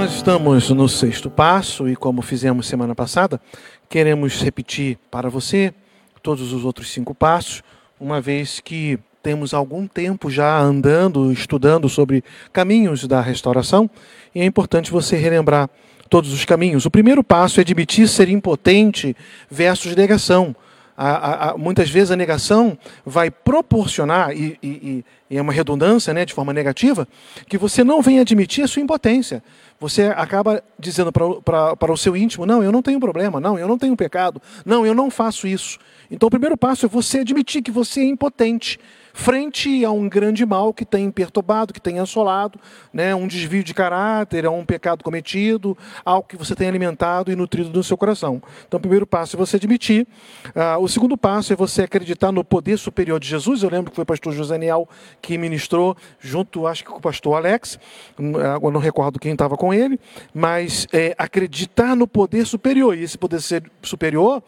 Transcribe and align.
nós 0.00 0.14
estamos 0.14 0.70
no 0.70 0.88
sexto 0.88 1.28
passo 1.28 1.86
e, 1.86 1.94
como 1.94 2.22
fizemos 2.22 2.66
semana 2.66 2.94
passada, 2.94 3.38
queremos 3.86 4.40
repetir 4.40 4.96
para 5.10 5.28
você 5.28 5.74
todos 6.22 6.54
os 6.54 6.64
outros 6.64 6.90
cinco 6.90 7.14
passos, 7.14 7.62
uma 8.00 8.18
vez 8.18 8.60
que 8.60 8.98
temos 9.22 9.52
algum 9.52 9.86
tempo 9.86 10.30
já 10.30 10.58
andando, 10.58 11.30
estudando 11.30 11.86
sobre 11.86 12.24
caminhos 12.50 13.06
da 13.06 13.20
restauração 13.20 13.90
e 14.34 14.40
é 14.40 14.44
importante 14.46 14.90
você 14.90 15.18
relembrar 15.18 15.68
todos 16.08 16.32
os 16.32 16.46
caminhos. 16.46 16.86
O 16.86 16.90
primeiro 16.90 17.22
passo 17.22 17.60
é 17.60 17.62
admitir 17.62 18.08
ser 18.08 18.30
impotente 18.30 19.14
versus 19.50 19.94
negação. 19.94 20.56
A, 21.02 21.52
a, 21.52 21.56
muitas 21.56 21.88
vezes 21.88 22.10
a 22.10 22.16
negação 22.16 22.76
vai 23.06 23.30
proporcionar, 23.30 24.36
e, 24.36 24.58
e, 24.62 25.04
e, 25.30 25.36
é 25.38 25.40
uma 25.40 25.50
redundância 25.50 26.12
né, 26.12 26.26
de 26.26 26.34
forma 26.34 26.52
negativa, 26.52 27.08
que 27.48 27.56
você 27.56 27.82
não 27.82 28.02
vem 28.02 28.20
admitir 28.20 28.62
a 28.62 28.68
sua 28.68 28.82
impotência. 28.82 29.42
Você 29.80 30.08
acaba 30.14 30.62
dizendo 30.78 31.10
para 31.10 31.92
o 31.92 31.96
seu 31.96 32.14
íntimo: 32.14 32.44
não, 32.44 32.62
eu 32.62 32.70
não 32.70 32.82
tenho 32.82 33.00
problema, 33.00 33.40
não, 33.40 33.58
eu 33.58 33.66
não 33.66 33.78
tenho 33.78 33.96
pecado, 33.96 34.42
não, 34.62 34.84
eu 34.84 34.94
não 34.94 35.10
faço 35.10 35.46
isso. 35.46 35.78
Então 36.10 36.26
o 36.26 36.30
primeiro 36.30 36.54
passo 36.54 36.84
é 36.84 36.88
você 36.88 37.20
admitir 37.20 37.62
que 37.62 37.70
você 37.70 38.00
é 38.00 38.04
impotente 38.04 38.78
frente 39.12 39.84
a 39.84 39.90
um 39.90 40.08
grande 40.08 40.44
mal 40.46 40.72
que 40.72 40.84
tem 40.84 41.10
perturbado, 41.10 41.72
que 41.72 41.80
tem 41.80 41.98
assolado, 41.98 42.58
né, 42.92 43.14
um 43.14 43.26
desvio 43.26 43.62
de 43.62 43.74
caráter, 43.74 44.46
a 44.46 44.50
um 44.50 44.64
pecado 44.64 45.04
cometido, 45.04 45.76
algo 46.04 46.26
que 46.28 46.36
você 46.36 46.54
tem 46.54 46.68
alimentado 46.68 47.30
e 47.30 47.36
nutrido 47.36 47.70
no 47.70 47.82
seu 47.82 47.96
coração. 47.96 48.42
Então, 48.66 48.78
o 48.78 48.80
primeiro 48.80 49.06
passo 49.06 49.36
é 49.36 49.38
você 49.38 49.56
admitir. 49.56 50.06
Ah, 50.54 50.78
o 50.78 50.88
segundo 50.88 51.16
passo 51.16 51.52
é 51.52 51.56
você 51.56 51.82
acreditar 51.82 52.32
no 52.32 52.44
poder 52.44 52.78
superior 52.78 53.18
de 53.20 53.28
Jesus. 53.28 53.62
Eu 53.62 53.70
lembro 53.70 53.90
que 53.90 53.96
foi 53.96 54.02
o 54.02 54.06
pastor 54.06 54.32
José 54.32 54.58
Niel 54.58 54.88
que 55.20 55.36
ministrou, 55.38 55.96
junto, 56.18 56.66
acho 56.66 56.84
que 56.84 56.90
com 56.90 56.98
o 56.98 57.00
pastor 57.00 57.36
Alex, 57.36 57.78
eu 58.18 58.70
não 58.70 58.80
recordo 58.80 59.18
quem 59.18 59.32
estava 59.32 59.56
com 59.56 59.72
ele, 59.72 59.98
mas 60.32 60.86
é, 60.92 61.14
acreditar 61.18 61.94
no 61.94 62.06
poder 62.06 62.46
superior. 62.46 62.96
E 62.96 63.02
esse 63.02 63.18
poder 63.18 63.40
superior 63.82 64.42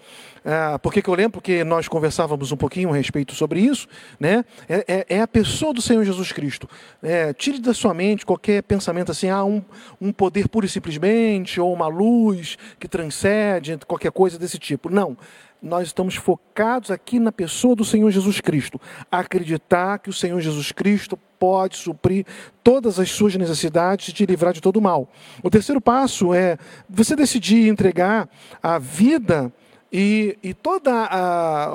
por 0.82 0.92
que, 0.92 1.08
eu 1.08 1.14
lembro? 1.14 1.32
Porque 1.32 1.64
nós 1.64 1.88
conversávamos 1.88 2.52
um 2.52 2.56
pouquinho 2.56 2.90
a 2.90 2.96
respeito 2.96 3.34
sobre 3.34 3.60
isso. 3.60 3.86
Né? 4.18 4.44
É, 4.68 4.84
é, 4.88 5.06
é 5.16 5.20
a 5.20 5.28
pessoa 5.28 5.72
do 5.72 5.82
Senhor 5.82 6.04
Jesus 6.04 6.32
Cristo. 6.32 6.68
É, 7.02 7.32
tire 7.32 7.60
da 7.60 7.74
sua 7.74 7.94
mente 7.94 8.26
qualquer 8.26 8.62
pensamento 8.62 9.12
assim, 9.12 9.28
ah, 9.28 9.44
um, 9.44 9.62
um 10.00 10.12
poder 10.12 10.48
puro 10.48 10.66
e 10.66 10.68
simplesmente, 10.68 11.60
ou 11.60 11.72
uma 11.72 11.86
luz 11.86 12.56
que 12.78 12.88
transcende, 12.88 13.78
qualquer 13.86 14.10
coisa 14.10 14.38
desse 14.38 14.58
tipo. 14.58 14.90
Não 14.90 15.16
nós 15.62 15.86
estamos 15.86 16.16
focados 16.16 16.90
aqui 16.90 17.20
na 17.20 17.30
pessoa 17.30 17.76
do 17.76 17.84
Senhor 17.84 18.10
Jesus 18.10 18.40
Cristo. 18.40 18.80
Acreditar 19.10 20.00
que 20.00 20.10
o 20.10 20.12
Senhor 20.12 20.40
Jesus 20.40 20.72
Cristo 20.72 21.16
pode 21.38 21.76
suprir 21.76 22.26
todas 22.64 22.98
as 22.98 23.10
suas 23.10 23.36
necessidades 23.36 24.08
e 24.08 24.12
te 24.12 24.26
livrar 24.26 24.52
de 24.52 24.60
todo 24.60 24.78
o 24.78 24.82
mal. 24.82 25.08
O 25.42 25.48
terceiro 25.48 25.80
passo 25.80 26.34
é 26.34 26.58
você 26.88 27.14
decidir 27.14 27.68
entregar 27.68 28.28
a 28.60 28.78
vida 28.78 29.52
e, 29.92 30.38
e 30.42 30.54
todo 30.54 30.90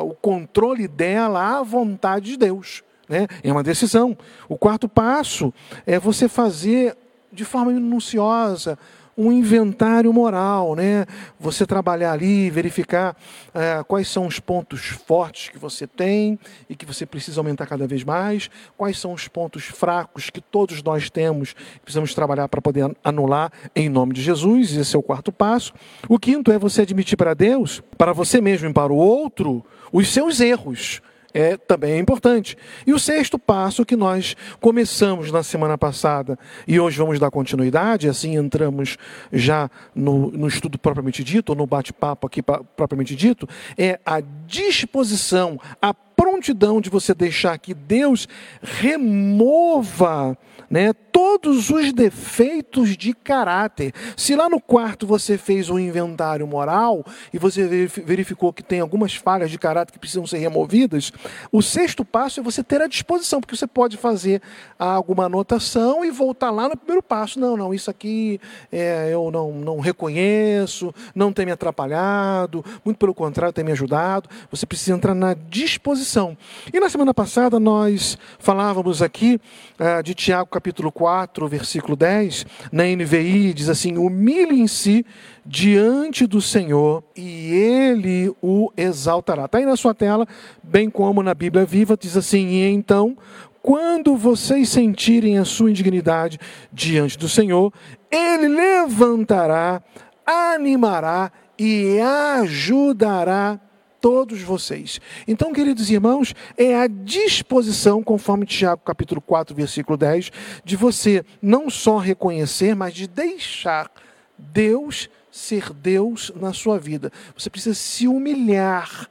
o 0.03 0.13
controle 0.15 0.87
dela 0.87 1.59
à 1.59 1.63
vontade 1.63 2.31
de 2.31 2.37
Deus. 2.37 2.83
Né? 3.07 3.27
É 3.43 3.51
uma 3.51 3.63
decisão. 3.63 4.17
O 4.49 4.57
quarto 4.57 4.89
passo 4.89 5.53
é 5.85 5.99
você 5.99 6.27
fazer 6.27 6.97
de 7.31 7.45
forma 7.45 7.71
minuciosa 7.71 8.77
um 9.17 9.31
inventário 9.31 10.13
moral, 10.13 10.75
né? 10.75 11.05
Você 11.39 11.65
trabalhar 11.65 12.11
ali, 12.11 12.51
verificar 12.51 13.17
é, 13.53 13.83
quais 13.83 14.07
são 14.07 14.27
os 14.27 14.39
pontos 14.39 14.87
fortes 14.87 15.49
que 15.49 15.57
você 15.57 15.87
tem 15.87 16.37
e 16.69 16.75
que 16.75 16.85
você 16.85 17.05
precisa 17.05 17.39
aumentar 17.39 17.65
cada 17.65 17.87
vez 17.87 18.03
mais, 18.03 18.49
quais 18.77 18.99
são 18.99 19.13
os 19.13 19.27
pontos 19.27 19.63
fracos 19.63 20.29
que 20.29 20.39
todos 20.39 20.83
nós 20.83 21.09
temos 21.09 21.55
e 21.75 21.79
precisamos 21.79 22.13
trabalhar 22.13 22.47
para 22.47 22.61
poder 22.61 22.95
anular 23.03 23.51
em 23.75 23.89
nome 23.89 24.13
de 24.13 24.21
Jesus. 24.21 24.75
Esse 24.77 24.95
é 24.95 24.99
o 24.99 25.03
quarto 25.03 25.31
passo. 25.31 25.73
O 26.07 26.19
quinto 26.19 26.51
é 26.51 26.59
você 26.59 26.83
admitir 26.83 27.17
para 27.17 27.33
Deus, 27.33 27.81
para 27.97 28.13
você 28.13 28.39
mesmo 28.39 28.69
e 28.69 28.73
para 28.73 28.93
o 28.93 28.97
outro, 28.97 29.65
os 29.91 30.13
seus 30.13 30.39
erros 30.39 31.01
é 31.37 31.55
também 31.55 31.93
é 31.93 31.99
importante. 31.99 32.57
E 32.85 32.91
o 32.93 32.97
sexto 32.97 33.37
passo 33.37 33.85
que 33.85 33.95
nós 33.95 34.35
começamos 34.59 35.31
na 35.31 35.43
semana 35.43 35.77
passada 35.77 36.37
e 36.67 36.79
hoje 36.79 36.97
vamos 36.97 37.19
dar 37.19 37.29
continuidade, 37.29 38.09
assim 38.09 38.35
entramos 38.35 38.97
já 39.31 39.69
no, 39.93 40.31
no 40.31 40.47
estudo 40.47 40.79
propriamente 40.79 41.23
dito, 41.23 41.51
ou 41.51 41.55
no 41.55 41.67
bate-papo 41.67 42.25
aqui 42.25 42.41
propriamente 42.41 43.15
dito, 43.15 43.47
é 43.77 43.99
a 44.03 44.19
disposição, 44.47 45.59
a 45.79 45.93
prontidão 45.93 46.81
de 46.81 46.89
você 46.89 47.13
deixar 47.13 47.55
que 47.59 47.75
Deus 47.75 48.27
remova 48.59 50.35
né, 50.69 50.93
todos 50.93 51.69
os 51.69 51.93
defeitos 51.93 52.95
de 52.97 53.13
caráter. 53.13 53.93
Se 54.15 54.35
lá 54.35 54.49
no 54.49 54.59
quarto 54.59 55.07
você 55.07 55.37
fez 55.37 55.69
um 55.69 55.79
inventário 55.79 56.45
moral 56.45 57.05
e 57.33 57.37
você 57.37 57.87
verificou 57.87 58.51
que 58.51 58.61
tem 58.61 58.79
algumas 58.79 59.15
falhas 59.15 59.49
de 59.49 59.57
caráter 59.57 59.91
que 59.91 59.99
precisam 59.99 60.27
ser 60.27 60.37
removidas, 60.37 61.11
o 61.51 61.61
sexto 61.61 62.03
passo 62.03 62.39
é 62.39 62.43
você 62.43 62.63
ter 62.63 62.81
a 62.81 62.87
disposição, 62.87 63.39
porque 63.39 63.55
você 63.55 63.67
pode 63.67 63.97
fazer 63.97 64.41
alguma 64.77 65.25
anotação 65.25 66.03
e 66.03 66.11
voltar 66.11 66.51
lá 66.51 66.69
no 66.69 66.77
primeiro 66.77 67.01
passo. 67.01 67.39
Não, 67.39 67.55
não, 67.55 67.73
isso 67.73 67.89
aqui 67.89 68.39
é, 68.71 69.09
eu 69.11 69.31
não, 69.31 69.51
não 69.53 69.79
reconheço, 69.79 70.93
não 71.15 71.31
tem 71.31 71.45
me 71.45 71.51
atrapalhado, 71.51 72.63
muito 72.83 72.97
pelo 72.97 73.13
contrário, 73.13 73.53
tem 73.53 73.63
me 73.63 73.71
ajudado. 73.71 74.29
Você 74.51 74.65
precisa 74.65 74.95
entrar 74.95 75.15
na 75.15 75.33
disposição. 75.33 76.37
E 76.73 76.79
na 76.79 76.89
semana 76.89 77.13
passada 77.13 77.59
nós 77.59 78.17
falávamos 78.39 79.01
aqui 79.01 79.39
uh, 79.79 80.03
de 80.03 80.13
Tiago 80.13 80.47
capítulo 80.57 80.91
4, 80.91 81.47
versículo 81.47 81.95
10, 81.95 82.47
na 82.71 82.83
NVI 82.83 83.53
diz 83.53 83.69
assim: 83.69 83.95
humilhem-se 83.95 85.05
diante 85.45 86.25
do 86.25 86.41
Senhor 86.41 87.03
e 87.15 87.53
ele 87.53 88.35
o 88.41 88.71
exaltará. 88.75 89.45
Está 89.45 89.59
aí 89.59 89.67
na 89.67 89.77
sua 89.77 89.93
tela, 89.93 90.27
bem 90.63 90.89
como 90.89 91.21
na 91.21 91.35
Bíblia 91.35 91.63
Viva, 91.63 91.95
diz 91.95 92.17
assim: 92.17 92.47
e 92.47 92.67
então, 92.71 93.15
quando 93.61 94.17
vocês 94.17 94.69
sentirem 94.69 95.37
a 95.37 95.45
sua 95.45 95.69
indignidade 95.69 96.39
diante 96.73 97.19
do 97.19 97.29
Senhor, 97.29 97.71
ele 98.09 98.47
levantará, 98.47 99.83
animará 100.25 101.31
e 101.59 101.99
ajudará 101.99 103.59
todos 104.01 104.41
vocês. 104.41 104.99
Então, 105.27 105.53
queridos 105.53 105.89
irmãos, 105.89 106.33
é 106.57 106.75
a 106.75 106.87
disposição, 106.87 108.03
conforme 108.03 108.45
Tiago 108.45 108.81
capítulo 108.83 109.21
4, 109.21 109.55
versículo 109.55 109.97
10, 109.97 110.31
de 110.63 110.75
você 110.75 111.23
não 111.41 111.69
só 111.69 111.97
reconhecer, 111.97 112.75
mas 112.75 112.93
de 112.93 113.07
deixar 113.07 113.91
Deus 114.37 115.09
ser 115.31 115.71
Deus 115.71 116.31
na 116.35 116.51
sua 116.51 116.79
vida. 116.79 117.11
Você 117.37 117.49
precisa 117.49 117.75
se 117.75 118.07
humilhar, 118.07 119.09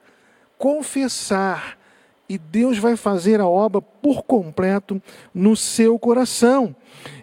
confessar, 0.59 1.79
e 2.29 2.37
Deus 2.37 2.79
vai 2.79 2.97
fazer 2.97 3.41
a 3.41 3.47
obra 3.47 3.81
por 3.81 4.25
completo 4.25 5.01
no 5.33 5.55
seu 5.55 5.97
coração. 5.99 6.75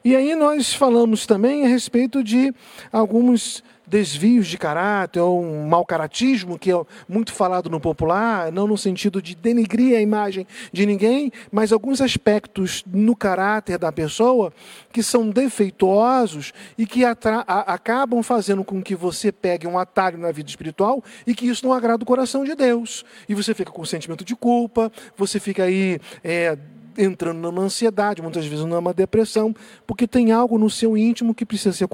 E 0.04 0.16
aí 0.16 0.34
nós 0.34 0.74
falamos 0.74 1.26
também 1.26 1.66
a 1.66 1.68
respeito 1.68 2.24
de 2.24 2.54
alguns 2.92 3.62
desvios 3.86 4.48
de 4.48 4.58
caráter 4.58 5.20
ou 5.20 5.44
um 5.44 5.68
mau 5.68 5.86
caratismo, 5.86 6.58
que 6.58 6.72
é 6.72 6.82
muito 7.08 7.34
falado 7.34 7.70
no 7.70 7.80
popular, 7.80 8.52
não 8.52 8.68
no 8.68 8.78
sentido 8.78 9.22
de 9.22 9.36
denegrir 9.36 9.98
a 9.98 10.02
imagem 10.02 10.48
de 10.72 10.86
ninguém, 10.86 11.32
mas 11.52 11.72
alguns 11.72 12.02
aspectos 12.02 12.84
no 12.88 13.16
caráter 13.16 13.78
da 13.78 13.92
pessoa 13.92 14.54
que 14.92 15.04
são 15.04 15.30
defeituosos 15.30 16.54
e 16.78 16.86
que 16.86 17.04
acabam 17.06 18.24
fazendo 18.24 18.64
com 18.64 18.82
que 18.82 18.96
você 18.96 19.32
pegue 19.32 19.68
um 19.68 19.78
atalho 19.78 20.18
na 20.18 20.32
vida 20.32 20.50
espiritual 20.50 21.04
e 21.26 21.36
que 21.36 21.48
isso 21.48 21.66
não 21.66 21.74
agrada 21.74 22.04
o 22.04 22.08
coração 22.08 22.44
de 22.44 22.56
Deus. 22.56 23.06
E 23.28 23.36
você 23.36 23.54
fica 23.54 23.72
com 23.72 23.84
sentimento 23.86 24.24
de 24.24 24.36
culpa, 24.36 24.92
você 25.18 25.40
fica 25.40 25.64
aí. 25.64 26.00
É, 26.24 26.58
entrando 26.98 27.40
numa 27.40 27.62
ansiedade, 27.62 28.22
muitas 28.22 28.46
vezes 28.46 28.66
numa 28.66 28.94
depressão, 28.94 29.56
porque 29.86 30.08
tem 30.08 30.32
algo 30.32 30.58
no 30.58 30.70
seu 30.70 30.98
íntimo 30.98 31.34
que 31.34 31.46
precisa 31.46 31.76
ser 31.76 31.88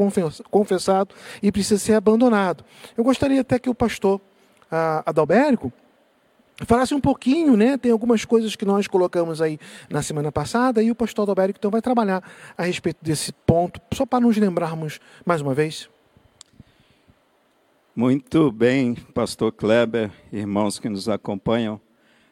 confessado 0.49 1.15
e 1.41 1.51
precisa 1.51 1.79
ser 1.79 1.93
abandonado. 1.93 2.63
Eu 2.97 3.03
gostaria 3.03 3.41
até 3.41 3.59
que 3.59 3.69
o 3.69 3.75
pastor 3.75 4.19
Adalbérico 5.05 5.71
falasse 6.65 6.93
um 6.93 6.99
pouquinho, 6.99 7.55
né? 7.55 7.77
Tem 7.77 7.91
algumas 7.91 8.25
coisas 8.25 8.55
que 8.55 8.65
nós 8.65 8.85
colocamos 8.87 9.41
aí 9.41 9.57
na 9.89 10.01
semana 10.01 10.31
passada 10.31 10.83
e 10.83 10.91
o 10.91 10.95
pastor 10.95 11.23
Adalbérico 11.23 11.57
então 11.57 11.71
vai 11.71 11.81
trabalhar 11.81 12.21
a 12.57 12.63
respeito 12.63 12.97
desse 13.01 13.31
ponto, 13.31 13.79
só 13.93 14.05
para 14.05 14.19
nos 14.19 14.37
lembrarmos 14.37 14.99
mais 15.25 15.41
uma 15.41 15.53
vez. 15.53 15.89
Muito 17.95 18.51
bem, 18.51 18.95
pastor 19.13 19.51
Kleber, 19.51 20.11
irmãos 20.31 20.79
que 20.79 20.87
nos 20.87 21.09
acompanham. 21.09 21.81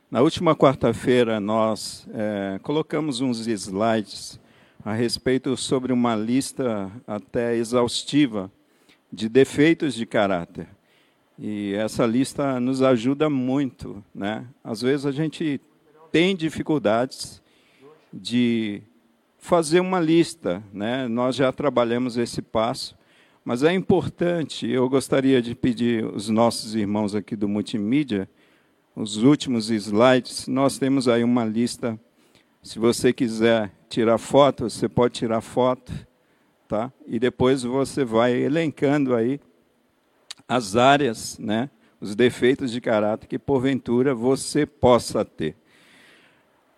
Na 0.10 0.22
última 0.22 0.56
quarta-feira, 0.56 1.38
nós 1.38 2.08
é, 2.14 2.58
colocamos 2.64 3.20
uns 3.20 3.46
slides 3.46 4.40
a 4.82 4.94
respeito 4.94 5.58
sobre 5.58 5.92
uma 5.92 6.16
lista 6.16 6.90
até 7.06 7.58
exaustiva 7.58 8.50
de 9.12 9.28
defeitos 9.28 9.94
de 9.94 10.06
caráter. 10.06 10.70
E 11.38 11.74
essa 11.74 12.06
lista 12.06 12.58
nos 12.58 12.82
ajuda 12.82 13.30
muito. 13.30 14.02
Né? 14.16 14.48
Às 14.64 14.82
vezes 14.82 15.06
a 15.06 15.12
gente 15.12 15.60
tem 16.10 16.38
dificuldades 16.38 17.42
de 18.14 18.82
fazer 19.38 19.82
uma 19.82 20.00
lista. 20.00 20.64
Né? 20.72 21.06
Nós 21.10 21.36
já 21.36 21.52
trabalhamos 21.52 22.16
esse 22.16 22.42
passo, 22.42 22.98
Mas 23.44 23.62
é 23.62 23.74
importante, 23.74 24.70
eu 24.70 24.88
gostaria 24.88 25.42
de 25.42 25.54
pedir 25.54 26.06
os 26.06 26.30
nossos 26.30 26.76
irmãos 26.76 27.14
aqui 27.14 27.36
do 27.36 27.48
multimídia, 27.50 28.30
os 29.00 29.18
últimos 29.18 29.70
slides, 29.70 30.48
nós 30.48 30.80
temos 30.80 31.08
aí 31.08 31.24
uma 31.24 31.46
lista. 31.46 32.00
Se 32.64 32.80
você 32.80 33.14
quiser 33.14 33.72
tirar 33.88 34.18
foto, 34.18 34.68
você 34.68 34.90
pode 34.90 35.14
tirar 35.14 35.40
foto, 35.40 35.94
tá? 36.68 36.92
E 37.06 37.20
depois 37.20 37.62
você 37.62 38.04
vai 38.04 38.34
elencando 38.34 39.14
aí 39.14 39.40
as 40.48 40.76
áreas, 40.76 41.38
né? 41.38 41.70
Os 42.02 42.16
defeitos 42.16 42.72
de 42.72 42.82
caráter 42.82 43.28
que 43.28 43.38
porventura 43.38 44.16
você 44.16 44.66
possa 44.66 45.24
ter. 45.24 45.56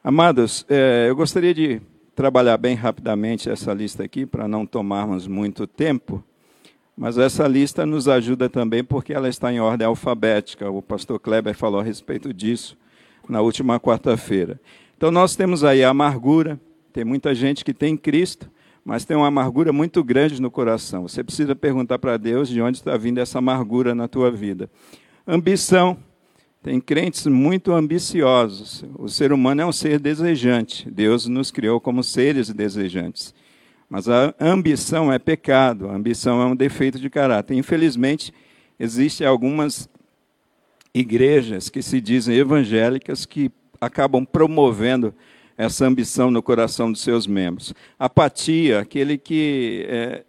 Amados, 0.04 0.66
é, 0.68 1.06
eu 1.07 1.16
gostaria 1.16 1.54
de 1.54 1.81
trabalhar 2.13 2.57
bem 2.57 2.75
rapidamente 2.75 3.50
essa 3.50 3.74
lista 3.74 4.04
aqui, 4.04 4.25
para 4.25 4.45
não 4.45 4.66
tomarmos 4.66 5.25
muito 5.25 5.66
tempo, 5.66 6.21
mas 7.00 7.18
essa 7.18 7.48
lista 7.48 7.86
nos 7.86 8.10
ajuda 8.10 8.50
também 8.50 8.84
porque 8.84 9.13
ela 9.13 9.30
está 9.30 9.54
em 9.54 9.62
ordem 9.62 9.88
alfabética. 9.88 10.69
O 10.69 10.81
pastor 10.81 11.18
Kleber 11.18 11.56
falou 11.56 11.80
a 11.80 11.84
respeito 11.84 12.34
disso 12.34 12.78
na 13.30 13.40
última 13.40 13.80
quarta-feira. 13.80 14.60
Então, 14.98 15.10
nós 15.10 15.34
temos 15.34 15.63
aí 15.63 15.81
a 15.81 15.92
amargura, 15.92 16.60
tem 16.92 17.06
muita 17.06 17.34
gente 17.34 17.63
que 17.63 17.74
tem 17.74 17.96
Cristo, 17.96 18.51
mas 18.84 19.06
tem 19.06 19.16
uma 19.16 19.28
amargura 19.28 19.72
muito 19.72 20.04
grande 20.04 20.42
no 20.42 20.51
coração. 20.51 21.07
Você 21.07 21.24
precisa 21.24 21.56
perguntar 21.56 22.00
para 22.00 22.18
Deus 22.18 22.50
de 22.50 22.62
onde 22.62 22.80
está 22.80 22.98
vindo 22.98 23.19
essa 23.19 23.38
amargura 23.38 23.95
na 23.95 24.10
tua 24.10 24.30
vida. 24.30 24.69
Ambição, 25.25 25.98
tem 26.62 26.81
crentes 26.81 27.25
muito 27.28 27.72
ambiciosos. 27.72 28.84
O 28.98 29.07
ser 29.07 29.31
humano 29.31 29.62
é 29.62 29.66
um 29.66 29.72
ser 29.72 30.02
desejante. 30.02 30.92
Deus 30.92 31.28
nos 31.28 31.50
criou 31.50 31.80
como 31.80 32.04
seres 32.04 32.50
desejantes. 32.50 33.34
Mas 33.90 34.08
a 34.08 34.36
ambição 34.40 35.12
é 35.12 35.18
pecado, 35.18 35.90
a 35.90 35.96
ambição 35.96 36.42
é 36.42 36.46
um 36.46 36.56
defeito 36.56 37.00
de 37.00 37.10
caráter. 37.10 37.56
Infelizmente, 37.56 38.32
existem 38.80 39.26
algumas 39.26 39.90
igrejas 40.94 41.70
que 41.70 41.82
se 41.82 42.00
dizem 42.00 42.36
evangélicas 42.36 43.26
que 43.26 43.52
acabam 43.82 44.26
promovendo 44.26 45.14
essa 45.58 45.86
ambição 45.86 46.30
no 46.30 46.42
coração 46.42 46.92
dos 46.92 47.02
seus 47.02 47.26
membros. 47.26 47.74
Apatia, 47.98 48.80
aquele 48.80 49.18
que 49.18 49.86
é, 49.90 50.24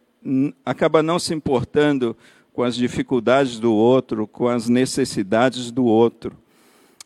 acaba 0.64 1.02
não 1.02 1.18
se 1.18 1.34
importando 1.34 2.16
com 2.52 2.62
as 2.62 2.74
dificuldades 2.74 3.60
do 3.60 3.72
outro, 3.72 4.26
com 4.26 4.48
as 4.48 4.68
necessidades 4.68 5.70
do 5.70 5.84
outro. 5.84 6.36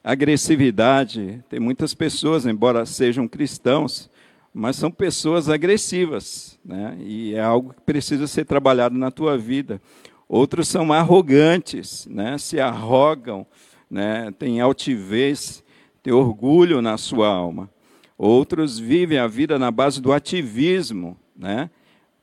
Agressividade, 0.03 1.43
tem 1.49 1.59
muitas 1.61 1.95
pessoas, 1.95 2.47
embora 2.47 2.87
sejam 2.87 3.27
cristãos, 3.27 4.09
mas 4.57 4.77
são 4.77 4.89
pessoas 4.89 5.49
agressivas, 5.49 6.57
né? 6.65 6.97
e 7.01 7.35
é 7.35 7.41
algo 7.41 7.75
que 7.75 7.81
precisa 7.81 8.29
ser 8.29 8.45
trabalhado 8.45 8.97
na 8.97 9.11
tua 9.11 9.37
vida. 9.37 9.83
Outros 10.29 10.69
são 10.69 10.93
arrogantes, 10.93 12.07
né? 12.07 12.39
se 12.39 12.61
arrogam, 12.61 13.45
né? 13.91 14.33
têm 14.39 14.61
altivez, 14.61 15.65
têm 16.05 16.13
orgulho 16.13 16.81
na 16.81 16.97
sua 16.97 17.27
alma. 17.27 17.69
Outros 18.17 18.79
vivem 18.79 19.19
a 19.19 19.27
vida 19.27 19.59
na 19.59 19.73
base 19.73 20.01
do 20.01 20.13
ativismo, 20.13 21.17
né? 21.37 21.69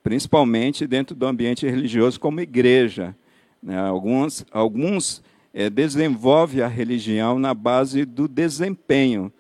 principalmente 0.02 0.88
dentro 0.88 1.14
do 1.14 1.28
ambiente 1.28 1.68
religioso 1.68 2.18
como 2.18 2.40
igreja. 2.40 3.14
Né? 3.62 3.78
Alguns, 3.78 4.46
alguns 4.52 5.22
é, 5.54 5.70
desenvolvem 5.70 6.64
a 6.64 6.68
religião 6.68 7.38
na 7.38 7.54
base 7.54 8.06
do 8.06 8.26
desempenho. 8.26 9.34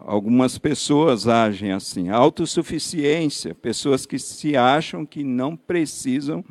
Algumas 0.00 0.58
pessoas 0.58 1.26
agem 1.26 1.72
assim. 1.72 2.08
Autossuficiência, 2.08 3.54
pessoas 3.54 4.06
que 4.06 4.18
se 4.18 4.56
acham 4.56 5.04
que 5.04 5.24
não 5.24 5.56
precisam 5.56 6.44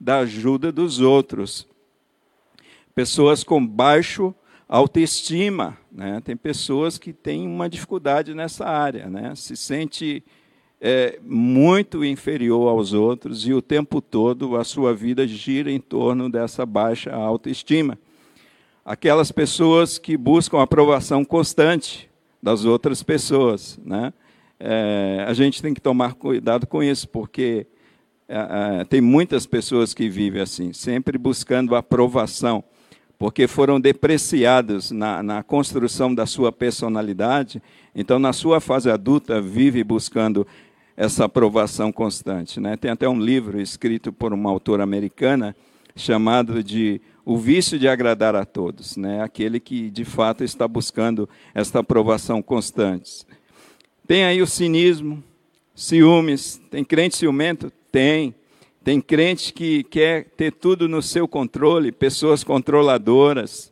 da 0.00 0.18
ajuda 0.18 0.70
dos 0.70 1.00
outros. 1.00 1.66
Pessoas 2.94 3.42
com 3.42 3.64
baixo 3.64 4.34
autoestima. 4.68 5.76
Né? 5.90 6.20
Tem 6.24 6.36
pessoas 6.36 6.96
que 6.96 7.12
têm 7.12 7.46
uma 7.46 7.68
dificuldade 7.68 8.34
nessa 8.34 8.66
área, 8.66 9.10
né? 9.10 9.34
se 9.34 9.56
sente 9.56 10.22
é, 10.80 11.18
muito 11.22 12.04
inferior 12.04 12.68
aos 12.68 12.92
outros 12.92 13.46
e 13.46 13.52
o 13.52 13.60
tempo 13.60 14.00
todo 14.00 14.56
a 14.56 14.64
sua 14.64 14.94
vida 14.94 15.26
gira 15.26 15.70
em 15.70 15.80
torno 15.80 16.30
dessa 16.30 16.64
baixa 16.64 17.12
autoestima. 17.12 17.98
Aquelas 18.84 19.30
pessoas 19.30 19.98
que 19.98 20.16
buscam 20.16 20.60
aprovação 20.60 21.24
constante 21.24 22.11
das 22.42 22.64
outras 22.64 23.02
pessoas. 23.02 23.78
Né? 23.84 24.12
É, 24.58 25.24
a 25.26 25.32
gente 25.32 25.62
tem 25.62 25.72
que 25.72 25.80
tomar 25.80 26.14
cuidado 26.14 26.66
com 26.66 26.82
isso, 26.82 27.08
porque 27.08 27.66
é, 28.28 28.80
é 28.80 28.84
tem 28.84 29.00
muitas 29.00 29.46
pessoas 29.46 29.94
que 29.94 30.08
vivem 30.08 30.42
assim, 30.42 30.72
sempre 30.72 31.16
buscando 31.16 31.76
aprovação, 31.76 32.64
porque 33.18 33.46
foram 33.46 33.80
depreciados 33.80 34.90
na, 34.90 35.22
na 35.22 35.42
construção 35.42 36.12
da 36.12 36.26
sua 36.26 36.50
personalidade. 36.50 37.62
Então, 37.94 38.18
na 38.18 38.32
sua 38.32 38.60
fase 38.60 38.90
adulta, 38.90 39.40
vive 39.40 39.84
buscando 39.84 40.46
essa 40.96 41.24
aprovação 41.24 41.92
constante. 41.92 42.58
Né? 42.58 42.76
Tem 42.76 42.90
até 42.90 43.08
um 43.08 43.20
livro 43.20 43.60
escrito 43.60 44.12
por 44.12 44.32
uma 44.32 44.50
autora 44.50 44.82
americana 44.82 45.54
chamado 45.94 46.62
de 46.62 47.00
O 47.24 47.38
Vício 47.38 47.78
de 47.78 47.86
Agradar 47.86 48.34
a 48.34 48.44
Todos, 48.44 48.96
né? 48.96 49.22
aquele 49.22 49.60
que 49.60 49.90
de 49.90 50.04
fato 50.04 50.42
está 50.42 50.66
buscando 50.66 51.28
esta 51.54 51.78
aprovação 51.78 52.42
constante. 52.42 53.24
Tem 54.08 54.24
aí 54.24 54.42
o 54.42 54.46
cinismo, 54.46 55.22
ciúmes. 55.72 56.60
Tem 56.68 56.84
crente 56.84 57.16
ciumento? 57.16 57.72
Tem. 57.92 58.34
Tem 58.82 59.00
crente 59.00 59.52
que 59.52 59.84
quer 59.84 60.24
ter 60.36 60.52
tudo 60.52 60.88
no 60.88 61.00
seu 61.00 61.28
controle, 61.28 61.92
pessoas 61.92 62.42
controladoras. 62.42 63.70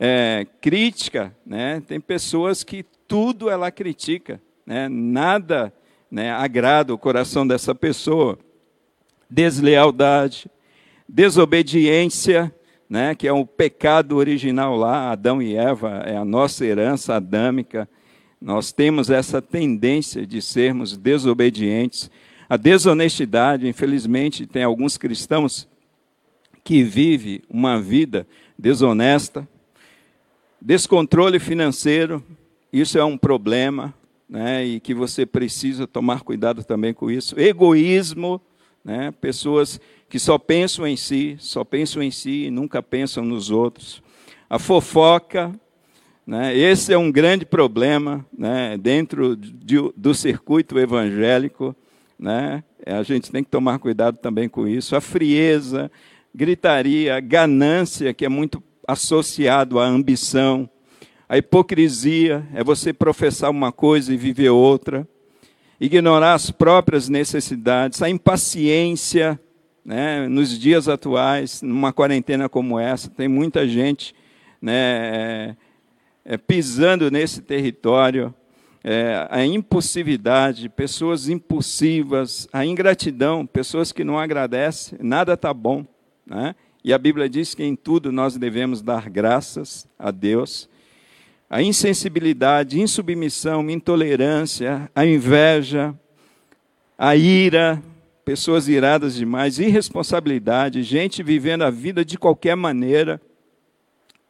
É, 0.00 0.44
crítica, 0.60 1.34
né? 1.46 1.80
tem 1.86 2.00
pessoas 2.00 2.64
que 2.64 2.84
tudo 3.06 3.48
ela 3.48 3.70
critica, 3.70 4.40
né? 4.66 4.88
nada 4.88 5.72
né, 6.10 6.30
agrada 6.32 6.92
o 6.92 6.98
coração 6.98 7.46
dessa 7.46 7.74
pessoa. 7.74 8.38
Deslealdade, 9.30 10.50
desobediência, 11.08 12.52
né, 12.88 13.14
que 13.14 13.28
é 13.28 13.32
o 13.32 13.44
pecado 13.44 14.16
original 14.16 14.74
lá, 14.76 15.12
Adão 15.12 15.42
e 15.42 15.54
Eva, 15.54 16.02
é 16.06 16.16
a 16.16 16.24
nossa 16.24 16.64
herança 16.64 17.14
adâmica. 17.14 17.88
Nós 18.40 18.72
temos 18.72 19.10
essa 19.10 19.42
tendência 19.42 20.26
de 20.26 20.40
sermos 20.40 20.96
desobedientes. 20.96 22.10
A 22.48 22.56
desonestidade, 22.56 23.68
infelizmente, 23.68 24.46
tem 24.46 24.62
alguns 24.62 24.96
cristãos 24.96 25.68
que 26.64 26.82
vivem 26.82 27.42
uma 27.48 27.80
vida 27.80 28.26
desonesta. 28.58 29.46
Descontrole 30.60 31.38
financeiro, 31.38 32.24
isso 32.72 32.98
é 32.98 33.04
um 33.04 33.18
problema 33.18 33.94
né, 34.28 34.64
e 34.64 34.80
que 34.80 34.94
você 34.94 35.24
precisa 35.26 35.86
tomar 35.86 36.22
cuidado 36.22 36.64
também 36.64 36.92
com 36.94 37.10
isso. 37.10 37.38
Egoísmo, 37.38 38.40
né, 38.84 39.12
pessoas 39.20 39.80
que 40.08 40.18
só 40.18 40.38
pensam 40.38 40.86
em 40.86 40.96
si, 40.96 41.36
só 41.38 41.64
pensam 41.64 42.02
em 42.02 42.10
si 42.10 42.46
e 42.46 42.50
nunca 42.50 42.82
pensam 42.82 43.24
nos 43.24 43.50
outros. 43.50 44.02
A 44.48 44.58
fofoca, 44.58 45.52
né, 46.26 46.56
esse 46.56 46.92
é 46.92 46.98
um 46.98 47.12
grande 47.12 47.44
problema 47.44 48.24
né, 48.36 48.76
dentro 48.78 49.36
de, 49.36 49.76
do 49.96 50.14
circuito 50.14 50.78
evangélico. 50.78 51.76
Né, 52.18 52.64
a 52.86 53.02
gente 53.02 53.30
tem 53.30 53.44
que 53.44 53.50
tomar 53.50 53.78
cuidado 53.78 54.18
também 54.18 54.48
com 54.48 54.66
isso. 54.66 54.96
A 54.96 55.00
frieza, 55.00 55.90
gritaria, 56.34 57.20
ganância, 57.20 58.14
que 58.14 58.24
é 58.24 58.28
muito 58.28 58.62
associado 58.86 59.78
à 59.78 59.86
ambição, 59.86 60.68
a 61.28 61.36
hipocrisia 61.36 62.46
é 62.54 62.64
você 62.64 62.90
professar 62.90 63.50
uma 63.50 63.70
coisa 63.70 64.14
e 64.14 64.16
viver 64.16 64.48
outra. 64.48 65.06
Ignorar 65.78 66.32
as 66.32 66.50
próprias 66.50 67.08
necessidades. 67.08 68.00
A 68.00 68.08
impaciência, 68.08 69.38
né, 69.88 70.28
nos 70.28 70.58
dias 70.58 70.86
atuais, 70.86 71.62
numa 71.62 71.94
quarentena 71.94 72.46
como 72.46 72.78
essa, 72.78 73.08
tem 73.08 73.26
muita 73.26 73.66
gente 73.66 74.14
né, 74.60 75.56
é, 76.26 76.36
pisando 76.36 77.10
nesse 77.10 77.40
território. 77.40 78.34
É, 78.84 79.26
a 79.30 79.46
impulsividade, 79.46 80.68
pessoas 80.68 81.30
impulsivas, 81.30 82.46
a 82.52 82.66
ingratidão, 82.66 83.46
pessoas 83.46 83.90
que 83.90 84.04
não 84.04 84.18
agradecem, 84.18 84.98
nada 85.00 85.32
está 85.32 85.54
bom. 85.54 85.86
Né? 86.26 86.54
E 86.84 86.92
a 86.92 86.98
Bíblia 86.98 87.26
diz 87.26 87.54
que 87.54 87.64
em 87.64 87.74
tudo 87.74 88.12
nós 88.12 88.36
devemos 88.36 88.82
dar 88.82 89.08
graças 89.08 89.88
a 89.98 90.10
Deus 90.10 90.68
a 91.48 91.62
insensibilidade, 91.62 92.78
insubmissão, 92.78 93.70
intolerância, 93.70 94.90
a 94.94 95.06
inveja, 95.06 95.94
a 96.98 97.16
ira, 97.16 97.82
pessoas 98.28 98.68
iradas 98.68 99.14
demais, 99.14 99.58
irresponsabilidade, 99.58 100.82
gente 100.82 101.22
vivendo 101.22 101.62
a 101.62 101.70
vida 101.70 102.04
de 102.04 102.18
qualquer 102.18 102.54
maneira, 102.54 103.18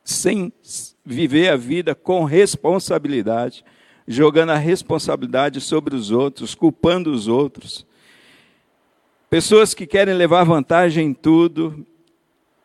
sem 0.04 0.52
viver 1.04 1.48
a 1.48 1.56
vida 1.56 1.96
com 1.96 2.22
responsabilidade, 2.22 3.64
jogando 4.06 4.50
a 4.50 4.56
responsabilidade 4.56 5.60
sobre 5.60 5.96
os 5.96 6.12
outros, 6.12 6.54
culpando 6.54 7.10
os 7.10 7.26
outros. 7.26 7.84
pessoas 9.28 9.74
que 9.74 9.84
querem 9.84 10.14
levar 10.14 10.44
vantagem 10.44 11.08
em 11.08 11.12
tudo. 11.12 11.84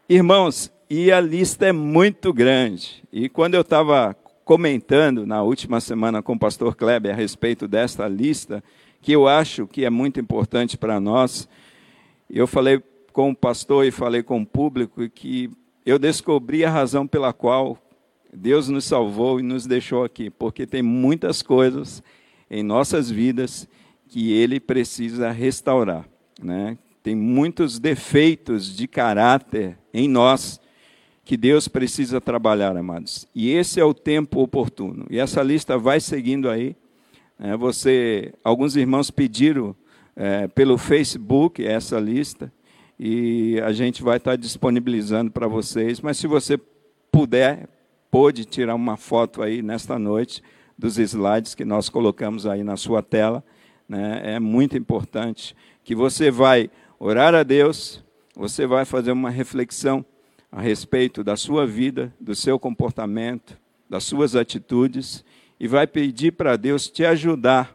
Irmãos, 0.07 0.71
e 0.87 1.11
a 1.11 1.19
lista 1.19 1.65
é 1.65 1.71
muito 1.71 2.31
grande. 2.31 3.03
E 3.11 3.27
quando 3.27 3.55
eu 3.55 3.61
estava 3.61 4.15
comentando 4.45 5.25
na 5.25 5.41
última 5.41 5.81
semana 5.81 6.21
com 6.21 6.33
o 6.33 6.39
pastor 6.39 6.75
Kleber 6.75 7.11
a 7.11 7.15
respeito 7.15 7.67
desta 7.67 8.07
lista, 8.07 8.63
que 9.03 9.11
eu 9.11 9.27
acho 9.27 9.67
que 9.67 9.83
é 9.83 9.89
muito 9.89 10.19
importante 10.19 10.77
para 10.77 10.97
nós, 10.99 11.47
eu 12.29 12.47
falei 12.47 12.81
com 13.11 13.29
o 13.29 13.35
pastor 13.35 13.85
e 13.85 13.91
falei 13.91 14.23
com 14.23 14.41
o 14.41 14.45
público 14.45 15.07
que 15.09 15.51
eu 15.85 15.99
descobri 15.99 16.63
a 16.63 16.69
razão 16.69 17.05
pela 17.05 17.33
qual 17.33 17.77
Deus 18.33 18.69
nos 18.69 18.85
salvou 18.85 19.41
e 19.41 19.43
nos 19.43 19.67
deixou 19.67 20.05
aqui, 20.05 20.29
porque 20.29 20.65
tem 20.65 20.81
muitas 20.81 21.41
coisas 21.41 22.01
em 22.49 22.63
nossas 22.63 23.11
vidas 23.11 23.67
que 24.07 24.31
Ele 24.31 24.59
precisa 24.59 25.31
restaurar. 25.31 26.07
Né? 26.41 26.77
Tem 27.03 27.13
muitos 27.13 27.79
defeitos 27.79 28.73
de 28.75 28.87
caráter 28.87 29.77
em 29.93 30.07
nós 30.07 30.61
que 31.25 31.35
Deus 31.35 31.67
precisa 31.67 32.21
trabalhar, 32.21 32.75
amados. 32.77 33.27
E 33.35 33.51
esse 33.51 33.79
é 33.81 33.83
o 33.83 33.93
tempo 33.93 34.41
oportuno. 34.41 35.05
E 35.09 35.19
essa 35.19 35.43
lista 35.43 35.77
vai 35.77 35.99
seguindo 35.99 36.49
aí. 36.49 36.75
Né? 37.43 37.57
Você, 37.57 38.33
alguns 38.41 38.77
irmãos 38.77 39.11
pediram 39.11 39.75
é, 40.15 40.47
pelo 40.47 40.77
Facebook 40.77 41.65
essa 41.65 41.99
lista 41.99 42.51
e 42.97 43.59
a 43.59 43.73
gente 43.73 44.01
vai 44.01 44.15
estar 44.15 44.37
disponibilizando 44.37 45.29
para 45.29 45.45
vocês. 45.45 45.99
Mas 45.99 46.17
se 46.17 46.25
você 46.25 46.57
puder, 47.11 47.67
pode 48.09 48.45
tirar 48.45 48.75
uma 48.75 48.95
foto 48.95 49.41
aí 49.41 49.61
nesta 49.61 49.99
noite 49.99 50.41
dos 50.79 50.97
slides 50.97 51.53
que 51.53 51.65
nós 51.65 51.89
colocamos 51.89 52.47
aí 52.47 52.63
na 52.63 52.77
sua 52.77 53.03
tela. 53.03 53.43
Né? 53.89 54.35
É 54.35 54.39
muito 54.39 54.77
importante 54.77 55.53
que 55.83 55.93
você 55.93 56.31
vai 56.31 56.69
orar 56.97 57.35
a 57.35 57.43
Deus, 57.43 58.01
você 58.33 58.65
vai 58.65 58.85
fazer 58.85 59.11
uma 59.11 59.29
reflexão 59.29 60.05
a 60.49 60.61
respeito 60.61 61.23
da 61.23 61.35
sua 61.35 61.67
vida, 61.67 62.13
do 62.19 62.33
seu 62.33 62.57
comportamento, 62.57 63.59
das 63.89 64.05
suas 64.05 64.35
atitudes 64.35 65.25
e 65.63 65.67
vai 65.67 65.87
pedir 65.87 66.33
para 66.33 66.57
Deus 66.57 66.89
te 66.89 67.05
ajudar 67.05 67.73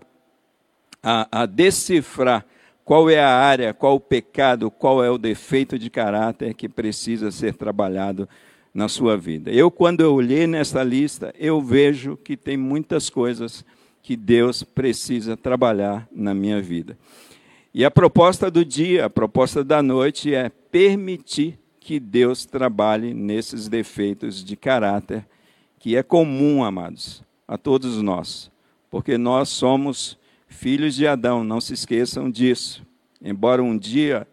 a, 1.03 1.27
a, 1.41 1.47
decifrar 1.47 2.45
qual 2.85 3.09
é 3.09 3.19
a 3.19 3.31
área, 3.31 3.73
qual 3.73 3.95
o 3.95 4.01
pecado, 4.01 4.71
qual 4.71 5.03
é 5.03 5.11
o 5.11 5.17
defeito 5.17 5.79
de 5.79 5.89
caráter 5.89 6.53
que 6.53 6.69
precisa 6.69 7.31
ser 7.31 7.55
trabalhado 7.55 8.29
na 8.75 8.89
sua 8.89 9.17
vida. 9.17 9.51
Eu, 9.51 9.71
quando 9.71 10.03
eu 10.03 10.13
olhei 10.13 10.47
nessa 10.47 10.83
lista, 10.83 11.33
eu 11.39 11.63
vejo 11.63 12.15
que 12.15 12.37
tem 12.37 12.59
muitas 12.59 13.09
coisas 13.09 13.65
que 14.03 14.19
Deus 14.19 14.63
precisa 14.63 15.35
trabalhar 15.35 16.07
na 16.13 16.35
minha 16.35 16.61
vida. 16.61 16.95
E 17.73 17.87
a 17.87 17.91
proposta 17.91 18.51
do 18.51 18.67
dia, 18.67 19.07
a 19.07 19.11
proposta 19.11 19.65
da 19.65 19.83
noite 19.83 20.35
é 20.35 20.51
permitir 20.51 21.59
que 21.81 21.99
Deus 21.99 22.45
trabalhe 22.45 23.15
nesses 23.15 23.67
defeitos 23.67 24.45
de 24.45 24.57
caráter, 24.57 25.27
que 25.79 25.97
é 25.97 26.03
comum, 26.03 26.63
amados, 26.63 27.27
a 27.49 27.57
todos 27.57 28.01
nós, 28.03 28.51
porque 28.91 29.17
nós 29.17 29.49
somos 29.49 30.19
filhos 30.47 30.95
de 30.95 31.07
Adão, 31.07 31.43
não 31.43 31.61
se 31.61 31.73
esqueçam 31.73 32.31
disso. 32.31 32.87
Embora 33.23 33.63
um 33.63 33.77
dia 33.77 34.29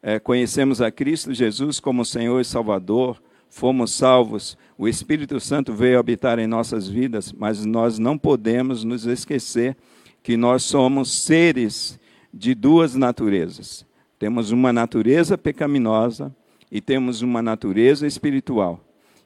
é, 0.00 0.20
conhecemos 0.20 0.80
a 0.80 0.90
Cristo 0.90 1.34
Jesus 1.34 1.80
como 1.80 2.04
Senhor 2.04 2.40
e 2.40 2.44
Salvador, 2.44 3.20
fomos 3.48 3.92
salvos, 3.92 4.56
o 4.78 4.86
Espírito 4.86 5.40
Santo 5.40 5.74
veio 5.74 5.98
habitar 5.98 6.38
em 6.38 6.46
nossas 6.46 6.88
vidas, 6.88 7.32
mas 7.32 7.66
nós 7.66 7.98
não 7.98 8.16
podemos 8.16 8.84
nos 8.84 9.04
esquecer 9.04 9.76
que 10.22 10.36
nós 10.36 10.62
somos 10.62 11.10
seres 11.10 11.98
de 12.32 12.54
duas 12.54 12.94
naturezas. 12.94 13.84
Temos 14.18 14.52
uma 14.52 14.72
natureza 14.72 15.36
pecaminosa 15.36 16.34
e 16.70 16.80
temos 16.80 17.20
uma 17.20 17.42
natureza 17.42 18.06
espiritual. 18.06 18.80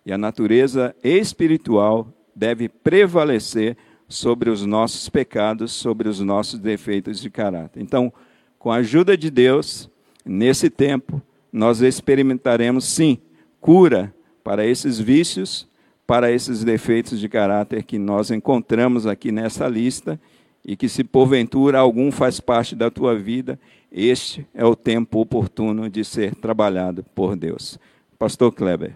E 0.06 0.12
a 0.12 0.18
natureza 0.18 0.94
espiritual 1.02 2.13
deve 2.35 2.69
prevalecer 2.69 3.76
sobre 4.09 4.50
os 4.50 4.64
nossos 4.64 5.09
pecados, 5.09 5.73
sobre 5.73 6.09
os 6.09 6.21
nossos 6.21 6.59
defeitos 6.59 7.21
de 7.21 7.31
caráter. 7.31 7.83
Então, 7.83 8.12
com 8.59 8.71
a 8.71 8.76
ajuda 8.76 9.17
de 9.17 9.31
Deus, 9.31 9.91
nesse 10.25 10.71
tempo, 10.71 11.21
nós 11.53 11.81
experimentaremos 11.81 12.85
sim 12.85 13.19
cura 13.61 14.14
para 14.43 14.67
esses 14.67 14.99
vícios, 14.99 15.67
para 16.07 16.31
esses 16.31 16.62
defeitos 16.62 17.19
de 17.19 17.29
caráter 17.29 17.83
que 17.83 17.99
nós 17.99 18.31
encontramos 18.31 19.07
aqui 19.07 19.33
nessa 19.33 19.67
lista 19.69 20.21
e 20.64 20.76
que, 20.76 20.88
se 20.88 21.05
porventura 21.05 21.79
algum 21.79 22.11
faz 22.11 22.41
parte 22.41 22.75
da 22.75 22.91
tua 22.91 23.14
vida, 23.14 23.59
este 23.93 24.47
é 24.55 24.64
o 24.64 24.75
tempo 24.75 25.21
oportuno 25.21 25.88
de 25.88 26.05
ser 26.05 26.35
trabalhado 26.35 27.05
por 27.14 27.37
Deus. 27.37 27.79
Pastor 28.19 28.53
Kleber. 28.53 28.95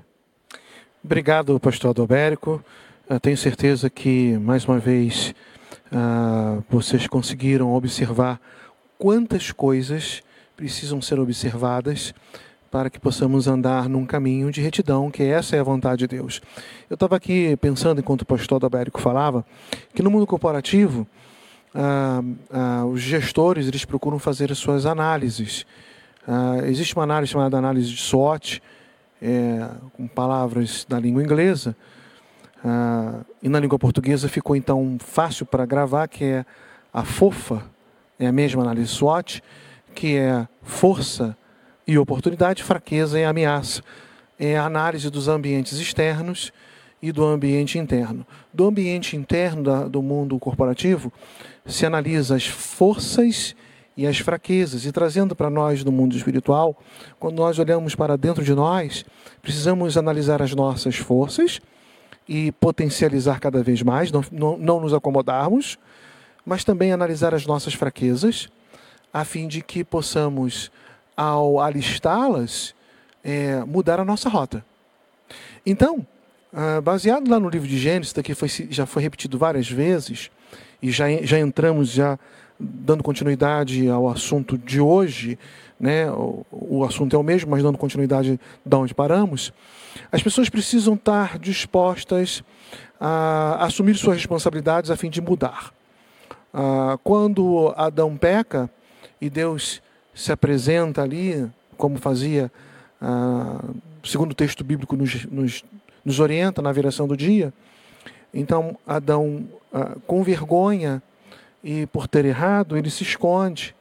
Obrigado, 1.05 1.59
pastor 1.61 1.91
Adalberico. 1.91 2.63
Eu 3.11 3.19
tenho 3.19 3.39
certeza 3.39 3.89
que, 3.89 4.37
mais 4.37 4.67
uma 4.67 4.79
vez, 4.79 5.35
uh, 5.91 6.63
vocês 6.69 7.07
conseguiram 7.07 7.73
observar 7.73 8.39
quantas 8.99 9.51
coisas 9.51 10.23
precisam 10.55 11.01
ser 11.01 11.19
observadas 11.19 12.13
para 12.71 12.91
que 12.91 13.01
possamos 13.01 13.49
andar 13.49 13.89
num 13.89 14.05
caminho 14.05 14.53
de 14.53 14.61
retidão, 14.61 15.11
que 15.11 15.23
essa 15.23 15.57
é 15.57 15.61
a 15.61 15.63
vontade 15.63 16.01
de 16.01 16.07
Deus. 16.07 16.43
Eu 16.91 16.95
estava 16.95 17.17
aqui 17.17 17.57
pensando, 17.57 17.99
enquanto 17.99 18.23
o 18.23 18.27
pastor 18.27 18.57
Adalberico 18.57 19.01
falava, 19.01 19.43
que 19.95 20.03
no 20.03 20.11
mundo 20.11 20.27
corporativo, 20.27 21.07
ah, 21.75 22.23
ah, 22.53 22.85
os 22.85 23.01
gestores 23.01 23.69
eles 23.69 23.87
procuram 23.87 24.19
fazer 24.19 24.53
as 24.53 24.59
suas 24.59 24.85
análises. 24.85 25.65
Ah, 26.27 26.59
existe 26.65 26.95
uma 26.95 27.05
análise 27.05 27.33
chamada 27.33 27.57
análise 27.57 27.89
de 27.89 27.97
SWOT, 27.97 28.63
é, 29.23 29.67
com 29.95 30.07
palavras 30.07 30.85
da 30.87 31.01
língua 31.01 31.23
inglesa, 31.23 31.75
ah, 32.65 33.21
e 33.43 33.49
na 33.49 33.61
língua 33.61 33.79
portuguesa 33.79 34.29
ficou 34.29 34.57
então 34.57 34.97
fácil 35.01 35.47
para 35.47 35.65
gravar, 35.65 36.09
que 36.09 36.25
é 36.25 36.47
a 36.93 37.05
FOFA, 37.05 37.63
é 38.19 38.27
a 38.27 38.33
mesma 38.33 38.63
análise 38.63 38.89
SWOT, 38.89 39.43
que 39.95 40.17
é 40.17 40.47
força, 40.63 41.37
e 41.89 41.97
oportunidade, 41.97 42.63
fraqueza 42.63 43.19
e 43.19 43.25
ameaça. 43.25 43.83
É 44.39 44.59
a 44.59 44.67
análise 44.67 45.09
dos 45.09 45.27
ambientes 45.27 45.79
externos 45.79 46.53
e 47.01 47.11
do 47.11 47.25
ambiente 47.25 47.79
interno. 47.79 48.27
Do 48.53 48.67
ambiente 48.67 49.17
interno 49.17 49.63
da, 49.63 49.89
do 49.89 50.03
mundo 50.03 50.39
corporativo, 50.39 51.11
se 51.65 51.87
analisa 51.87 52.37
as 52.37 52.47
forças 52.47 53.57
e 53.97 54.07
as 54.07 54.19
fraquezas. 54.19 54.85
E 54.85 54.93
trazendo 54.93 55.35
para 55.35 55.49
nós 55.49 55.83
do 55.83 55.91
mundo 55.91 56.15
espiritual, 56.15 56.79
quando 57.19 57.37
nós 57.37 57.59
olhamos 57.59 57.95
para 57.95 58.19
dentro 58.19 58.45
de 58.45 58.55
nós, 58.55 59.05
precisamos 59.41 59.97
analisar 59.97 60.43
as 60.43 60.55
nossas 60.55 60.97
forças 60.97 61.59
e 62.29 62.53
potencializar 62.53 63.41
cada 63.41 63.63
vez 63.63 63.83
mais, 63.83 64.13
não, 64.13 64.25
não, 64.31 64.59
não 64.59 64.81
nos 64.81 64.93
acomodarmos, 64.93 65.79
mas 66.45 66.65
também 66.65 66.93
analisar 66.93 67.35
as 67.35 67.47
nossas 67.47 67.75
fraquezas, 67.75 68.49
a 69.13 69.25
fim 69.25 69.49
de 69.49 69.63
que 69.63 69.83
possamos 69.83 70.71
ao 71.17 71.59
alistá-las, 71.61 72.75
é, 73.25 73.65
mudar 73.65 73.99
a 73.99 74.05
nossa 74.05 74.29
rota. 74.29 74.65
Então, 75.65 76.07
ah, 76.53 76.81
baseado 76.81 77.29
lá 77.29 77.39
no 77.39 77.49
livro 77.49 77.69
de 77.69 77.77
Gênesis, 77.79 78.13
daqui 78.13 78.35
foi, 78.35 78.49
já 78.49 78.87
foi 78.87 79.03
repetido 79.03 79.39
várias 79.39 79.71
vezes, 79.71 80.31
e 80.83 80.91
já, 80.91 81.11
já 81.23 81.39
entramos 81.39 81.91
já 81.91 82.19
dando 82.59 83.03
continuidade 83.03 83.89
ao 83.89 84.09
assunto 84.09 84.57
de 84.57 84.81
hoje, 84.81 85.39
né? 85.79 86.11
o, 86.11 86.45
o 86.51 86.85
assunto 86.85 87.15
é 87.15 87.19
o 87.19 87.23
mesmo, 87.23 87.51
mas 87.51 87.63
dando 87.63 87.79
continuidade 87.79 88.41
de 88.65 88.77
onde 88.77 88.95
paramos, 88.95 89.53
as 90.11 90.23
pessoas 90.23 90.49
precisam 90.49 90.95
estar 90.95 91.39
dispostas 91.39 92.43
a 93.01 93.65
assumir 93.65 93.95
suas 93.97 94.17
responsabilidades 94.17 94.91
a 94.91 94.97
fim 94.97 95.11
de 95.11 95.21
mudar. 95.21 95.73
Ah, 96.53 96.99
quando 97.05 97.73
Adão 97.77 98.17
peca 98.17 98.71
e 99.21 99.29
Deus 99.29 99.83
se 100.15 100.33
apresenta 100.33 101.03
ali, 101.03 101.49
como 101.77 101.99
fazia, 101.99 102.51
ah, 103.01 103.63
segundo 104.03 104.33
o 104.33 104.35
texto 104.35 104.65
bíblico 104.65 104.97
nos, 104.97 105.25
nos, 105.27 105.65
nos, 106.05 106.21
orienta 106.21 106.61
na 106.61 106.73
viração 106.73 107.07
do 107.07 107.17
dia. 107.17 107.53
Então, 108.33 108.77
Adão, 108.87 109.47
ah, 109.73 109.97
com 110.07 110.23
vergonha 110.23 111.03
e 111.63 111.87
por 111.87 112.09
ter 112.09 112.25
errado, 112.25 112.77
ele 112.77 112.91
se 112.91 113.03
esconde. 113.03 113.75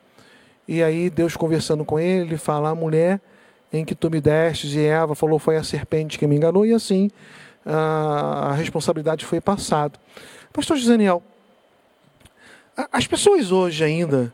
E 0.67 0.83
aí, 0.83 1.09
Deus 1.09 1.35
conversando 1.35 1.85
com 1.85 1.99
ele, 1.99 2.29
ele 2.29 2.37
fala: 2.37 2.69
A 2.69 2.75
mulher 2.75 3.21
em 3.71 3.85
que 3.85 3.95
tu 3.95 4.09
me 4.09 4.19
destes, 4.19 4.73
e 4.73 4.81
Eva 4.81 5.15
falou: 5.15 5.39
Foi 5.39 5.57
a 5.57 5.63
serpente 5.63 6.17
que 6.17 6.27
me 6.27 6.35
enganou, 6.35 6.65
e 6.65 6.73
assim 6.73 7.09
ah, 7.67 8.49
a 8.51 8.53
responsabilidade 8.53 9.25
foi 9.25 9.41
passada. 9.41 9.99
Pastor 10.53 10.77
Gisaniel, 10.77 11.21
as 12.91 13.05
pessoas 13.05 13.51
hoje 13.51 13.83
ainda 13.83 14.33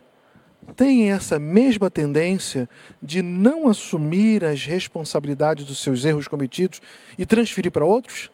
têm 0.75 1.11
essa 1.11 1.39
mesma 1.39 1.89
tendência 1.89 2.69
de 3.01 3.21
não 3.21 3.67
assumir 3.67 4.45
as 4.45 4.63
responsabilidades 4.65 5.65
dos 5.65 5.79
seus 5.79 6.05
erros 6.05 6.27
cometidos 6.27 6.81
e 7.17 7.25
transferir 7.25 7.71
para 7.71 7.83
outros? 7.83 8.29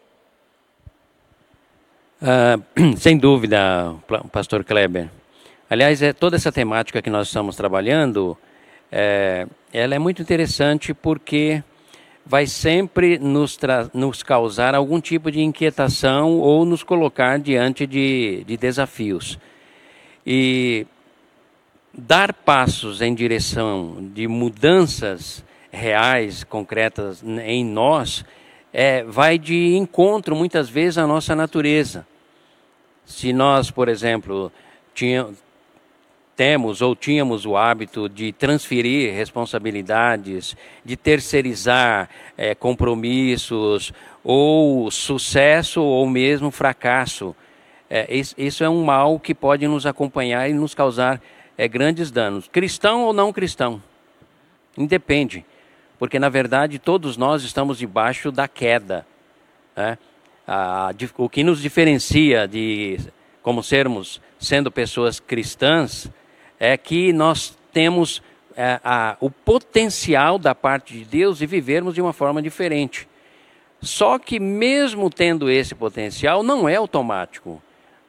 Ah, 2.21 2.59
sem 2.97 3.17
dúvida, 3.17 3.95
pastor 4.31 4.63
Kleber. 4.63 5.09
Aliás, 5.69 6.01
é 6.01 6.11
toda 6.13 6.35
essa 6.35 6.51
temática 6.51 7.01
que 7.01 7.09
nós 7.09 7.27
estamos 7.27 7.55
trabalhando 7.55 8.37
é, 8.91 9.45
ela 9.71 9.93
é 9.93 9.99
muito 9.99 10.21
interessante 10.21 10.93
porque 10.93 11.63
vai 12.25 12.47
sempre 12.47 13.19
nos, 13.19 13.57
nos, 13.93 14.23
causar 14.23 14.73
algum 14.73 14.99
tipo 14.99 15.31
de 15.31 15.41
inquietação 15.41 16.39
ou 16.39 16.65
nos 16.65 16.83
colocar 16.83 17.39
diante 17.39 17.85
de, 17.85 18.43
de 18.45 18.57
desafios. 18.57 19.37
E 20.25 20.87
dar 21.93 22.33
passos 22.33 23.01
em 23.01 23.13
direção 23.13 24.09
de 24.13 24.27
mudanças 24.27 25.43
reais, 25.71 26.43
concretas 26.43 27.23
em 27.23 27.63
nós, 27.63 28.25
é, 28.73 29.03
vai 29.03 29.37
de 29.37 29.75
encontro 29.75 30.35
muitas 30.35 30.69
vezes 30.69 30.97
à 30.97 31.05
nossa 31.05 31.35
natureza. 31.35 32.07
Se 33.05 33.33
nós, 33.33 33.71
por 33.71 33.89
exemplo, 33.89 34.51
tinha, 34.93 35.27
temos 36.39 36.81
ou 36.81 36.95
tínhamos 36.95 37.45
o 37.45 37.57
hábito 37.57 38.07
de 38.07 38.31
transferir 38.31 39.13
responsabilidades, 39.13 40.55
de 40.85 40.95
terceirizar 40.95 42.09
é, 42.37 42.55
compromissos, 42.55 43.91
ou 44.23 44.89
sucesso 44.89 45.81
ou 45.81 46.07
mesmo 46.07 46.49
fracasso. 46.49 47.35
É, 47.89 48.07
isso 48.37 48.63
é 48.63 48.69
um 48.69 48.85
mal 48.85 49.19
que 49.19 49.35
pode 49.35 49.67
nos 49.67 49.85
acompanhar 49.85 50.49
e 50.49 50.53
nos 50.53 50.73
causar 50.73 51.21
é, 51.57 51.67
grandes 51.67 52.09
danos. 52.09 52.47
Cristão 52.47 53.03
ou 53.03 53.11
não 53.11 53.33
cristão, 53.33 53.83
independe, 54.77 55.45
porque 55.97 56.17
na 56.17 56.29
verdade 56.29 56.79
todos 56.79 57.17
nós 57.17 57.43
estamos 57.43 57.79
debaixo 57.79 58.31
da 58.31 58.47
queda. 58.47 59.05
Né? 59.75 59.97
A, 60.47 60.91
o 61.17 61.27
que 61.27 61.43
nos 61.43 61.61
diferencia 61.61 62.47
de 62.47 62.97
como 63.43 63.61
sermos 63.61 64.21
sendo 64.39 64.71
pessoas 64.71 65.19
cristãs 65.19 66.09
é 66.59 66.75
que 66.77 67.13
nós 67.13 67.57
temos 67.71 68.21
é, 68.55 68.79
a, 68.83 69.15
o 69.21 69.31
potencial 69.31 70.37
da 70.37 70.53
parte 70.53 70.93
de 70.93 71.05
Deus 71.05 71.37
de 71.37 71.45
vivermos 71.45 71.95
de 71.95 72.01
uma 72.01 72.11
forma 72.11 72.41
diferente. 72.41 73.07
Só 73.81 74.19
que, 74.19 74.39
mesmo 74.39 75.09
tendo 75.09 75.49
esse 75.49 75.73
potencial, 75.73 76.43
não 76.43 76.67
é 76.67 76.75
automático. 76.75 77.61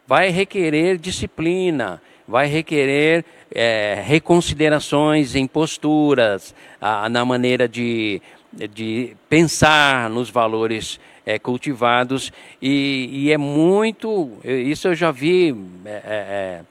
Vai 0.06 0.28
requerer 0.30 0.98
disciplina, 0.98 2.02
vai 2.26 2.48
requerer 2.48 3.24
é, 3.54 4.02
reconsiderações 4.04 5.36
em 5.36 5.46
posturas, 5.46 6.52
a, 6.80 7.08
na 7.08 7.24
maneira 7.24 7.68
de, 7.68 8.20
de 8.52 9.16
pensar 9.28 10.10
nos 10.10 10.28
valores 10.28 10.98
é, 11.24 11.38
cultivados. 11.38 12.32
E, 12.60 13.08
e, 13.12 13.32
é 13.32 13.38
muito. 13.38 14.32
Isso 14.44 14.88
eu 14.88 14.94
já 14.96 15.12
vi. 15.12 15.54
É, 15.84 15.90
é, 15.90 16.00
é 16.04 16.69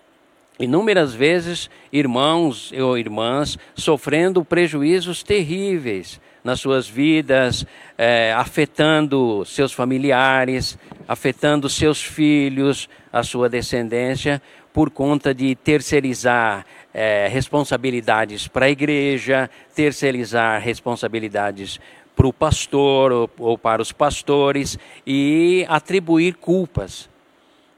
inúmeras 0.60 1.14
vezes 1.14 1.70
irmãos 1.92 2.72
ou 2.74 2.98
irmãs 2.98 3.58
sofrendo 3.74 4.44
prejuízos 4.44 5.24
terríveis 5.24 6.20
nas 6.44 6.60
suas 6.60 6.88
vidas, 6.88 7.66
é, 7.98 8.34
afetando 8.34 9.44
seus 9.46 9.72
familiares, 9.72 10.78
afetando 11.08 11.70
seus 11.70 12.02
filhos, 12.02 12.90
a 13.12 13.24
sua 13.24 13.50
descendência, 13.50 14.42
por 14.72 14.90
conta 14.90 15.34
de 15.34 15.56
terceirizar 15.56 16.66
é, 16.94 17.28
responsabilidades 17.28 18.48
para 18.48 18.68
a 18.68 18.70
igreja, 18.70 19.50
terceirizar 19.76 20.62
responsabilidades 20.62 21.80
para 22.16 22.28
o 22.28 22.34
pastor 22.34 23.12
ou, 23.12 23.30
ou 23.38 23.58
para 23.58 23.82
os 23.82 23.92
pastores 23.92 24.78
e 25.06 25.66
atribuir 25.68 26.36
culpas. 26.36 27.10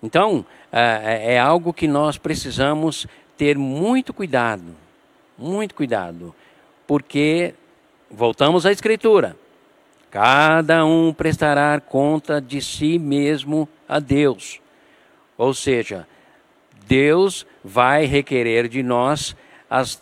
Então, 0.04 0.46
é, 0.72 1.32
é, 1.32 1.34
é 1.34 1.40
algo 1.40 1.74
que 1.74 1.88
nós 1.88 2.18
precisamos 2.18 3.08
ter 3.38 3.58
muito 3.58 4.14
cuidado, 4.14 4.76
muito 5.38 5.76
cuidado, 5.76 6.34
porque 6.88 7.54
voltamos 8.10 8.66
à 8.66 8.72
Escritura. 8.72 9.36
Cada 10.10 10.86
um 10.86 11.14
prestará 11.14 11.80
conta 11.80 12.42
de 12.42 12.62
si 12.62 13.00
mesmo 13.00 13.68
a 13.88 14.00
Deus. 14.00 14.60
Ou 15.38 15.54
seja, 15.54 16.06
Deus 16.86 17.46
vai 17.64 18.06
requerer 18.06 18.68
de 18.68 18.84
nós 18.84 19.36
as 19.70 20.02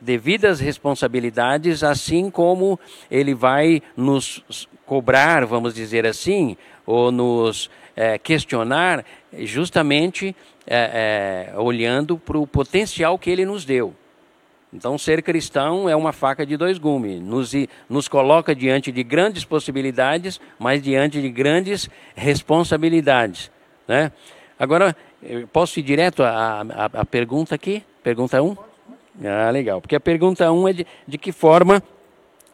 devidas 0.00 0.60
responsabilidades, 0.60 1.82
assim 1.82 2.30
como 2.30 2.78
Ele 3.10 3.34
vai 3.34 3.82
nos 3.96 4.68
cobrar, 4.86 5.44
vamos 5.44 5.74
dizer 5.74 6.06
assim, 6.06 6.56
ou 6.86 7.10
nos 7.10 7.68
é, 7.98 8.16
questionar 8.16 9.04
justamente 9.40 10.34
é, 10.64 11.50
é, 11.52 11.58
olhando 11.58 12.16
para 12.16 12.38
o 12.38 12.46
potencial 12.46 13.18
que 13.18 13.28
ele 13.28 13.44
nos 13.44 13.64
deu. 13.64 13.92
Então, 14.72 14.96
ser 14.96 15.20
cristão 15.20 15.88
é 15.88 15.96
uma 15.96 16.12
faca 16.12 16.46
de 16.46 16.56
dois 16.56 16.78
gumes, 16.78 17.20
nos, 17.20 17.52
nos 17.88 18.06
coloca 18.06 18.54
diante 18.54 18.92
de 18.92 19.02
grandes 19.02 19.44
possibilidades, 19.44 20.40
mas 20.60 20.80
diante 20.80 21.20
de 21.20 21.28
grandes 21.28 21.90
responsabilidades. 22.14 23.50
Né? 23.88 24.12
Agora, 24.56 24.94
posso 25.52 25.80
ir 25.80 25.82
direto 25.82 26.22
à, 26.22 26.60
à, 26.60 27.00
à 27.00 27.04
pergunta 27.04 27.56
aqui? 27.56 27.82
Pergunta 28.00 28.40
1? 28.40 28.46
Um? 28.46 28.56
Ah, 29.24 29.50
legal. 29.50 29.80
Porque 29.80 29.96
a 29.96 30.00
pergunta 30.00 30.52
1 30.52 30.56
um 30.56 30.68
é 30.68 30.72
de, 30.72 30.86
de 31.06 31.18
que 31.18 31.32
forma 31.32 31.82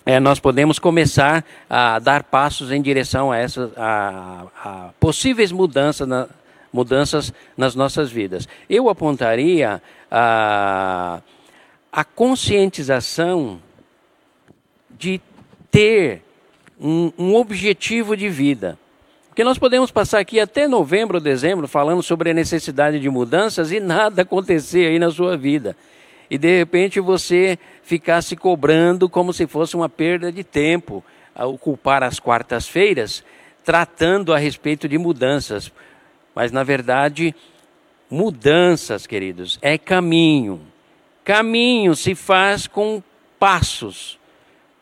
é, 0.07 0.21
nós 0.21 0.39
podemos 0.39 0.79
começar 0.79 1.45
a 1.69 1.99
dar 1.99 2.25
passos 2.25 2.71
em 2.71 2.83
direção 2.83 3.33
a 3.33 3.39
essas 3.39 3.71
a, 3.77 4.47
a 4.63 4.91
possíveis 5.01 5.51
mudanças, 5.51 6.07
na, 6.07 6.29
mudanças 6.71 7.33
nas 7.57 7.75
nossas 7.75 8.11
vidas. 8.11 8.47
Eu 8.69 8.91
apontaria 8.91 9.81
a, 10.11 11.23
a 11.91 12.05
conscientização 12.05 13.63
de 14.91 15.21
ter 15.71 16.23
um, 16.79 17.11
um 17.19 17.35
objetivo 17.35 18.15
de 18.15 18.29
vida. 18.29 18.79
Porque 19.29 19.43
nós 19.43 19.59
podemos 19.59 19.91
passar 19.91 20.21
aqui 20.21 20.39
até 20.39 20.69
novembro, 20.69 21.19
dezembro, 21.19 21.67
falando 21.67 22.03
sobre 22.03 22.31
a 22.31 22.35
necessidade 22.35 23.01
de 23.01 23.09
mudanças 23.09 23.73
e 23.73 23.81
nada 23.81 24.21
acontecer 24.23 24.87
aí 24.87 24.99
na 24.99 25.11
sua 25.11 25.35
vida 25.37 25.75
e 26.31 26.39
de 26.39 26.59
repente 26.59 27.01
você 27.01 27.59
ficar 27.83 28.23
se 28.23 28.37
cobrando 28.37 29.09
como 29.09 29.33
se 29.33 29.47
fosse 29.47 29.77
uma 29.77 29.89
perda 29.89 30.33
de 30.33 30.43
tempo, 30.43 31.05
ocupar 31.37 32.03
as 32.03 32.19
quartas-feiras 32.19 33.25
tratando 33.65 34.33
a 34.33 34.39
respeito 34.39 34.87
de 34.87 34.99
mudanças. 34.99 35.73
Mas 36.35 36.53
na 36.53 36.63
verdade, 36.63 37.35
mudanças, 38.11 39.07
queridos, 39.07 39.59
é 39.63 39.79
caminho. 39.79 40.61
Caminho 41.25 41.97
se 41.97 42.15
faz 42.15 42.67
com 42.67 43.03
passos. 43.39 44.19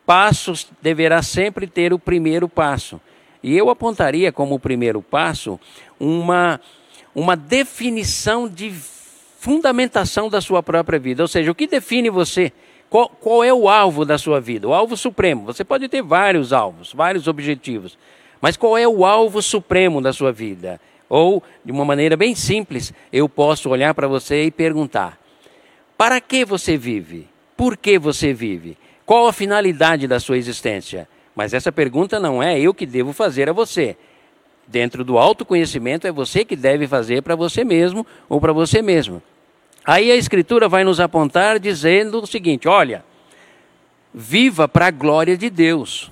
Passos 0.05 0.67
deverá 0.81 1.21
sempre 1.21 1.65
ter 1.65 1.93
o 1.93 1.99
primeiro 1.99 2.49
passo. 2.49 2.99
E 3.41 3.57
eu 3.57 3.69
apontaria 3.69 4.31
como 4.31 4.59
primeiro 4.59 5.01
passo 5.01 5.59
uma, 5.99 6.59
uma 7.15 7.35
definição 7.35 8.47
de 8.47 8.73
fundamentação 9.43 10.29
da 10.29 10.39
sua 10.39 10.63
própria 10.63 10.97
vida. 10.97 11.21
Ou 11.21 11.27
seja, 11.27 11.51
o 11.51 11.55
que 11.55 11.67
define 11.67 12.09
você? 12.09 12.53
Qual, 12.89 13.09
qual, 13.09 13.43
é 13.43 13.53
o 13.53 13.67
alvo 13.67 14.05
da 14.05 14.17
sua 14.17 14.39
vida? 14.39 14.69
O 14.69 14.73
alvo 14.73 14.95
supremo. 14.95 15.43
Você 15.43 15.65
pode 15.65 15.89
ter 15.89 16.01
vários 16.01 16.53
alvos, 16.53 16.93
vários 16.93 17.27
objetivos. 17.27 17.97
Mas 18.39 18.55
qual 18.55 18.77
é 18.77 18.87
o 18.87 19.03
alvo 19.03 19.41
supremo 19.41 19.99
da 19.99 20.13
sua 20.13 20.31
vida? 20.31 20.79
Ou, 21.09 21.43
de 21.63 21.73
uma 21.73 21.83
maneira 21.83 22.15
bem 22.15 22.33
simples, 22.33 22.93
eu 23.11 23.27
posso 23.27 23.69
olhar 23.69 23.93
para 23.93 24.07
você 24.07 24.45
e 24.45 24.51
perguntar: 24.51 25.19
para 25.97 26.21
que 26.21 26.45
você 26.45 26.77
vive? 26.77 27.27
Por 27.57 27.75
que 27.75 27.99
você 27.99 28.33
vive? 28.33 28.77
Qual 29.05 29.27
a 29.27 29.33
finalidade 29.33 30.07
da 30.07 30.21
sua 30.21 30.37
existência? 30.37 31.05
Mas 31.35 31.53
essa 31.53 31.71
pergunta 31.71 32.17
não 32.17 32.41
é 32.41 32.57
eu 32.57 32.73
que 32.73 32.85
devo 32.85 33.11
fazer 33.11 33.49
a 33.49 33.53
você. 33.53 33.97
Dentro 34.65 35.03
do 35.03 35.17
autoconhecimento, 35.17 36.07
é 36.07 36.13
você 36.13 36.45
que 36.45 36.55
deve 36.55 36.87
fazer 36.87 37.21
para 37.21 37.35
você 37.35 37.65
mesmo 37.65 38.07
ou 38.29 38.39
para 38.39 38.53
você 38.53 38.81
mesma. 38.81 39.21
Aí 39.85 40.11
a 40.11 40.15
Escritura 40.15 40.69
vai 40.69 40.83
nos 40.83 40.99
apontar 40.99 41.59
dizendo 41.59 42.21
o 42.21 42.27
seguinte: 42.27 42.67
olha, 42.67 43.03
viva 44.13 44.67
para 44.67 44.87
a 44.87 44.91
glória 44.91 45.35
de 45.35 45.49
Deus. 45.49 46.11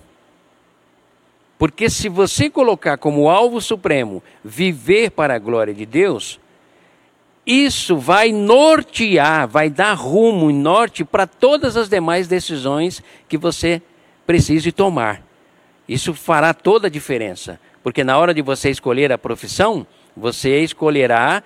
Porque 1.58 1.90
se 1.90 2.10
você 2.10 2.50
colocar 2.50 2.98
como 2.98 3.30
alvo 3.30 3.62
supremo 3.62 4.24
viver 4.44 5.12
para 5.12 5.36
a 5.36 5.40
glória 5.40 5.74
de 5.74 5.86
Deus, 5.86 6.40
isso 7.46 7.98
vai 7.98 8.32
nortear, 8.32 9.48
vai 9.48 9.70
dar 9.70 9.94
rumo 9.94 10.50
e 10.50 10.54
norte 10.54 11.06
para 11.06 11.28
todas 11.28 11.78
as 11.78 11.88
demais 11.88 12.28
decisões 12.28 13.04
que 13.30 13.38
você 13.38 13.82
precise 14.26 14.72
tomar. 14.72 15.24
Isso 15.88 16.14
fará 16.14 16.54
toda 16.54 16.88
a 16.88 16.90
diferença, 16.90 17.60
porque 17.84 18.04
na 18.04 18.18
hora 18.18 18.34
de 18.34 18.42
você 18.42 18.70
escolher 18.70 19.12
a 19.12 19.18
profissão, 19.18 19.86
você 20.16 20.62
escolherá 20.64 21.44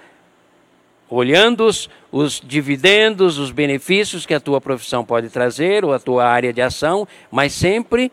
olhando 1.09 1.65
os, 1.65 1.89
os, 2.11 2.41
dividendos, 2.43 3.37
os 3.37 3.51
benefícios 3.51 4.25
que 4.25 4.33
a 4.33 4.39
tua 4.39 4.59
profissão 4.59 5.03
pode 5.05 5.29
trazer 5.29 5.85
ou 5.85 5.93
a 5.93 5.99
tua 5.99 6.25
área 6.25 6.51
de 6.51 6.61
ação, 6.61 7.07
mas 7.31 7.53
sempre 7.53 8.11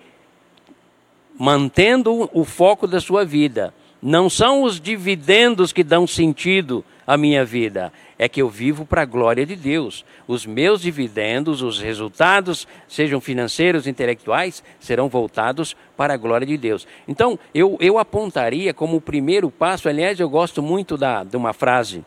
mantendo 1.38 2.28
o 2.32 2.44
foco 2.44 2.86
da 2.86 3.00
sua 3.00 3.24
vida. 3.24 3.72
Não 4.00 4.28
são 4.28 4.62
os 4.64 4.80
dividendos 4.80 5.72
que 5.72 5.84
dão 5.84 6.06
sentido 6.06 6.84
a 7.06 7.16
minha 7.16 7.44
vida? 7.44 7.92
É 8.18 8.28
que 8.28 8.42
eu 8.42 8.48
vivo 8.48 8.84
para 8.84 9.02
a 9.02 9.06
glória 9.06 9.46
de 9.46 9.56
Deus. 9.56 10.04
Os 10.26 10.44
meus 10.44 10.82
dividendos, 10.82 11.62
os 11.62 11.80
resultados, 11.80 12.66
sejam 12.88 13.20
financeiros, 13.20 13.86
intelectuais, 13.86 14.62
serão 14.80 15.08
voltados 15.08 15.76
para 15.96 16.14
a 16.14 16.16
glória 16.16 16.46
de 16.46 16.56
Deus. 16.56 16.86
Então, 17.06 17.38
eu, 17.54 17.76
eu 17.80 17.96
apontaria 17.96 18.74
como 18.74 18.96
o 18.96 19.00
primeiro 19.00 19.50
passo, 19.50 19.88
aliás, 19.88 20.18
eu 20.18 20.28
gosto 20.28 20.60
muito 20.60 20.96
da, 20.96 21.22
de 21.22 21.36
uma 21.36 21.52
frase 21.52 22.04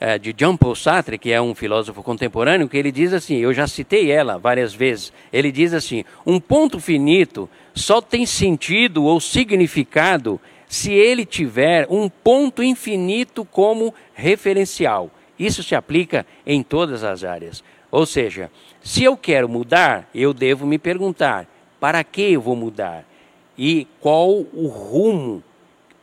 é, 0.00 0.18
de 0.18 0.34
Jean 0.36 0.56
Paul 0.56 0.74
Sartre, 0.74 1.18
que 1.18 1.32
é 1.32 1.40
um 1.40 1.54
filósofo 1.54 2.02
contemporâneo, 2.02 2.68
que 2.68 2.76
ele 2.76 2.92
diz 2.92 3.12
assim, 3.12 3.36
eu 3.36 3.52
já 3.52 3.66
citei 3.66 4.10
ela 4.10 4.38
várias 4.38 4.72
vezes, 4.74 5.12
ele 5.32 5.50
diz 5.50 5.74
assim, 5.74 6.04
um 6.26 6.38
ponto 6.38 6.78
finito 6.78 7.48
só 7.74 8.00
tem 8.00 8.24
sentido 8.26 9.04
ou 9.04 9.20
significado 9.20 10.40
se 10.68 10.92
ele 10.92 11.24
tiver 11.24 11.86
um 11.88 12.08
ponto 12.08 12.62
infinito 12.62 13.44
como 13.44 13.94
referencial. 14.14 15.10
Isso 15.38 15.62
se 15.62 15.74
aplica 15.74 16.26
em 16.46 16.62
todas 16.62 17.04
as 17.04 17.24
áreas. 17.24 17.62
Ou 17.90 18.04
seja, 18.04 18.50
se 18.82 19.02
eu 19.02 19.16
quero 19.16 19.48
mudar, 19.48 20.08
eu 20.14 20.34
devo 20.34 20.66
me 20.66 20.78
perguntar: 20.78 21.46
para 21.80 22.04
que 22.04 22.32
eu 22.32 22.40
vou 22.40 22.56
mudar? 22.56 23.04
E 23.56 23.86
qual 24.00 24.30
o 24.30 24.66
rumo 24.66 25.42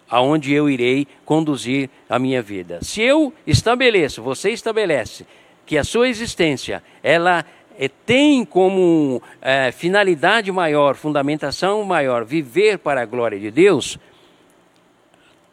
aonde 0.10 0.54
eu 0.54 0.70
irei 0.70 1.08
conduzir 1.26 1.90
a 2.10 2.20
minha 2.20 2.42
vida? 2.42 2.80
Se 2.82 3.02
eu 3.02 3.34
estabeleço, 3.46 4.22
você 4.22 4.52
estabelece 4.52 5.26
que 5.66 5.78
a 5.78 5.84
sua 5.84 6.08
existência 6.08 6.84
ela 7.02 7.46
é, 7.78 7.88
tem 7.88 8.46
como 8.46 9.22
é, 9.42 9.72
finalidade 9.72 10.52
maior, 10.52 10.96
fundamentação 10.96 11.84
maior, 11.84 12.24
viver 12.24 12.78
para 12.78 13.02
a 13.02 13.06
glória 13.06 13.40
de 13.40 13.52
Deus, 13.52 13.98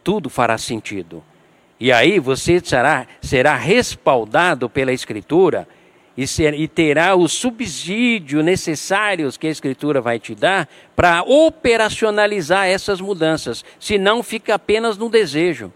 tudo 0.04 0.28
fará 0.28 0.58
sentido. 0.58 1.22
E 1.80 1.90
aí 1.90 2.20
você 2.20 2.60
será, 2.62 3.06
será 3.20 3.56
respaldado 3.56 4.68
pela 4.68 4.92
Escritura 4.92 5.66
e, 6.16 6.26
ser, 6.26 6.54
e 6.54 6.68
terá 6.68 7.14
o 7.14 7.28
subsídio 7.28 8.42
necessários 8.42 9.36
que 9.36 9.46
a 9.46 9.50
Escritura 9.50 10.00
vai 10.00 10.18
te 10.18 10.34
dar 10.34 10.68
para 10.94 11.22
operacionalizar 11.22 12.66
essas 12.66 13.00
mudanças. 13.00 13.64
Senão 13.80 14.22
fica 14.22 14.54
apenas 14.54 14.98
no 14.98 15.08
desejo 15.08 15.72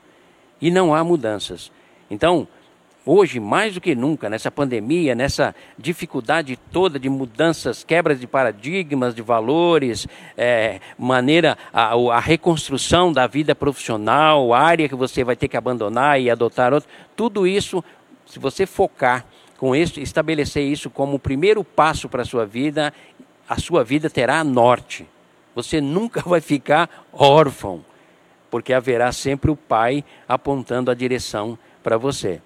e 0.60 0.70
não 0.70 0.94
há 0.94 1.02
mudanças. 1.02 1.72
Então, 2.10 2.46
hoje, 3.04 3.40
mais 3.40 3.74
do 3.74 3.80
que 3.80 3.94
nunca, 3.94 4.28
nessa 4.28 4.50
pandemia, 4.50 5.14
nessa 5.14 5.54
dificuldade 5.78 6.58
toda 6.70 6.98
de 6.98 7.08
mudanças, 7.08 7.82
quebras 7.82 8.20
de 8.20 8.26
paradigmas, 8.26 9.14
de 9.14 9.22
valores, 9.22 10.06
é, 10.36 10.80
maneira, 10.98 11.56
a, 11.72 11.94
a, 11.94 12.20
reconstrução 12.20 13.12
da 13.12 13.26
vida 13.26 13.54
profissional, 13.54 14.52
a 14.52 14.60
área 14.60 14.88
que 14.88 14.94
você 14.94 15.24
vai 15.24 15.36
ter 15.36 15.48
que 15.48 15.56
abandonar 15.56 16.20
e 16.20 16.30
adotar 16.30 16.74
outra, 16.74 16.88
tudo 17.16 17.46
isso, 17.46 17.82
se 18.26 18.38
você 18.38 18.66
focar 18.66 19.24
com 19.58 19.74
isso, 19.74 20.00
estabelecer 20.00 20.62
isso 20.64 20.90
como 20.90 21.16
o 21.16 21.18
primeiro 21.18 21.64
passo 21.64 22.08
para 22.08 22.22
a 22.22 22.24
sua 22.24 22.44
vida, 22.44 22.92
a 23.48 23.58
sua 23.58 23.82
vida 23.82 24.10
terá 24.10 24.42
norte. 24.44 25.06
Você 25.54 25.80
nunca 25.80 26.20
vai 26.20 26.40
ficar 26.40 27.06
órfão, 27.12 27.84
porque 28.50 28.72
haverá 28.72 29.12
sempre 29.12 29.50
o 29.50 29.56
Pai 29.56 30.04
apontando 30.28 30.90
a 30.90 30.94
direção 30.94 31.58
para 31.82 31.96
você. 31.96 32.40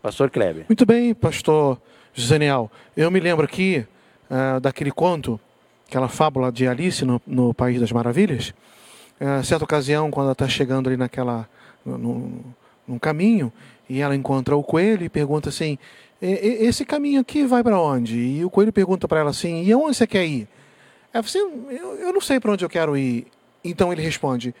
Pastor 0.00 0.30
Kleber. 0.30 0.66
Muito 0.68 0.86
bem, 0.86 1.12
pastor 1.12 1.80
Gisaniel. 2.14 2.70
Eu 2.96 3.10
me 3.10 3.18
lembro 3.18 3.44
aqui 3.44 3.84
uh, 4.30 4.60
daquele 4.60 4.92
conto, 4.92 5.40
aquela 5.88 6.08
fábula 6.08 6.52
de 6.52 6.68
Alice 6.68 7.04
no, 7.04 7.20
no 7.26 7.52
País 7.52 7.80
das 7.80 7.90
Maravilhas. 7.90 8.54
Uh, 9.20 9.42
certa 9.42 9.64
ocasião, 9.64 10.10
quando 10.10 10.26
ela 10.26 10.32
está 10.32 10.48
chegando 10.48 10.86
ali 10.88 10.96
naquela, 10.96 11.48
no, 11.84 13.00
caminho, 13.00 13.52
e 13.88 14.00
ela 14.00 14.14
encontra 14.14 14.56
o 14.56 14.62
coelho 14.62 15.04
e 15.04 15.08
pergunta 15.08 15.48
assim: 15.48 15.78
esse 16.20 16.84
caminho 16.84 17.20
aqui 17.20 17.44
vai 17.44 17.62
para 17.62 17.80
onde? 17.80 18.18
E 18.18 18.44
o 18.44 18.50
coelho 18.50 18.72
pergunta 18.72 19.06
para 19.06 19.20
ela 19.20 19.30
assim: 19.30 19.64
e 19.64 19.72
aonde 19.72 19.96
você 19.96 20.06
quer 20.06 20.26
ir? 20.26 20.48
Ela 21.12 21.22
fala 21.22 21.46
assim: 21.46 21.66
eu, 21.70 21.94
eu 21.96 22.12
não 22.12 22.20
sei 22.20 22.40
para 22.40 22.52
onde 22.52 22.64
eu 22.64 22.68
quero 22.68 22.96
ir. 22.96 23.26
Então 23.62 23.92
ele 23.92 24.02
responde: 24.02 24.54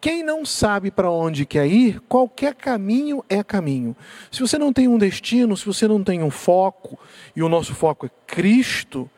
quem 0.00 0.22
não 0.22 0.44
sabe 0.44 0.90
para 0.90 1.10
onde 1.10 1.46
quer 1.46 1.66
ir, 1.66 2.00
qualquer 2.08 2.54
caminho 2.54 3.24
é 3.28 3.42
caminho. 3.42 3.96
Se 4.30 4.40
você 4.40 4.58
não 4.58 4.72
tem 4.72 4.86
um 4.86 4.98
destino, 4.98 5.56
se 5.56 5.64
você 5.64 5.88
não 5.88 6.04
tem 6.04 6.22
um 6.22 6.30
foco, 6.30 6.98
e 7.34 7.42
o 7.42 7.48
nosso 7.48 7.74
foco 7.74 8.06
é 8.06 8.10
Cristo, 8.26 9.10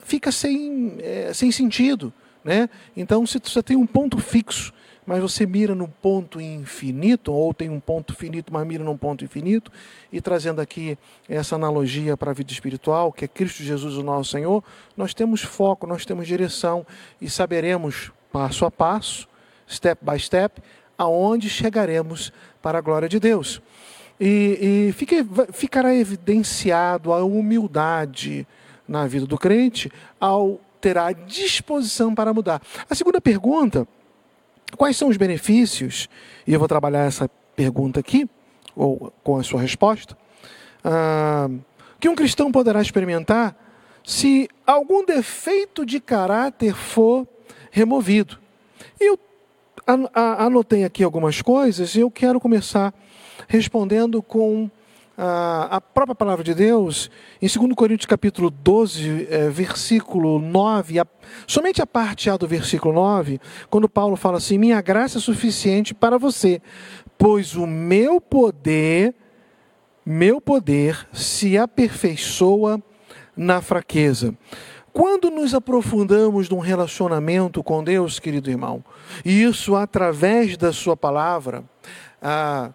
fica 0.00 0.32
sem, 0.32 0.96
é, 0.98 1.32
sem 1.32 1.52
sentido. 1.52 2.12
Né? 2.44 2.68
Então, 2.96 3.26
se 3.26 3.40
você 3.42 3.62
tem 3.62 3.76
um 3.76 3.86
ponto 3.86 4.18
fixo, 4.18 4.72
mas 5.06 5.20
você 5.20 5.46
mira 5.46 5.74
no 5.74 5.86
ponto 5.86 6.40
infinito, 6.40 7.32
ou 7.32 7.54
tem 7.54 7.70
um 7.70 7.78
ponto 7.78 8.14
finito, 8.14 8.52
mas 8.52 8.66
mira 8.66 8.82
num 8.82 8.96
ponto 8.96 9.24
infinito, 9.24 9.70
e 10.12 10.20
trazendo 10.20 10.60
aqui 10.60 10.98
essa 11.28 11.54
analogia 11.54 12.16
para 12.16 12.32
a 12.32 12.34
vida 12.34 12.52
espiritual, 12.52 13.12
que 13.12 13.24
é 13.24 13.28
Cristo 13.28 13.62
Jesus, 13.62 13.96
o 13.96 14.02
nosso 14.02 14.32
Senhor, 14.32 14.64
nós 14.96 15.14
temos 15.14 15.42
foco, 15.42 15.86
nós 15.86 16.04
temos 16.04 16.26
direção 16.26 16.84
e 17.20 17.30
saberemos 17.30 18.10
passo 18.32 18.64
a 18.64 18.70
passo 18.70 19.28
step 19.68 20.04
by 20.04 20.18
step, 20.18 20.60
aonde 20.96 21.48
chegaremos 21.48 22.32
para 22.62 22.78
a 22.78 22.80
glória 22.80 23.08
de 23.08 23.18
Deus. 23.18 23.60
E, 24.18 24.88
e 24.88 24.92
fique, 24.92 25.26
ficará 25.52 25.94
evidenciado 25.94 27.12
a 27.12 27.22
humildade 27.24 28.46
na 28.88 29.06
vida 29.06 29.26
do 29.26 29.36
crente 29.36 29.90
ao 30.18 30.60
ter 30.80 30.96
a 30.96 31.12
disposição 31.12 32.14
para 32.14 32.32
mudar. 32.32 32.62
A 32.88 32.94
segunda 32.94 33.20
pergunta, 33.20 33.86
quais 34.76 34.96
são 34.96 35.08
os 35.08 35.16
benefícios? 35.16 36.08
E 36.46 36.52
eu 36.52 36.58
vou 36.58 36.68
trabalhar 36.68 37.04
essa 37.04 37.28
pergunta 37.54 38.00
aqui, 38.00 38.28
ou 38.74 39.12
com 39.22 39.36
a 39.36 39.42
sua 39.42 39.60
resposta. 39.60 40.16
Ah, 40.84 41.48
que 41.98 42.08
um 42.08 42.14
cristão 42.14 42.52
poderá 42.52 42.80
experimentar 42.80 43.56
se 44.04 44.48
algum 44.66 45.04
defeito 45.04 45.84
de 45.84 45.98
caráter 45.98 46.74
for 46.74 47.26
removido. 47.70 48.38
Eu 49.00 49.18
anotei 50.14 50.84
aqui 50.84 51.02
algumas 51.02 51.42
coisas 51.42 51.94
e 51.94 52.00
eu 52.00 52.10
quero 52.10 52.40
começar 52.40 52.94
respondendo 53.48 54.22
com 54.22 54.70
a, 55.16 55.80
própria 55.80 56.14
palavra 56.14 56.44
de 56.44 56.54
Deus, 56.54 57.10
em 57.40 57.46
2 57.46 57.74
Coríntios 57.74 58.06
capítulo 58.06 58.50
12, 58.50 59.26
é, 59.30 59.48
versículo 59.48 60.38
9, 60.38 61.00
a, 61.00 61.06
somente 61.46 61.80
a 61.80 61.86
parte 61.86 62.28
A 62.28 62.36
do 62.36 62.46
versículo 62.46 62.94
9, 62.94 63.40
quando 63.70 63.88
Paulo 63.88 64.16
fala 64.16 64.36
assim: 64.36 64.58
Minha 64.58 64.80
graça 64.82 65.18
é 65.18 65.20
suficiente 65.20 65.94
para 65.94 66.18
você, 66.18 66.60
pois 67.16 67.56
o 67.56 67.66
meu 67.66 68.20
poder, 68.20 69.14
meu 70.04 70.40
poder 70.40 71.08
se 71.12 71.56
aperfeiçoa 71.56 72.82
na 73.34 73.62
fraqueza. 73.62 74.36
Quando 74.92 75.30
nos 75.30 75.54
aprofundamos 75.54 76.48
num 76.48 76.58
relacionamento 76.58 77.62
com 77.62 77.84
Deus, 77.84 78.18
querido 78.18 78.50
irmão, 78.50 78.82
e 79.24 79.42
isso 79.42 79.76
através 79.76 80.56
da 80.56 80.72
Sua 80.72 80.96
palavra, 80.96 81.64
ah, 82.20 82.72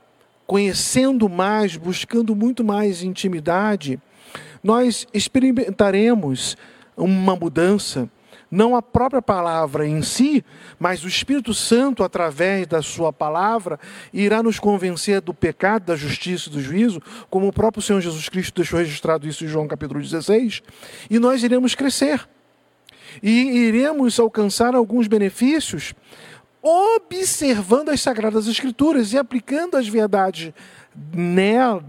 conhecendo 0.51 1.29
mais, 1.29 1.77
buscando 1.77 2.35
muito 2.35 2.61
mais 2.61 3.03
intimidade, 3.03 3.97
nós 4.61 5.07
experimentaremos 5.13 6.57
uma 6.97 7.37
mudança 7.37 8.09
não 8.51 8.75
a 8.75 8.81
própria 8.81 9.21
palavra 9.21 9.87
em 9.87 10.01
si, 10.01 10.43
mas 10.77 11.05
o 11.05 11.07
Espírito 11.07 11.53
Santo, 11.53 12.03
através 12.03 12.67
da 12.67 12.81
Sua 12.81 13.13
palavra, 13.13 13.79
irá 14.11 14.43
nos 14.43 14.59
convencer 14.59 15.21
do 15.21 15.33
pecado, 15.33 15.85
da 15.85 15.95
justiça 15.95 16.49
e 16.49 16.51
do 16.51 16.59
juízo, 16.59 17.01
como 17.29 17.47
o 17.47 17.53
próprio 17.53 17.81
Senhor 17.81 18.01
Jesus 18.01 18.27
Cristo 18.27 18.53
deixou 18.53 18.77
registrado 18.77 19.25
isso 19.25 19.45
em 19.45 19.47
João 19.47 19.69
capítulo 19.69 20.01
16, 20.01 20.61
e 21.09 21.17
nós 21.17 21.43
iremos 21.43 21.75
crescer. 21.75 22.27
E 23.23 23.67
iremos 23.67 24.19
alcançar 24.19 24.75
alguns 24.75 25.07
benefícios 25.07 25.93
observando 26.61 27.89
as 27.89 28.01
Sagradas 28.01 28.47
Escrituras 28.47 29.13
e 29.13 29.17
aplicando 29.17 29.75
as 29.75 29.87
verdades 29.87 30.53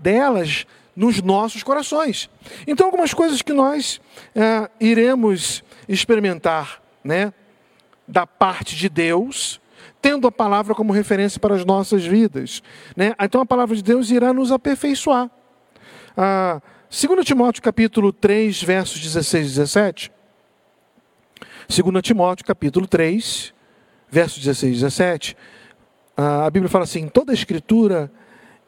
delas 0.03 0.67
nos 0.95 1.21
nossos 1.23 1.63
corações. 1.63 2.31
Então, 2.67 2.87
algumas 2.87 3.13
coisas 3.13 3.43
que 3.43 3.53
nós 3.53 4.01
é, 4.35 4.71
iremos 4.81 5.63
experimentar, 5.89 6.83
né, 7.03 7.33
da 8.07 8.27
parte 8.27 8.77
de 8.77 8.89
Deus, 8.89 9.61
tendo 10.01 10.27
a 10.27 10.33
palavra 10.33 10.75
como 10.75 10.93
referência 10.93 11.41
para 11.41 11.55
as 11.55 11.65
nossas 11.65 12.05
vidas, 12.05 12.63
né? 12.97 13.15
Então, 13.21 13.41
a 13.41 13.47
palavra 13.47 13.75
de 13.75 13.83
Deus 13.83 14.11
irá 14.11 14.33
nos 14.33 14.51
aperfeiçoar. 14.51 15.31
Ah, 16.17 16.61
2 16.91 17.25
Timóteo 17.25 17.63
capítulo 17.63 18.13
3, 18.13 18.63
versos 18.63 19.01
16 19.01 19.47
e 19.47 19.49
17. 19.51 20.13
2 21.69 22.03
Timóteo 22.03 22.45
capítulo 22.45 22.87
3, 22.87 23.55
versos 24.13 24.39
16 24.45 24.73
e 24.73 24.81
17. 24.81 25.37
Ah, 26.17 26.45
a 26.47 26.51
Bíblia 26.51 26.69
fala 26.69 26.85
assim: 26.85 27.09
toda 27.09 27.33
a 27.33 27.35
escritura 27.35 28.13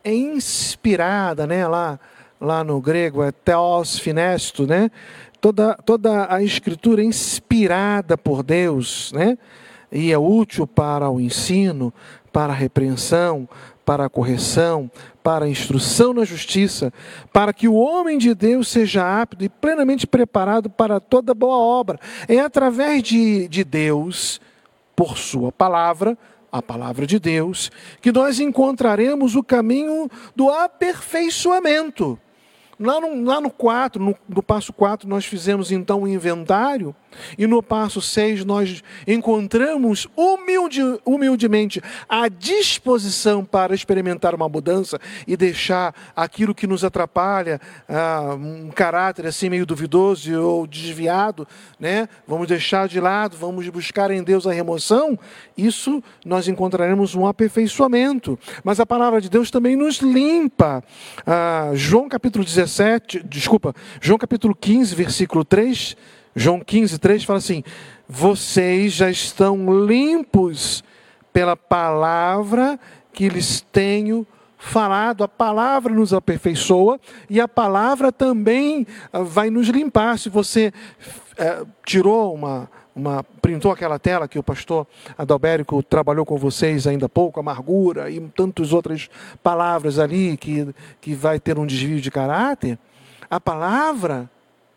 é 0.02 0.12
inspirada, 0.12 1.46
né? 1.46 1.68
Lá 1.68 2.00
lá 2.40 2.62
no 2.62 2.80
grego 2.80 3.22
é 3.22 3.32
theos 3.32 3.98
finesto, 3.98 4.66
né? 4.66 4.90
Toda, 5.40 5.74
toda 5.74 6.32
a 6.32 6.42
escritura 6.42 7.02
é 7.02 7.04
inspirada 7.04 8.16
por 8.16 8.42
Deus, 8.42 9.12
né? 9.12 9.38
E 9.92 10.12
é 10.12 10.18
útil 10.18 10.66
para 10.66 11.08
o 11.08 11.20
ensino, 11.20 11.92
para 12.32 12.52
a 12.52 12.56
repreensão, 12.56 13.48
para 13.84 14.06
a 14.06 14.08
correção, 14.08 14.90
para 15.22 15.44
a 15.44 15.48
instrução 15.48 16.12
na 16.12 16.24
justiça, 16.24 16.92
para 17.32 17.52
que 17.52 17.68
o 17.68 17.74
homem 17.74 18.18
de 18.18 18.34
Deus 18.34 18.68
seja 18.68 19.22
apto 19.22 19.44
e 19.44 19.48
plenamente 19.48 20.06
preparado 20.06 20.68
para 20.68 20.98
toda 20.98 21.34
boa 21.34 21.56
obra. 21.56 21.98
É 22.26 22.40
através 22.40 23.02
de, 23.02 23.46
de 23.48 23.62
Deus, 23.62 24.40
por 24.94 25.18
Sua 25.18 25.50
palavra, 25.50 26.16
a 26.50 26.62
palavra 26.62 27.06
de 27.06 27.18
Deus, 27.18 27.70
que 28.00 28.12
nós 28.12 28.38
encontraremos 28.38 29.34
o 29.34 29.42
caminho 29.42 30.08
do 30.36 30.48
aperfeiçoamento. 30.50 32.18
Lá 32.78 33.00
no, 33.00 33.24
lá 33.24 33.40
no 33.40 33.50
4, 33.50 34.02
no, 34.02 34.16
no 34.28 34.42
passo 34.42 34.72
4, 34.72 35.08
nós 35.08 35.24
fizemos 35.24 35.72
então 35.72 36.02
o 36.02 36.08
inventário 36.08 36.94
e 37.38 37.46
no 37.46 37.62
passo 37.62 38.00
6 38.00 38.44
nós 38.44 38.82
encontramos 39.06 40.06
humilde, 40.16 40.80
humildemente 41.04 41.82
a 42.08 42.28
disposição 42.28 43.44
para 43.44 43.74
experimentar 43.74 44.34
uma 44.34 44.48
mudança 44.48 45.00
e 45.26 45.36
deixar 45.36 45.94
aquilo 46.14 46.54
que 46.54 46.66
nos 46.66 46.84
atrapalha, 46.84 47.60
ah, 47.88 48.36
um 48.38 48.70
caráter 48.70 49.26
assim 49.26 49.48
meio 49.48 49.66
duvidoso 49.66 50.40
ou 50.40 50.66
desviado, 50.66 51.46
né? 51.78 52.08
Vamos 52.26 52.48
deixar 52.48 52.88
de 52.88 53.00
lado, 53.00 53.36
vamos 53.36 53.68
buscar 53.68 54.10
em 54.10 54.22
Deus 54.22 54.46
a 54.46 54.52
remoção. 54.52 55.18
Isso 55.56 56.02
nós 56.24 56.48
encontraremos 56.48 57.14
um 57.14 57.26
aperfeiçoamento. 57.26 58.38
Mas 58.62 58.80
a 58.80 58.86
palavra 58.86 59.20
de 59.20 59.28
Deus 59.28 59.50
também 59.50 59.76
nos 59.76 59.98
limpa. 59.98 60.82
Ah, 61.26 61.70
João 61.74 62.08
capítulo 62.08 62.44
17, 62.44 63.22
desculpa, 63.24 63.74
João 64.00 64.18
capítulo 64.18 64.54
15, 64.54 64.94
versículo 64.94 65.44
3 65.44 65.96
João 66.34 66.60
15, 66.60 66.98
3 66.98 67.24
fala 67.24 67.38
assim: 67.38 67.62
Vocês 68.08 68.92
já 68.92 69.10
estão 69.10 69.84
limpos 69.86 70.82
pela 71.32 71.56
palavra 71.56 72.78
que 73.12 73.28
lhes 73.28 73.60
tenho 73.72 74.26
falado. 74.56 75.22
A 75.22 75.28
palavra 75.28 75.92
nos 75.92 76.12
aperfeiçoa 76.12 76.98
e 77.28 77.40
a 77.40 77.46
palavra 77.46 78.10
também 78.10 78.86
ah, 79.12 79.20
vai 79.20 79.50
nos 79.50 79.68
limpar. 79.68 80.18
Se 80.18 80.28
você 80.28 80.72
é, 81.36 81.64
tirou 81.84 82.34
uma, 82.34 82.68
uma, 82.94 83.22
printou 83.42 83.70
aquela 83.70 83.98
tela 83.98 84.26
que 84.26 84.38
o 84.38 84.42
pastor 84.42 84.86
Adalbérico 85.16 85.82
trabalhou 85.82 86.24
com 86.24 86.36
vocês 86.36 86.86
ainda 86.86 87.06
há 87.06 87.08
pouco, 87.08 87.38
amargura 87.38 88.10
e 88.10 88.20
tantas 88.20 88.72
outras 88.72 89.08
palavras 89.42 89.98
ali 89.98 90.36
que, 90.36 90.74
que 91.00 91.14
vai 91.14 91.38
ter 91.38 91.58
um 91.58 91.66
desvio 91.66 92.00
de 92.00 92.10
caráter, 92.10 92.78
a 93.30 93.40
palavra 93.40 94.28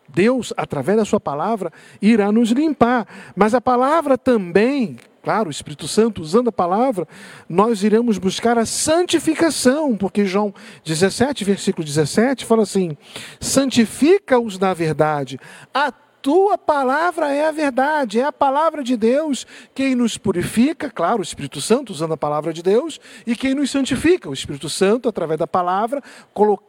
Deus, 0.08 0.52
através 0.56 0.98
da 0.98 1.04
Sua 1.04 1.20
palavra, 1.20 1.72
irá 2.00 2.32
nos 2.32 2.50
limpar. 2.50 3.06
Mas 3.36 3.54
a 3.54 3.60
palavra 3.60 4.16
também, 4.16 4.96
claro, 5.22 5.48
o 5.48 5.50
Espírito 5.50 5.86
Santo 5.86 6.22
usando 6.22 6.48
a 6.48 6.52
palavra, 6.52 7.06
nós 7.48 7.82
iremos 7.82 8.18
buscar 8.18 8.58
a 8.58 8.66
santificação, 8.66 9.96
porque 9.96 10.24
João 10.24 10.54
17, 10.84 11.44
versículo 11.44 11.84
17, 11.84 12.44
fala 12.44 12.62
assim: 12.62 12.96
santifica-os 13.40 14.58
na 14.58 14.72
verdade. 14.74 15.38
A 15.72 15.92
tua 16.28 16.58
palavra 16.58 17.32
é 17.32 17.46
a 17.46 17.50
verdade, 17.50 18.20
é 18.20 18.24
a 18.24 18.30
palavra 18.30 18.84
de 18.84 18.98
Deus 18.98 19.46
quem 19.74 19.94
nos 19.94 20.18
purifica, 20.18 20.90
claro, 20.90 21.20
o 21.20 21.22
Espírito 21.22 21.58
Santo 21.58 21.90
usando 21.90 22.12
a 22.12 22.18
palavra 22.18 22.52
de 22.52 22.62
Deus, 22.62 23.00
e 23.26 23.34
quem 23.34 23.54
nos 23.54 23.70
santifica, 23.70 24.28
o 24.28 24.34
Espírito 24.34 24.68
Santo, 24.68 25.08
através 25.08 25.38
da 25.38 25.46
palavra, 25.46 26.02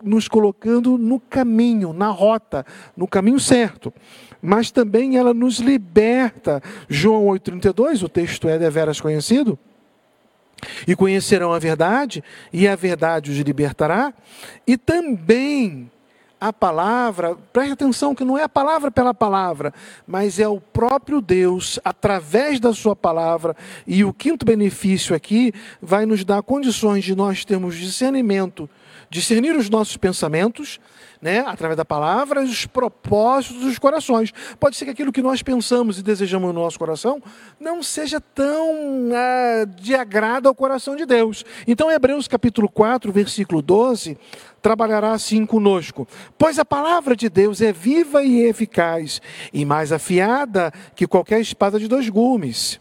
nos 0.01 0.29
colocando 0.29 0.97
no 0.97 1.19
caminho, 1.19 1.91
na 1.91 2.07
rota, 2.07 2.65
no 2.95 3.05
caminho 3.05 3.37
certo. 3.37 3.93
Mas 4.41 4.71
também 4.71 5.17
ela 5.17 5.33
nos 5.33 5.57
liberta. 5.57 6.63
João 6.87 7.25
8,32, 7.25 8.01
o 8.01 8.07
texto 8.07 8.47
é 8.47 8.57
deveras 8.57 9.01
conhecido. 9.01 9.59
E 10.87 10.95
conhecerão 10.95 11.51
a 11.51 11.59
verdade, 11.59 12.23
e 12.53 12.65
a 12.65 12.77
verdade 12.77 13.29
os 13.29 13.37
libertará. 13.39 14.13
E 14.65 14.77
também 14.77 15.91
a 16.39 16.54
palavra, 16.54 17.36
preste 17.52 17.73
atenção 17.73 18.15
que 18.15 18.23
não 18.23 18.38
é 18.38 18.43
a 18.43 18.49
palavra 18.49 18.89
pela 18.89 19.13
palavra, 19.13 19.73
mas 20.08 20.39
é 20.39 20.47
o 20.47 20.62
próprio 20.62 21.19
Deus, 21.19 21.80
através 21.84 22.60
da 22.60 22.73
sua 22.73 22.95
palavra. 22.95 23.56
E 23.86 24.04
o 24.04 24.13
quinto 24.13 24.45
benefício 24.45 25.15
aqui 25.15 25.52
vai 25.82 26.06
nos 26.06 26.23
dar 26.23 26.41
condições 26.41 27.04
de 27.04 27.15
nós 27.15 27.43
termos 27.43 27.75
discernimento, 27.75 28.69
discernir 29.10 29.56
os 29.56 29.69
nossos 29.69 29.97
pensamentos, 29.97 30.80
né, 31.21 31.39
através 31.39 31.75
da 31.75 31.84
palavra, 31.84 32.41
os 32.41 32.65
propósitos 32.65 33.62
dos 33.62 33.78
corações. 33.78 34.32
Pode 34.60 34.78
ser 34.78 34.86
que 34.86 34.91
aquilo 34.91 35.12
que 35.12 35.21
nós 35.21 35.43
pensamos 35.43 35.99
e 35.99 36.04
desejamos 36.04 36.54
no 36.54 36.62
nosso 36.62 36.80
coração 36.80 37.21
não 37.60 37.84
seja 37.84 38.21
tão 38.21 39.10
ah, 39.13 39.65
de 39.65 39.93
agrado 39.95 40.47
ao 40.47 40.56
coração 40.56 40.95
de 40.95 41.06
Deus. 41.06 41.43
Então, 41.67 41.91
Hebreus 41.91 42.28
capítulo 42.28 42.69
4, 42.69 43.12
versículo 43.12 43.62
12, 43.62 44.17
trabalhará 44.61 45.11
assim 45.11 45.45
conosco. 45.45 46.07
Pois 46.37 46.59
a 46.59 46.65
palavra 46.65 47.15
de 47.15 47.29
Deus 47.29 47.61
é 47.61 47.71
viva 47.71 48.23
e 48.23 48.43
eficaz, 48.43 49.21
e 49.53 49.65
mais 49.65 49.91
afiada 49.91 50.71
que 50.95 51.07
qualquer 51.07 51.41
espada 51.41 51.79
de 51.79 51.87
dois 51.87 52.09
gumes. 52.09 52.79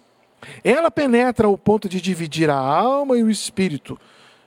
Ela 0.63 0.91
penetra 0.91 1.47
ao 1.47 1.59
ponto 1.59 1.89
de 1.89 2.01
dividir 2.01 2.51
a 2.51 2.57
alma 2.57 3.17
e 3.17 3.23
o 3.23 3.31
espírito, 3.31 3.99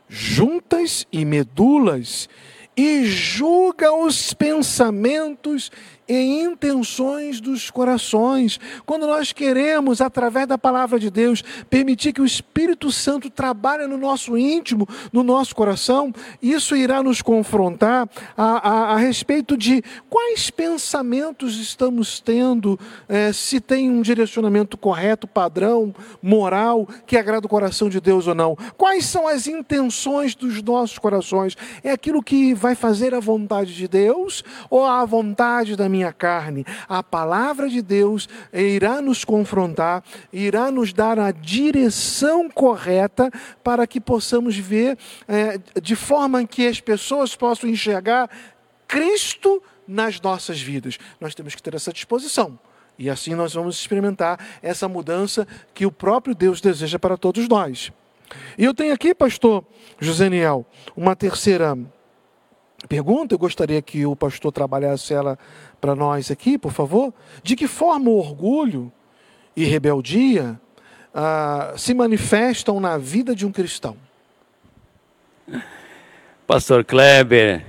juntas 0.07 1.05
e 1.11 1.25
medulas, 1.25 2.29
e 2.75 3.05
julga 3.05 3.93
os 3.93 4.33
pensamentos 4.33 5.71
e 6.11 6.43
intenções 6.43 7.39
dos 7.39 7.69
corações. 7.69 8.59
Quando 8.85 9.07
nós 9.07 9.31
queremos, 9.31 10.01
através 10.01 10.45
da 10.45 10.57
palavra 10.57 10.99
de 10.99 11.09
Deus, 11.09 11.41
permitir 11.69 12.11
que 12.11 12.21
o 12.21 12.25
Espírito 12.25 12.91
Santo 12.91 13.29
trabalhe 13.29 13.87
no 13.87 13.97
nosso 13.97 14.37
íntimo, 14.37 14.85
no 15.13 15.23
nosso 15.23 15.55
coração, 15.55 16.13
isso 16.41 16.75
irá 16.75 17.01
nos 17.01 17.21
confrontar 17.21 18.09
a, 18.35 18.69
a, 18.69 18.93
a 18.93 18.97
respeito 18.97 19.55
de 19.55 19.81
quais 20.09 20.49
pensamentos 20.49 21.57
estamos 21.57 22.19
tendo, 22.19 22.77
é, 23.07 23.31
se 23.31 23.61
tem 23.61 23.89
um 23.89 24.01
direcionamento 24.01 24.77
correto, 24.77 25.25
padrão, 25.27 25.95
moral, 26.21 26.87
que 27.07 27.17
agrada 27.17 27.45
o 27.45 27.49
coração 27.49 27.87
de 27.87 28.01
Deus 28.01 28.27
ou 28.27 28.35
não. 28.35 28.57
Quais 28.77 29.05
são 29.05 29.29
as 29.29 29.47
intenções 29.47 30.35
dos 30.35 30.61
nossos 30.61 30.99
corações? 30.99 31.55
É 31.81 31.91
aquilo 31.91 32.21
que 32.21 32.53
vai 32.53 32.75
fazer 32.75 33.15
a 33.15 33.19
vontade 33.21 33.73
de 33.73 33.87
Deus 33.87 34.43
ou 34.69 34.85
a 34.85 35.05
vontade 35.05 35.77
da 35.77 35.87
minha 35.87 36.00
minha 36.01 36.11
carne. 36.11 36.65
A 36.89 37.03
palavra 37.03 37.69
de 37.69 37.81
Deus 37.81 38.27
irá 38.51 39.01
nos 39.01 39.23
confrontar, 39.23 40.03
irá 40.33 40.71
nos 40.71 40.91
dar 40.91 41.19
a 41.19 41.31
direção 41.31 42.49
correta 42.49 43.29
para 43.63 43.85
que 43.85 44.01
possamos 44.01 44.57
ver 44.57 44.97
é, 45.27 45.59
de 45.79 45.95
forma 45.95 46.45
que 46.45 46.67
as 46.67 46.81
pessoas 46.81 47.35
possam 47.35 47.69
enxergar 47.69 48.29
Cristo 48.87 49.61
nas 49.87 50.19
nossas 50.19 50.59
vidas. 50.59 50.97
Nós 51.19 51.35
temos 51.35 51.53
que 51.55 51.61
ter 51.61 51.75
essa 51.75 51.93
disposição. 51.93 52.59
E 52.97 53.09
assim 53.09 53.35
nós 53.35 53.53
vamos 53.53 53.79
experimentar 53.79 54.39
essa 54.61 54.87
mudança 54.87 55.47
que 55.73 55.85
o 55.85 55.91
próprio 55.91 56.35
Deus 56.35 56.59
deseja 56.59 56.99
para 56.99 57.17
todos 57.17 57.47
nós. 57.47 57.91
E 58.57 58.63
eu 58.63 58.73
tenho 58.73 58.93
aqui, 58.93 59.13
pastor 59.13 59.63
José 59.99 60.29
Niel, 60.29 60.65
uma 60.95 61.15
terceira 61.15 61.77
pergunta, 62.87 63.33
eu 63.33 63.39
gostaria 63.39 63.81
que 63.81 64.05
o 64.05 64.15
pastor 64.15 64.51
trabalhasse 64.51 65.13
ela 65.13 65.37
para 65.79 65.95
nós 65.95 66.31
aqui, 66.31 66.57
por 66.57 66.71
favor. 66.71 67.13
De 67.43 67.55
que 67.55 67.67
forma 67.67 68.09
o 68.09 68.17
orgulho 68.17 68.91
e 69.55 69.65
rebeldia 69.65 70.59
ah, 71.13 71.73
se 71.77 71.93
manifestam 71.93 72.79
na 72.79 72.97
vida 72.97 73.35
de 73.35 73.45
um 73.45 73.51
cristão? 73.51 73.95
Pastor 76.47 76.83
Kleber, 76.83 77.65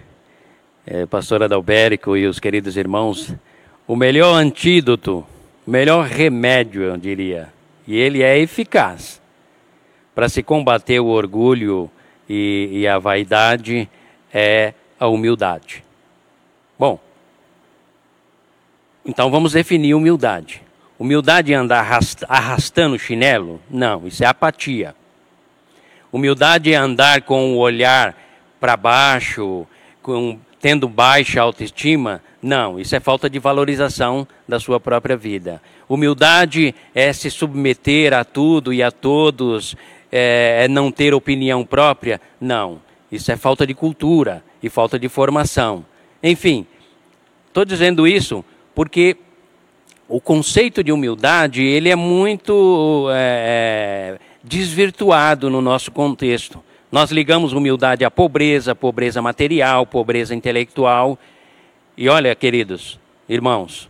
eh, 0.86 1.06
pastor 1.06 1.42
Adalberico 1.42 2.16
e 2.16 2.26
os 2.26 2.40
queridos 2.40 2.76
irmãos, 2.76 3.34
o 3.86 3.94
melhor 3.94 4.34
antídoto, 4.34 5.24
o 5.66 5.70
melhor 5.70 6.06
remédio, 6.06 6.82
eu 6.82 6.96
diria, 6.96 7.52
e 7.86 7.96
ele 7.96 8.22
é 8.22 8.38
eficaz 8.38 9.20
para 10.14 10.28
se 10.28 10.42
combater 10.42 11.00
o 11.00 11.06
orgulho 11.06 11.90
e, 12.28 12.68
e 12.72 12.88
a 12.88 12.98
vaidade, 12.98 13.88
é 14.32 14.74
a 15.02 15.08
humildade. 15.08 15.82
Bom, 16.78 16.96
então 19.04 19.32
vamos 19.32 19.52
definir 19.52 19.94
humildade. 19.94 20.62
Humildade 20.96 21.52
é 21.52 21.56
andar 21.56 21.84
arrastando 22.28 22.96
chinelo? 22.96 23.60
Não, 23.68 24.06
isso 24.06 24.22
é 24.22 24.28
apatia. 24.28 24.94
Humildade 26.12 26.72
é 26.72 26.76
andar 26.76 27.22
com 27.22 27.52
o 27.52 27.58
olhar 27.58 28.16
para 28.60 28.76
baixo, 28.76 29.66
com, 30.00 30.38
tendo 30.60 30.88
baixa 30.88 31.40
autoestima? 31.40 32.22
Não, 32.40 32.78
isso 32.78 32.94
é 32.94 33.00
falta 33.00 33.28
de 33.28 33.40
valorização 33.40 34.24
da 34.46 34.60
sua 34.60 34.78
própria 34.78 35.16
vida. 35.16 35.60
Humildade 35.88 36.72
é 36.94 37.12
se 37.12 37.28
submeter 37.28 38.14
a 38.14 38.24
tudo 38.24 38.72
e 38.72 38.84
a 38.84 38.92
todos, 38.92 39.74
é, 40.12 40.62
é 40.64 40.68
não 40.68 40.92
ter 40.92 41.12
opinião 41.12 41.64
própria? 41.64 42.20
Não, 42.40 42.80
isso 43.10 43.32
é 43.32 43.36
falta 43.36 43.66
de 43.66 43.74
cultura, 43.74 44.44
e 44.62 44.68
falta 44.68 44.98
de 44.98 45.08
formação. 45.08 45.84
Enfim, 46.22 46.66
estou 47.48 47.64
dizendo 47.64 48.06
isso 48.06 48.44
porque 48.74 49.16
o 50.08 50.20
conceito 50.20 50.84
de 50.84 50.92
humildade 50.92 51.62
ele 51.62 51.88
é 51.88 51.96
muito 51.96 53.08
é, 53.10 54.18
é, 54.18 54.18
desvirtuado 54.42 55.48
no 55.48 55.60
nosso 55.60 55.90
contexto. 55.90 56.62
Nós 56.90 57.10
ligamos 57.10 57.54
humildade 57.54 58.04
à 58.04 58.10
pobreza, 58.10 58.74
pobreza 58.74 59.22
material, 59.22 59.86
pobreza 59.86 60.34
intelectual. 60.34 61.18
E 61.96 62.08
olha, 62.08 62.34
queridos 62.34 63.00
irmãos, 63.28 63.88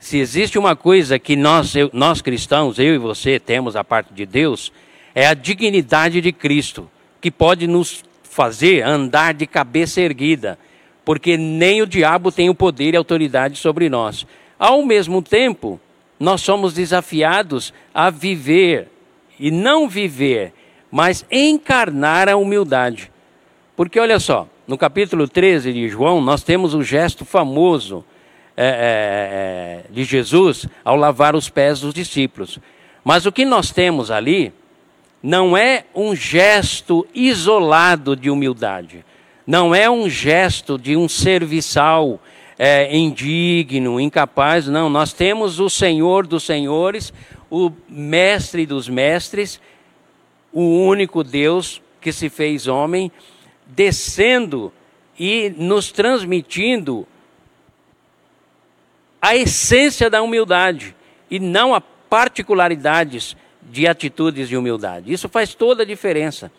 se 0.00 0.18
existe 0.18 0.58
uma 0.58 0.74
coisa 0.74 1.18
que 1.18 1.36
nós, 1.36 1.74
eu, 1.76 1.88
nós 1.92 2.20
cristãos, 2.20 2.78
eu 2.78 2.94
e 2.94 2.98
você, 2.98 3.38
temos 3.38 3.76
a 3.76 3.84
parte 3.84 4.12
de 4.12 4.26
Deus, 4.26 4.72
é 5.14 5.26
a 5.26 5.34
dignidade 5.34 6.20
de 6.20 6.32
Cristo, 6.32 6.90
que 7.20 7.30
pode 7.30 7.66
nos 7.66 8.04
fazer 8.34 8.82
andar 8.82 9.32
de 9.34 9.46
cabeça 9.46 10.00
erguida, 10.00 10.58
porque 11.04 11.36
nem 11.36 11.82
o 11.82 11.86
diabo 11.86 12.32
tem 12.32 12.50
o 12.50 12.54
poder 12.54 12.94
e 12.94 12.96
autoridade 12.96 13.56
sobre 13.56 13.88
nós. 13.88 14.26
Ao 14.58 14.84
mesmo 14.84 15.22
tempo, 15.22 15.80
nós 16.18 16.40
somos 16.40 16.74
desafiados 16.74 17.72
a 17.94 18.10
viver 18.10 18.88
e 19.38 19.50
não 19.50 19.88
viver 19.88 20.52
mas 20.94 21.26
encarnar 21.28 22.28
a 22.28 22.36
humildade. 22.36 23.10
Porque 23.74 23.98
olha 23.98 24.20
só, 24.20 24.46
no 24.64 24.78
capítulo 24.78 25.26
13 25.26 25.72
de 25.72 25.88
João, 25.88 26.20
nós 26.20 26.44
temos 26.44 26.72
o 26.72 26.84
gesto 26.84 27.24
famoso 27.24 28.04
é, 28.56 28.64
é, 28.64 29.88
é, 29.90 29.92
de 29.92 30.04
Jesus 30.04 30.68
ao 30.84 30.94
lavar 30.94 31.34
os 31.34 31.48
pés 31.48 31.80
dos 31.80 31.92
discípulos. 31.92 32.60
Mas 33.02 33.26
o 33.26 33.32
que 33.32 33.44
nós 33.44 33.72
temos 33.72 34.08
ali 34.08 34.52
não 35.24 35.56
é 35.56 35.86
um 35.94 36.14
gesto 36.14 37.06
isolado 37.14 38.14
de 38.14 38.28
humildade, 38.28 39.02
não 39.46 39.74
é 39.74 39.88
um 39.88 40.06
gesto 40.06 40.78
de 40.78 40.98
um 40.98 41.08
serviçal 41.08 42.20
é, 42.58 42.94
indigno, 42.94 43.98
incapaz, 43.98 44.68
não. 44.68 44.90
Nós 44.90 45.14
temos 45.14 45.60
o 45.60 45.70
Senhor 45.70 46.26
dos 46.26 46.42
Senhores, 46.42 47.10
o 47.50 47.72
Mestre 47.88 48.66
dos 48.66 48.86
Mestres, 48.86 49.58
o 50.52 50.60
único 50.60 51.24
Deus 51.24 51.80
que 52.02 52.12
se 52.12 52.28
fez 52.28 52.66
homem, 52.66 53.10
descendo 53.66 54.70
e 55.18 55.54
nos 55.56 55.90
transmitindo 55.90 57.08
a 59.22 59.34
essência 59.34 60.10
da 60.10 60.20
humildade 60.20 60.94
e 61.30 61.40
não 61.40 61.74
a 61.74 61.80
particularidades 61.80 63.34
de 63.70 63.86
atitudes 63.86 64.48
de 64.48 64.56
humildade. 64.56 65.12
Isso 65.12 65.28
faz 65.28 65.54
toda 65.54 65.82
a 65.82 65.86
diferença. 65.86 66.50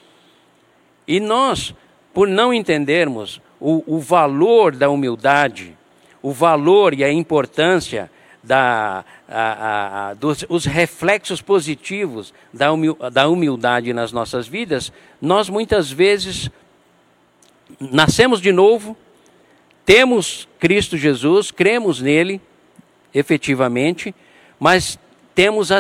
E 1.08 1.20
nós, 1.20 1.74
por 2.14 2.28
não 2.28 2.54
entendermos 2.54 3.42
o, 3.60 3.84
o 3.96 4.00
valor 4.00 4.76
da 4.76 4.90
humildade, 4.90 5.76
o 6.22 6.32
valor 6.32 6.94
e 6.94 7.04
a 7.04 7.12
importância 7.12 8.10
da, 8.44 9.04
a, 9.28 9.42
a, 9.42 10.10
a, 10.10 10.14
dos 10.14 10.46
os 10.48 10.66
reflexos 10.66 11.42
positivos 11.42 12.34
da, 12.54 12.72
humil, 12.72 12.96
da 13.12 13.28
humildade 13.28 13.92
nas 13.94 14.12
nossas 14.12 14.48
vidas, 14.48 14.92
nós 15.22 15.50
muitas 15.50 15.92
vezes 15.92 16.50
nascemos 17.80 18.40
de 18.40 18.52
novo, 18.52 18.96
temos 19.86 20.48
Cristo 20.60 20.98
Jesus, 20.98 21.52
cremos 21.52 22.02
nele 22.02 22.40
efetivamente, 23.14 24.14
mas 24.60 25.00
temos 25.34 25.72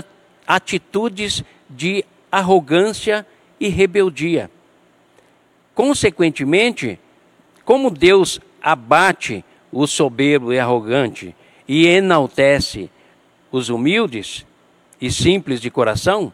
atitudes 0.48 1.44
de 1.70 2.06
arrogância 2.32 3.26
e 3.60 3.68
rebeldia. 3.68 4.50
Consequentemente, 5.74 7.00
como 7.64 7.90
Deus 7.90 8.40
abate 8.62 9.44
o 9.72 9.86
soberbo 9.86 10.54
e 10.54 10.60
arrogante, 10.60 11.36
e 11.68 11.88
enaltece 11.88 12.90
os 13.52 13.70
humildes 13.70 14.46
e 15.02 15.12
simples 15.12 15.60
de 15.60 15.70
coração, 15.70 16.32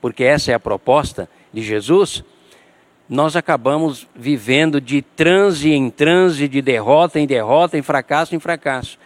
porque 0.00 0.24
essa 0.24 0.50
é 0.50 0.54
a 0.54 0.60
proposta 0.60 1.28
de 1.52 1.62
Jesus, 1.62 2.24
nós 3.08 3.34
acabamos 3.34 4.06
vivendo 4.14 4.80
de 4.80 5.02
transe 5.02 5.72
em 5.72 5.90
transe, 5.90 6.46
de 6.46 6.62
derrota 6.62 7.18
em 7.18 7.26
derrota, 7.26 7.76
em 7.76 7.82
fracasso 7.82 8.34
em 8.36 8.40
fracasso. 8.40 8.98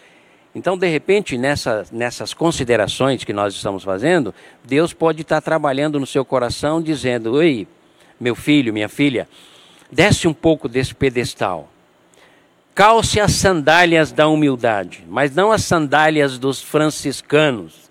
Então, 0.54 0.78
de 0.78 0.86
repente, 0.86 1.36
nessa, 1.36 1.84
nessas 1.90 2.32
considerações 2.32 3.24
que 3.24 3.32
nós 3.32 3.54
estamos 3.54 3.82
fazendo, 3.82 4.32
Deus 4.64 4.92
pode 4.92 5.22
estar 5.22 5.40
trabalhando 5.40 5.98
no 5.98 6.06
seu 6.06 6.24
coração, 6.24 6.80
dizendo: 6.80 7.42
Ei, 7.42 7.66
meu 8.20 8.36
filho, 8.36 8.72
minha 8.72 8.88
filha, 8.88 9.28
desce 9.90 10.28
um 10.28 10.34
pouco 10.34 10.68
desse 10.68 10.94
pedestal. 10.94 11.68
Calce 12.72 13.20
as 13.20 13.32
sandálias 13.32 14.12
da 14.12 14.28
humildade, 14.28 15.04
mas 15.08 15.34
não 15.34 15.52
as 15.52 15.64
sandálias 15.64 16.38
dos 16.38 16.60
franciscanos, 16.60 17.90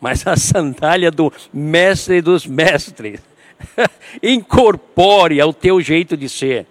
mas 0.00 0.26
a 0.26 0.36
sandália 0.36 1.10
do 1.10 1.32
mestre 1.52 2.20
dos 2.20 2.46
mestres. 2.46 3.20
Incorpore 4.22 5.40
ao 5.40 5.52
teu 5.52 5.80
jeito 5.80 6.16
de 6.16 6.28
ser. 6.28 6.66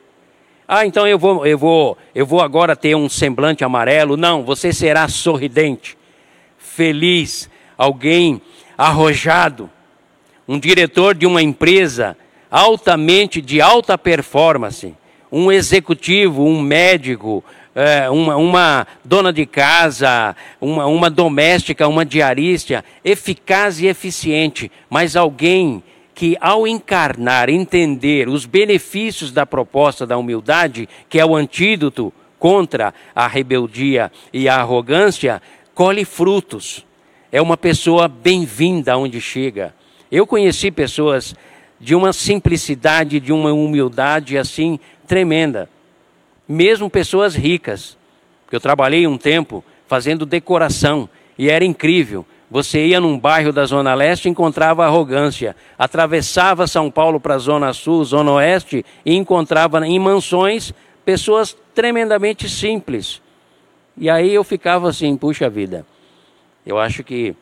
Ah, 0.68 0.86
então 0.86 1.06
eu 1.06 1.20
vou, 1.20 1.46
eu 1.46 1.58
vou, 1.58 1.98
eu 2.16 2.26
vou 2.26 2.42
agora 2.42 2.76
ter 2.76 2.96
um 2.96 3.10
semblante 3.10 3.64
amarelo. 3.64 4.16
Não, 4.16 4.44
você 4.44 4.72
será 4.72 5.08
sorridente, 5.08 5.98
feliz, 6.58 7.50
alguém 7.78 8.42
arrojado, 8.78 9.70
um 10.48 10.58
diretor 10.58 11.16
de 11.16 11.26
uma 11.26 11.42
empresa 11.42 12.18
altamente 12.50 13.42
de 13.42 13.60
alta 13.60 13.98
performance. 13.98 14.94
Um 15.32 15.52
executivo, 15.52 16.46
um 16.46 16.62
médico, 16.62 17.44
é, 17.76 18.08
uma, 18.10 18.36
uma, 18.36 18.88
dona 19.04 19.34
de 19.34 19.48
casa, 19.48 20.36
uma, 20.62 20.86
uma 20.86 21.10
doméstica, 21.10 21.88
uma 21.88 22.06
diarista, 22.06 22.86
eficaz 23.04 23.80
e 23.80 23.88
eficiente, 23.88 24.72
mas 24.90 25.16
alguém 25.16 25.84
que, 26.14 26.38
ao 26.40 26.68
encarnar, 26.68 27.50
entender 27.50 28.30
os 28.30 28.46
benefícios 28.46 29.32
da 29.32 29.46
proposta 29.46 30.06
da 30.06 30.18
humildade, 30.18 30.88
que 31.10 31.20
é 31.20 31.26
o 31.26 31.36
antídoto 31.36 32.14
contra 32.38 32.94
a 33.16 33.28
rebeldia 33.28 34.12
e 34.32 34.48
a 34.48 34.58
arrogância, 34.58 35.42
colhe 35.74 36.06
frutos. 36.06 36.86
É 37.32 37.42
uma 37.42 37.58
pessoa 37.58 38.08
bem-vinda 38.08 38.98
onde 38.98 39.20
chega. 39.20 39.74
Eu 40.12 40.28
conheci 40.28 40.70
pessoas 40.70 41.34
de 41.80 41.96
uma 41.96 42.14
simplicidade, 42.14 43.20
de 43.20 43.34
uma 43.34 43.52
humildade 43.52 44.38
assim 44.38 44.80
tremenda. 45.08 45.70
Mesmo 46.48 46.90
pessoas 46.90 47.36
ricas. 47.36 47.98
Eu 48.52 48.60
trabalhei 48.60 49.08
um 49.08 49.18
tempo 49.18 49.64
fazendo 49.88 50.26
decoração 50.26 51.10
e 51.38 51.50
era 51.50 51.66
incrível. 51.66 52.26
Você 52.54 52.86
ia 52.86 53.00
num 53.00 53.18
bairro 53.18 53.52
da 53.52 53.66
Zona 53.66 53.96
Leste 53.96 54.28
e 54.28 54.32
encontrava 54.32 54.86
arrogância. 54.86 55.56
Atravessava 55.76 56.68
São 56.68 56.92
Paulo 56.92 57.20
para 57.20 57.34
a 57.34 57.40
Zona 57.40 57.74
Sul, 57.74 58.06
Zona 58.06 58.34
Oeste 58.34 58.86
e 59.04 59.16
encontrava 59.16 59.84
em 59.88 59.98
mansões 59.98 60.72
pessoas 61.04 61.58
tremendamente 61.74 62.48
simples. 62.48 63.20
E 63.98 64.08
aí 64.08 64.32
eu 64.32 64.44
ficava 64.44 64.88
assim, 64.88 65.18
puxa 65.18 65.50
vida, 65.50 65.84
eu 66.64 66.78
acho 66.78 67.04
que 67.04 67.36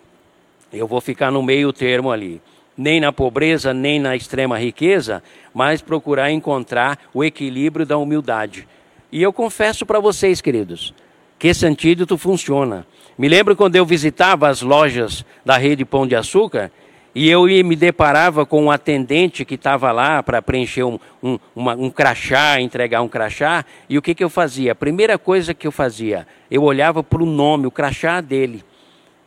eu 0.71 0.88
vou 0.88 1.02
ficar 1.02 1.30
no 1.30 1.43
meio 1.43 1.74
termo 1.74 2.10
ali 2.10 2.41
nem 2.78 3.02
na 3.02 3.12
pobreza, 3.12 3.74
nem 3.74 4.00
na 4.00 4.15
extrema 4.15 4.58
riqueza, 4.58 5.21
mas 5.54 5.82
procurar 5.82 6.32
encontrar 6.32 6.97
o 7.13 7.21
equilíbrio 7.21 7.86
da 7.86 7.97
humildade. 7.97 8.65
E 9.12 9.21
eu 9.21 9.34
confesso 9.34 9.86
para 9.86 10.00
vocês, 10.00 10.39
queridos, 10.39 10.93
que 11.38 11.50
esse 11.50 11.65
antídoto 11.65 12.17
funciona. 12.17 12.88
Me 13.17 13.28
lembro 13.28 13.56
quando 13.56 13.76
eu 13.76 13.86
visitava 13.86 14.47
as 14.47 14.62
lojas 14.62 15.26
da 15.45 15.58
rede 15.58 15.86
Pão 15.86 16.08
de 16.08 16.15
Açúcar 16.15 16.71
e 17.13 17.30
eu 17.30 17.43
me 17.43 17.76
deparava 17.76 18.45
com 18.45 18.63
um 18.63 18.71
atendente 18.71 19.43
que 19.43 19.56
estava 19.56 19.91
lá 19.91 20.24
para 20.24 20.41
preencher 20.41 20.84
um, 20.84 20.97
um, 21.21 21.38
uma, 21.54 21.76
um 21.76 21.89
crachá, 21.89 22.60
entregar 22.62 23.02
um 23.02 23.08
crachá, 23.08 23.65
e 23.89 23.97
o 23.97 24.02
que, 24.02 24.15
que 24.15 24.24
eu 24.24 24.30
fazia? 24.30 24.71
A 24.71 24.76
primeira 24.76 25.17
coisa 25.17 25.54
que 25.54 25.67
eu 25.67 25.71
fazia, 25.71 26.26
eu 26.50 26.63
olhava 26.63 27.04
para 27.04 27.21
o 27.21 27.26
nome, 27.26 27.67
o 27.67 27.71
crachá 27.71 28.21
dele, 28.21 28.63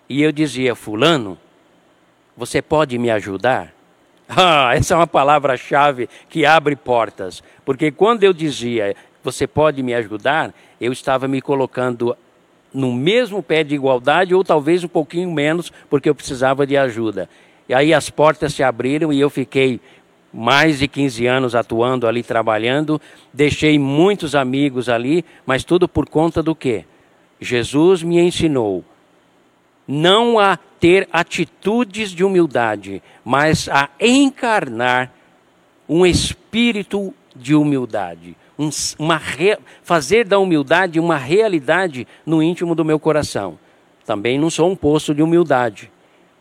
e 0.08 0.22
eu 0.22 0.32
dizia, 0.32 0.74
fulano, 0.74 1.38
você 2.36 2.62
pode 2.62 2.98
me 2.98 3.10
ajudar? 3.10 3.72
Ah, 4.26 4.74
essa 4.74 4.94
é 4.94 4.96
uma 4.96 5.06
palavra-chave 5.06 6.08
que 6.30 6.46
abre 6.46 6.74
portas. 6.74 7.42
Porque 7.62 7.90
quando 7.90 8.24
eu 8.24 8.32
dizia, 8.32 8.96
você 9.22 9.46
pode 9.46 9.82
me 9.82 9.92
ajudar, 9.92 10.54
eu 10.80 10.90
estava 10.92 11.28
me 11.28 11.42
colocando 11.42 12.16
no 12.74 12.92
mesmo 12.92 13.42
pé 13.42 13.62
de 13.62 13.76
igualdade, 13.76 14.34
ou 14.34 14.42
talvez 14.42 14.82
um 14.82 14.88
pouquinho 14.88 15.32
menos, 15.32 15.72
porque 15.88 16.08
eu 16.08 16.14
precisava 16.14 16.66
de 16.66 16.76
ajuda. 16.76 17.30
E 17.68 17.72
aí 17.72 17.94
as 17.94 18.10
portas 18.10 18.52
se 18.52 18.62
abriram 18.62 19.12
e 19.12 19.20
eu 19.20 19.30
fiquei 19.30 19.80
mais 20.32 20.80
de 20.80 20.88
15 20.88 21.26
anos 21.26 21.54
atuando 21.54 22.08
ali, 22.08 22.22
trabalhando. 22.22 23.00
Deixei 23.32 23.78
muitos 23.78 24.34
amigos 24.34 24.88
ali, 24.88 25.24
mas 25.46 25.62
tudo 25.62 25.88
por 25.88 26.08
conta 26.08 26.42
do 26.42 26.54
quê? 26.54 26.84
Jesus 27.40 28.02
me 28.02 28.20
ensinou 28.20 28.84
não 29.86 30.38
a 30.38 30.56
ter 30.56 31.08
atitudes 31.12 32.10
de 32.10 32.24
humildade, 32.24 33.02
mas 33.24 33.68
a 33.68 33.88
encarnar 34.00 35.12
um 35.88 36.04
espírito 36.04 37.12
de 37.36 37.54
humildade, 37.54 38.36
um, 38.58 38.70
uma 38.98 39.16
re, 39.16 39.58
fazer 39.82 40.24
da 40.24 40.38
humildade 40.38 41.00
uma 41.00 41.16
realidade 41.16 42.06
no 42.24 42.42
íntimo 42.42 42.74
do 42.74 42.84
meu 42.84 42.98
coração. 42.98 43.58
Também 44.04 44.38
não 44.38 44.50
sou 44.50 44.70
um 44.70 44.76
poço 44.76 45.14
de 45.14 45.22
humildade. 45.22 45.90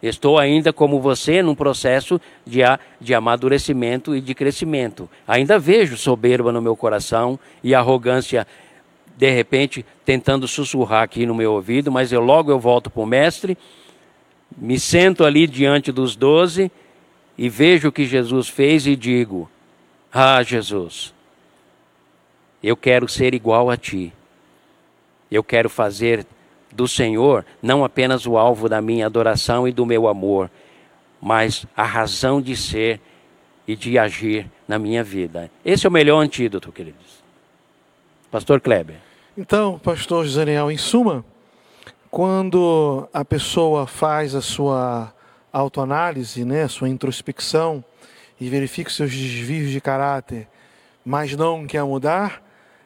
Estou 0.02 0.38
ainda, 0.38 0.74
como 0.74 1.00
você, 1.00 1.42
num 1.42 1.56
processo 1.56 2.20
de, 2.46 2.60
de 3.00 3.14
amadurecimento 3.14 4.14
e 4.14 4.20
de 4.20 4.36
crescimento. 4.36 5.10
Ainda 5.26 5.58
vejo 5.58 5.96
soberba 5.96 6.52
no 6.52 6.62
meu 6.62 6.76
coração 6.76 7.40
e 7.64 7.74
arrogância, 7.74 8.46
de 9.16 9.30
repente, 9.30 9.86
tentando 10.04 10.46
sussurrar 10.46 11.04
aqui 11.04 11.26
no 11.26 11.34
meu 11.34 11.54
ouvido, 11.54 11.90
mas 11.90 12.12
eu 12.12 12.20
logo 12.20 12.52
eu 12.52 12.60
volto 12.60 12.90
para 12.90 13.02
o 13.02 13.06
mestre, 13.06 13.58
me 14.58 14.78
sento 14.78 15.24
ali 15.24 15.48
diante 15.48 15.90
dos 15.90 16.18
doze 16.18 16.70
e 17.38 17.48
vejo 17.48 17.88
o 17.88 17.92
que 17.92 18.06
Jesus 18.06 18.50
fez 18.50 18.86
e 18.86 18.98
digo: 18.98 19.50
Ah, 20.12 20.44
Jesus, 20.44 21.13
eu 22.64 22.78
quero 22.78 23.10
ser 23.10 23.34
igual 23.34 23.70
a 23.70 23.76
ti. 23.76 24.14
Eu 25.30 25.44
quero 25.44 25.70
fazer 25.70 26.26
do 26.72 26.88
Senhor 26.88 27.46
não 27.62 27.84
apenas 27.84 28.26
o 28.26 28.38
alvo 28.38 28.70
da 28.70 28.82
minha 28.82 29.06
adoração 29.06 29.68
e 29.68 29.72
do 29.72 29.86
meu 29.86 30.08
amor, 30.08 30.50
mas 31.22 31.66
a 31.76 31.84
razão 31.84 32.42
de 32.42 32.56
ser 32.56 33.00
e 33.68 33.76
de 33.76 33.98
agir 33.98 34.50
na 34.68 34.80
minha 34.80 35.04
vida. 35.04 35.52
Esse 35.64 35.86
é 35.86 35.90
o 35.90 35.94
melhor 35.94 36.20
antídoto, 36.20 36.72
queridos. 36.72 37.24
Pastor 38.32 38.60
Kleber. 38.60 38.98
Então, 39.38 39.80
pastor 39.80 40.28
Daniel, 40.28 40.72
em 40.72 40.78
suma, 40.78 41.24
quando 42.12 43.08
a 43.14 43.26
pessoa 43.26 43.88
faz 43.88 44.36
a 44.36 44.42
sua 44.42 45.14
autoanálise, 45.52 46.44
né, 46.46 46.68
sua 46.68 46.90
introspecção 46.90 47.84
e 48.40 48.50
verifica 48.50 48.90
seus 48.90 49.12
desvios 49.12 49.72
de 49.72 49.80
caráter, 49.80 50.48
mas 51.06 51.36
não 51.36 51.66
quer 51.66 51.84
mudar, 51.84 52.43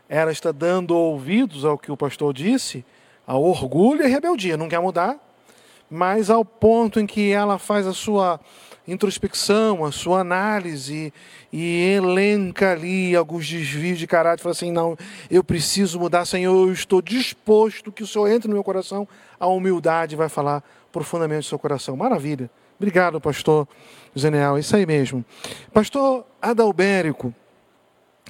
ela 0.09 0.31
está 0.31 0.51
dando 0.51 0.95
ouvidos 0.95 1.65
ao 1.65 1.77
que 1.77 1.91
o 1.91 1.97
pastor 1.97 2.33
disse 2.33 2.85
a 3.25 3.35
orgulho 3.37 4.05
e 4.05 4.09
rebeldia, 4.09 4.55
não 4.55 4.69
quer 4.69 4.79
mudar, 4.79 5.17
mas 5.89 6.29
ao 6.29 6.45
ponto 6.45 6.99
em 6.99 7.05
que 7.05 7.31
ela 7.31 7.57
faz 7.57 7.85
a 7.85 7.93
sua 7.93 8.39
introspecção, 8.87 9.83
a 9.83 9.91
sua 9.91 10.21
análise 10.21 11.13
e 11.51 11.93
elenca 11.95 12.71
ali 12.71 13.15
alguns 13.15 13.47
desvios 13.47 13.99
de 13.99 14.07
caráter, 14.07 14.41
fala 14.41 14.53
assim: 14.53 14.71
não, 14.71 14.97
eu 15.29 15.43
preciso 15.43 15.99
mudar, 15.99 16.25
Senhor, 16.25 16.67
eu 16.67 16.71
estou 16.71 17.01
disposto 17.01 17.91
que 17.91 18.03
o 18.03 18.07
Senhor 18.07 18.29
entre 18.29 18.47
no 18.47 18.53
meu 18.53 18.63
coração. 18.63 19.07
A 19.39 19.47
humildade 19.47 20.15
vai 20.15 20.29
falar 20.29 20.63
profundamente 20.91 21.39
no 21.39 21.43
seu 21.43 21.59
coração. 21.59 21.95
Maravilha. 21.97 22.49
Obrigado, 22.77 23.19
pastor 23.19 23.67
Zenial. 24.17 24.57
Isso 24.57 24.75
aí 24.75 24.85
mesmo. 24.85 25.23
Pastor 25.73 26.25
Adalbérico, 26.41 27.33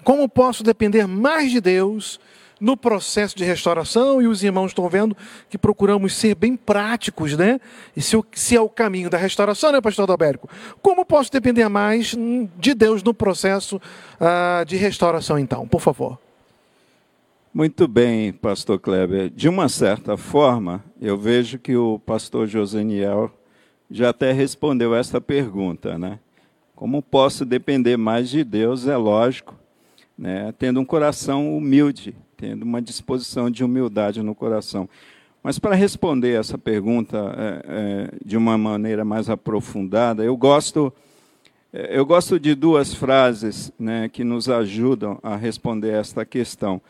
como 0.08 0.30
posso 0.30 0.64
depender 0.64 1.06
mais 1.06 1.52
de 1.52 1.60
Deus 1.60 2.18
no 2.62 2.78
processo 2.78 3.36
de 3.36 3.44
restauração 3.44 4.22
e 4.22 4.28
os 4.28 4.42
irmãos 4.42 4.68
estão 4.68 4.88
vendo 4.88 5.18
que 5.50 5.58
procuramos 5.58 6.16
ser 6.16 6.34
bem 6.34 6.56
práticos, 6.56 7.36
né? 7.36 7.60
E 7.94 8.02
se, 8.02 8.18
se 8.32 8.56
é 8.56 8.62
o 8.62 8.70
caminho 8.70 9.10
da 9.10 9.18
restauração, 9.18 9.70
né, 9.70 9.82
pastor 9.82 10.04
Adalberto? 10.04 10.48
Como 10.82 11.06
posso 11.06 11.30
depender 11.30 11.68
mais 11.68 12.16
de 12.58 12.74
Deus 12.74 13.04
no 13.04 13.14
processo 13.14 13.76
uh, 13.76 14.64
de 14.66 14.78
restauração, 14.78 15.38
então? 15.38 15.68
Por 15.68 15.82
favor. 15.82 16.18
Muito 17.54 17.86
bem, 17.86 18.32
pastor 18.32 18.80
Kleber. 18.80 19.30
De 19.30 19.50
uma 19.50 19.68
certa 19.68 20.16
forma, 20.16 20.82
eu 21.02 21.18
vejo 21.18 21.60
que 21.60 21.76
o 21.76 22.00
pastor 22.00 22.48
Joseniel 22.48 23.30
já 23.92 24.12
até 24.12 24.32
respondeu 24.32 24.96
essa 24.96 25.20
pergunta, 25.20 25.98
né? 25.98 26.18
Como 26.74 27.02
posso 27.02 27.44
depender 27.44 27.98
mais 27.98 28.30
de 28.30 28.46
Deus? 28.46 28.88
É 28.88 28.96
lógico, 28.96 29.57
né? 30.18 30.54
Tendo 30.58 30.80
um 30.80 30.86
coração 30.86 31.56
humilde, 31.56 32.16
tendo 32.36 32.64
uma 32.64 32.82
disposição 32.82 33.50
de 33.50 33.64
humildade 33.64 34.22
no 34.22 34.34
coração. 34.34 34.90
Mas 35.44 35.60
para 35.60 35.76
responder 35.76 36.40
essa 36.40 36.58
pergunta 36.58 37.18
é, 37.38 37.64
é, 37.68 38.10
de 38.26 38.36
uma 38.36 38.58
maneira 38.58 39.06
mais 39.06 39.30
aprofundada, 39.30 40.24
eu 40.24 40.36
gosto, 40.36 40.92
é, 41.72 41.98
eu 41.98 42.06
gosto 42.06 42.40
de 42.40 42.54
duas 42.54 42.94
frases 42.94 43.72
né, 43.80 44.10
que 44.10 44.24
nos 44.24 44.50
ajudam 44.50 45.20
a 45.24 45.36
responder 45.36 45.94
esta 45.94 46.26
questão. 46.26 46.82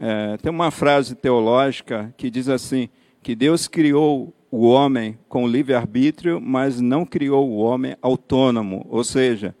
É, 0.00 0.36
tem 0.38 0.50
uma 0.50 0.70
frase 0.70 1.14
teológica 1.14 2.12
que 2.16 2.30
diz 2.30 2.48
assim: 2.48 2.88
que 3.22 3.34
Deus 3.34 3.68
criou 3.68 4.34
o 4.50 4.68
homem 4.68 5.18
com 5.28 5.48
livre-arbítrio, 5.48 6.40
mas 6.40 6.80
não 6.80 7.06
criou 7.06 7.48
o 7.48 7.56
homem 7.56 7.96
autônomo, 8.02 8.86
ou 8.88 9.02
seja, 9.02 9.54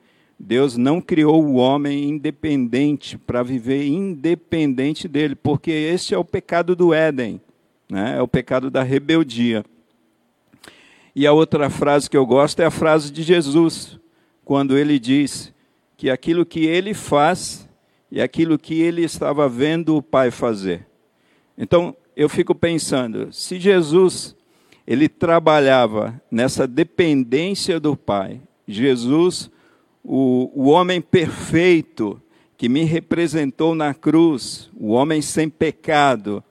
Deus 0.46 0.76
não 0.76 1.00
criou 1.00 1.42
o 1.42 1.54
homem 1.54 2.10
independente 2.10 3.16
para 3.16 3.42
viver 3.42 3.86
independente 3.86 5.08
dele, 5.08 5.34
porque 5.34 5.70
esse 5.70 6.12
é 6.12 6.18
o 6.18 6.24
pecado 6.24 6.76
do 6.76 6.92
Éden, 6.92 7.40
né? 7.90 8.18
é 8.18 8.20
o 8.20 8.28
pecado 8.28 8.70
da 8.70 8.82
rebeldia. 8.82 9.64
E 11.16 11.26
a 11.26 11.32
outra 11.32 11.70
frase 11.70 12.10
que 12.10 12.16
eu 12.16 12.26
gosto 12.26 12.60
é 12.60 12.66
a 12.66 12.70
frase 12.70 13.10
de 13.10 13.22
Jesus, 13.22 13.98
quando 14.44 14.76
ele 14.76 14.98
diz 14.98 15.50
que 15.96 16.10
aquilo 16.10 16.44
que 16.44 16.66
ele 16.66 16.92
faz 16.92 17.66
é 18.12 18.22
aquilo 18.22 18.58
que 18.58 18.82
ele 18.82 19.02
estava 19.02 19.48
vendo 19.48 19.96
o 19.96 20.02
Pai 20.02 20.30
fazer. 20.30 20.86
Então, 21.56 21.96
eu 22.14 22.28
fico 22.28 22.54
pensando, 22.54 23.32
se 23.32 23.58
Jesus 23.58 24.36
ele 24.86 25.08
trabalhava 25.08 26.20
nessa 26.30 26.66
dependência 26.66 27.80
do 27.80 27.96
Pai, 27.96 28.42
Jesus 28.68 29.50
o, 30.04 30.50
o 30.54 30.68
homem 30.68 31.00
perfeito 31.00 32.20
que 32.58 32.68
me 32.68 32.84
representou 32.84 33.74
na 33.74 33.94
cruz, 33.94 34.70
o 34.76 34.90
homem 34.90 35.22
sem 35.22 35.48
pecado, 35.48 36.44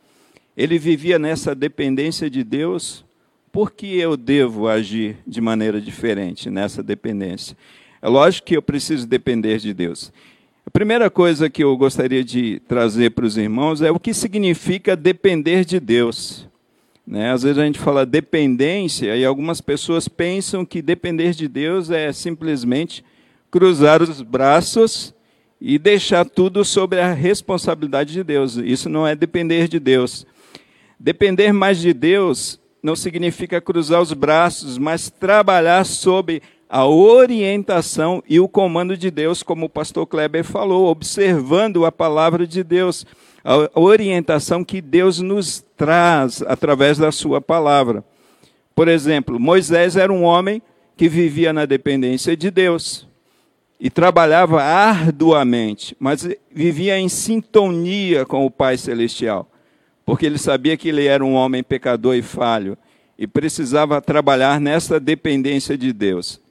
ele 0.57 0.77
vivia 0.77 1.19
nessa 1.19 1.53
dependência 1.53 2.29
de 2.29 2.43
Deus, 2.43 3.05
por 3.51 3.71
que 3.71 3.97
eu 3.97 4.17
devo 4.17 4.67
agir 4.67 5.17
de 5.27 5.39
maneira 5.39 5.79
diferente 5.79 6.49
nessa 6.49 6.81
dependência? 6.81 7.55
É 8.01 8.09
lógico 8.09 8.47
que 8.47 8.57
eu 8.57 8.61
preciso 8.61 9.07
depender 9.07 9.59
de 9.59 9.73
Deus. 9.73 10.11
A 10.65 10.71
primeira 10.71 11.09
coisa 11.09 11.49
que 11.49 11.63
eu 11.63 11.75
gostaria 11.77 12.23
de 12.23 12.59
trazer 12.67 13.11
para 13.11 13.25
os 13.25 13.37
irmãos 13.37 13.81
é 13.81 13.91
o 13.91 13.99
que 13.99 14.13
significa 14.13 14.95
depender 14.95 15.63
de 15.63 15.79
Deus. 15.79 16.47
Né? 17.05 17.31
Às 17.31 17.43
vezes 17.43 17.57
a 17.57 17.65
gente 17.65 17.79
fala 17.79 18.05
dependência 18.05 19.15
e 19.15 19.23
algumas 19.23 19.61
pessoas 19.61 20.07
pensam 20.07 20.65
que 20.65 20.81
depender 20.81 21.31
de 21.31 21.47
Deus 21.47 21.91
é 21.91 22.11
simplesmente 22.11 23.03
cruzar 23.53 24.01
os 24.01 24.19
braços 24.19 25.13
e 25.61 25.77
deixar 25.77 26.25
tudo 26.25 26.65
sobre 26.65 26.99
a 26.99 27.13
responsabilidade 27.13 28.11
de 28.11 28.23
Deus. 28.23 28.55
Isso 28.55 28.89
não 28.89 29.05
é 29.05 29.15
depender 29.15 29.67
de 29.67 29.79
Deus. 29.79 30.25
Depender 30.99 31.53
mais 31.53 31.77
de 31.77 31.93
Deus 31.93 32.59
não 32.81 32.95
significa 32.95 33.61
cruzar 33.61 34.01
os 34.01 34.11
braços, 34.11 34.79
mas 34.79 35.11
trabalhar 35.11 35.85
sob 35.85 36.41
a 36.67 36.87
orientação 36.87 38.23
e 38.27 38.39
o 38.39 38.47
comando 38.47 38.97
de 38.97 39.11
Deus, 39.11 39.43
como 39.43 39.67
o 39.67 39.69
pastor 39.69 40.07
Kleber 40.07 40.43
falou, 40.43 40.87
observando 40.87 41.85
a 41.85 41.91
palavra 41.91 42.47
de 42.47 42.63
Deus, 42.63 43.05
a 43.43 43.79
orientação 43.79 44.63
que 44.63 44.81
Deus 44.81 45.19
nos 45.19 45.63
traz 45.77 46.41
através 46.41 46.97
da 46.97 47.11
sua 47.11 47.39
palavra. 47.39 48.03
Por 48.73 48.87
exemplo, 48.87 49.39
Moisés 49.39 49.95
era 49.95 50.11
um 50.11 50.23
homem 50.23 50.59
que 50.97 51.07
vivia 51.07 51.53
na 51.53 51.67
dependência 51.67 52.35
de 52.35 52.49
Deus 52.49 53.12
e 53.79 53.89
trabalhava 53.89 54.61
arduamente, 54.61 55.95
mas 55.99 56.27
vivia 56.51 56.97
em 56.97 57.09
sintonia 57.09 58.25
com 58.25 58.45
o 58.45 58.51
Pai 58.51 58.77
Celestial, 58.77 59.49
porque 60.05 60.25
ele 60.25 60.37
sabia 60.37 60.77
que 60.77 60.89
ele 60.89 61.05
era 61.05 61.23
um 61.23 61.33
homem 61.33 61.63
pecador 61.63 62.15
e 62.15 62.21
falho 62.21 62.77
e 63.17 63.27
precisava 63.27 64.01
trabalhar 64.01 64.59
nessa 64.59 64.99
dependência 64.99 65.77
de 65.77 65.91
Deus. 65.91 66.41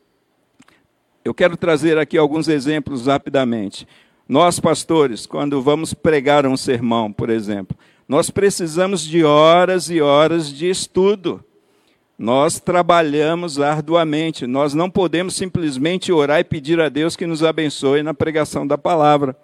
Eu 1.25 1.33
quero 1.33 1.57
trazer 1.57 1.99
aqui 1.99 2.19
alguns 2.19 2.49
exemplos 2.49 3.07
rapidamente. 3.07 3.87
Nós, 4.29 4.59
pastores, 4.59 5.27
quando 5.27 5.63
vamos 5.63 5.95
pregar 5.95 6.47
um 6.47 6.57
sermão, 6.57 7.13
por 7.13 7.31
exemplo, 7.31 7.77
nós 8.09 8.31
precisamos 8.31 9.03
de 9.03 9.25
horas 9.25 9.89
e 9.89 10.01
horas 10.01 10.53
de 10.53 10.69
estudo 10.69 11.45
nós 12.19 12.61
trabalhamos 12.61 13.61
arduamente. 13.61 14.47
Nós 14.47 14.75
não 14.75 14.91
podemos 14.91 15.35
simplesmente 15.35 16.13
orar 16.13 16.41
e 16.41 16.45
pedir 16.45 16.81
a 16.81 16.89
Deus 16.89 17.17
que 17.17 17.27
nos 17.27 17.43
abençoe 17.43 18.03
na 18.03 18.15
pregação 18.15 18.67
da 18.67 18.79
palavra, 18.79 19.37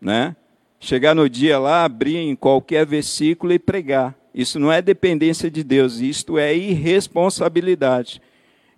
né? 0.00 0.34
Chegar 0.78 1.14
no 1.14 1.28
dia 1.28 1.58
lá, 1.58 1.84
abrir 1.84 2.16
em 2.16 2.34
qualquer 2.34 2.86
versículo 2.86 3.52
e 3.52 3.58
pregar. 3.58 4.14
Isso 4.34 4.58
não 4.58 4.72
é 4.72 4.80
dependência 4.80 5.50
de 5.50 5.62
Deus, 5.62 6.00
isto 6.00 6.38
é 6.38 6.54
irresponsabilidade. 6.54 8.22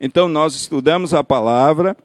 Então 0.01 0.27
nós 0.29 0.55
estudamos 0.57 1.15
a 1.15 1.23
palavra, 1.23 1.97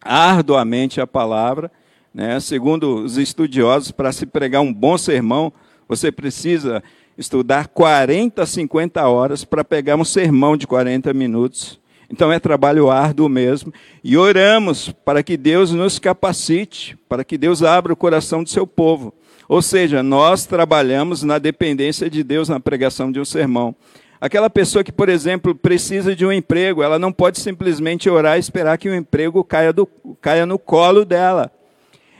arduamente 0.00 1.00
a 1.00 1.06
palavra, 1.06 1.70
né? 2.12 2.40
Segundo 2.40 2.96
os 3.04 3.16
estudiosos, 3.16 3.92
para 3.92 4.12
se 4.12 4.26
pregar 4.26 4.60
um 4.60 4.72
bom 4.72 4.98
sermão, 4.98 5.52
você 5.88 6.10
precisa 6.10 6.82
estudar 7.16 7.68
40, 7.68 8.44
50 8.44 9.06
horas 9.06 9.44
para 9.44 9.64
pegar 9.64 9.96
um 9.96 10.04
sermão 10.04 10.56
de 10.56 10.66
40 10.66 11.12
minutos. 11.12 11.80
Então 12.10 12.30
é 12.30 12.38
trabalho 12.38 12.90
árduo 12.90 13.28
mesmo. 13.28 13.72
E 14.04 14.16
oramos 14.16 14.90
para 15.04 15.22
que 15.22 15.36
Deus 15.36 15.72
nos 15.72 15.98
capacite, 15.98 16.96
para 17.08 17.24
que 17.24 17.38
Deus 17.38 17.62
abra 17.62 17.92
o 17.92 17.96
coração 17.96 18.42
do 18.42 18.50
seu 18.50 18.66
povo. 18.66 19.14
Ou 19.48 19.62
seja, 19.62 20.02
nós 20.02 20.46
trabalhamos 20.46 21.22
na 21.22 21.38
dependência 21.38 22.08
de 22.10 22.22
Deus 22.22 22.48
na 22.48 22.60
pregação 22.60 23.10
de 23.10 23.18
um 23.18 23.24
sermão. 23.24 23.74
Aquela 24.20 24.48
pessoa 24.48 24.84
que, 24.84 24.92
por 24.92 25.08
exemplo, 25.08 25.54
precisa 25.54 26.14
de 26.14 26.24
um 26.24 26.30
emprego, 26.30 26.82
ela 26.82 26.98
não 26.98 27.12
pode 27.12 27.40
simplesmente 27.40 28.08
orar 28.08 28.36
e 28.36 28.40
esperar 28.40 28.78
que 28.78 28.88
o 28.88 28.94
emprego 28.94 29.42
caia, 29.42 29.72
do, 29.72 29.84
caia 30.20 30.46
no 30.46 30.58
colo 30.58 31.04
dela. 31.04 31.50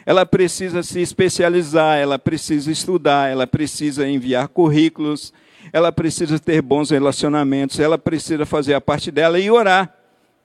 Ela 0.05 0.27
precisa 0.27 0.83
se 0.83 1.01
especializar, 1.01 1.99
ela 1.99 2.19
precisa 2.19 2.71
estudar, 2.71 3.31
ela 3.31 3.47
precisa 3.47 4.09
enviar 4.09 4.49
currículos, 4.49 5.33
ela 5.73 5.93
precisa 5.93 6.39
ter 6.39 6.61
bons 6.61 6.91
relacionamentos, 6.91 7.79
ela 7.79 7.97
precisa 7.97 8.45
fazer 8.45 8.75
a 8.75 8.81
parte 8.81 9.11
dela 9.11 9.39
e 9.39 9.51
orar 9.51 9.95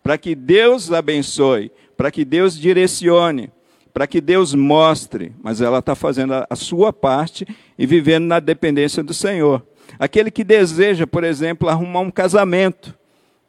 para 0.03 0.17
que 0.17 0.35
Deus 0.35 0.91
abençoe, 0.91 1.71
para 1.97 2.09
que 2.11 2.23
Deus 2.23 2.57
direcione, 2.57 3.51
para 3.93 4.07
que 4.07 4.21
Deus 4.21 4.53
mostre, 4.53 5.33
mas 5.41 5.59
ela 5.59 5.79
está 5.79 5.95
fazendo 5.95 6.45
a 6.49 6.55
sua 6.55 6.93
parte 6.93 7.47
e 7.77 7.85
vivendo 7.85 8.25
na 8.25 8.39
dependência 8.39 9.03
do 9.03 9.13
Senhor. 9.13 9.65
Aquele 9.99 10.29
que 10.29 10.43
deseja, 10.43 11.07
por 11.07 11.23
exemplo, 11.23 11.67
arrumar 11.67 12.01
um 12.01 12.11
casamento, 12.11 12.93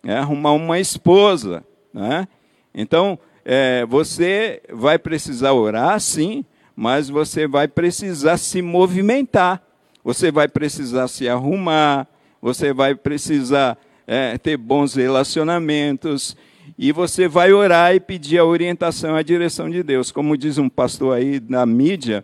né, 0.02 0.16
arrumar 0.16 0.52
uma 0.52 0.80
esposa. 0.80 1.62
Né? 1.92 2.26
Então, 2.74 3.18
é, 3.50 3.86
você 3.86 4.60
vai 4.70 4.98
precisar 4.98 5.54
orar, 5.54 5.98
sim, 6.00 6.44
mas 6.76 7.08
você 7.08 7.46
vai 7.46 7.66
precisar 7.66 8.36
se 8.36 8.60
movimentar, 8.60 9.62
você 10.04 10.30
vai 10.30 10.46
precisar 10.46 11.08
se 11.08 11.26
arrumar, 11.26 12.06
você 12.42 12.74
vai 12.74 12.94
precisar 12.94 13.78
é, 14.06 14.36
ter 14.36 14.58
bons 14.58 14.94
relacionamentos, 14.96 16.36
e 16.78 16.92
você 16.92 17.26
vai 17.26 17.50
orar 17.50 17.94
e 17.94 18.00
pedir 18.00 18.36
a 18.36 18.44
orientação, 18.44 19.16
a 19.16 19.22
direção 19.22 19.70
de 19.70 19.82
Deus. 19.82 20.12
Como 20.12 20.36
diz 20.36 20.58
um 20.58 20.68
pastor 20.68 21.16
aí 21.16 21.42
na 21.48 21.64
mídia, 21.64 22.22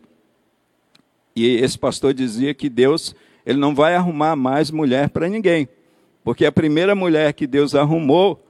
e 1.34 1.56
esse 1.56 1.78
pastor 1.78 2.12
dizia 2.12 2.52
que 2.52 2.68
Deus 2.68 3.16
ele 3.46 3.58
não 3.58 3.74
vai 3.74 3.94
arrumar 3.94 4.36
mais 4.36 4.70
mulher 4.70 5.08
para 5.08 5.26
ninguém, 5.26 5.70
porque 6.22 6.44
a 6.44 6.52
primeira 6.52 6.94
mulher 6.94 7.32
que 7.32 7.46
Deus 7.46 7.74
arrumou 7.74 8.46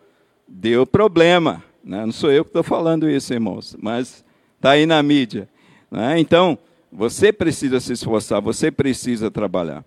deu 0.49 0.85
problema. 0.85 1.63
Né? 1.85 2.05
Não 2.07 2.13
sou 2.13 2.33
eu 2.33 2.45
que 2.45 2.49
estou 2.49 2.63
falando 2.63 3.09
isso, 3.09 3.33
irmãos, 3.35 3.77
mas 3.81 4.25
está 4.57 4.71
aí 4.71 4.87
na 4.87 5.03
mídia. 5.03 5.49
Né? 5.91 6.19
Então, 6.19 6.59
você 6.91 7.33
precisa 7.33 7.79
se 7.81 7.93
esforçar, 7.93 8.41
você 8.41 8.71
precisa 8.71 9.31
trabalhar. 9.31 9.85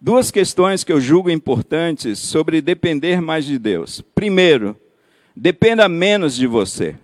Duas 0.00 0.30
questões 0.30 0.82
que 0.82 0.92
eu 0.92 1.00
julgo 1.00 1.30
importantes 1.30 2.18
sobre 2.18 2.60
depender 2.60 3.20
mais 3.20 3.44
de 3.44 3.58
Deus. 3.58 4.02
Primeiro, 4.14 4.74
dependa 5.36 5.88
menos 5.88 6.34
de 6.34 6.46
você. 6.46 6.96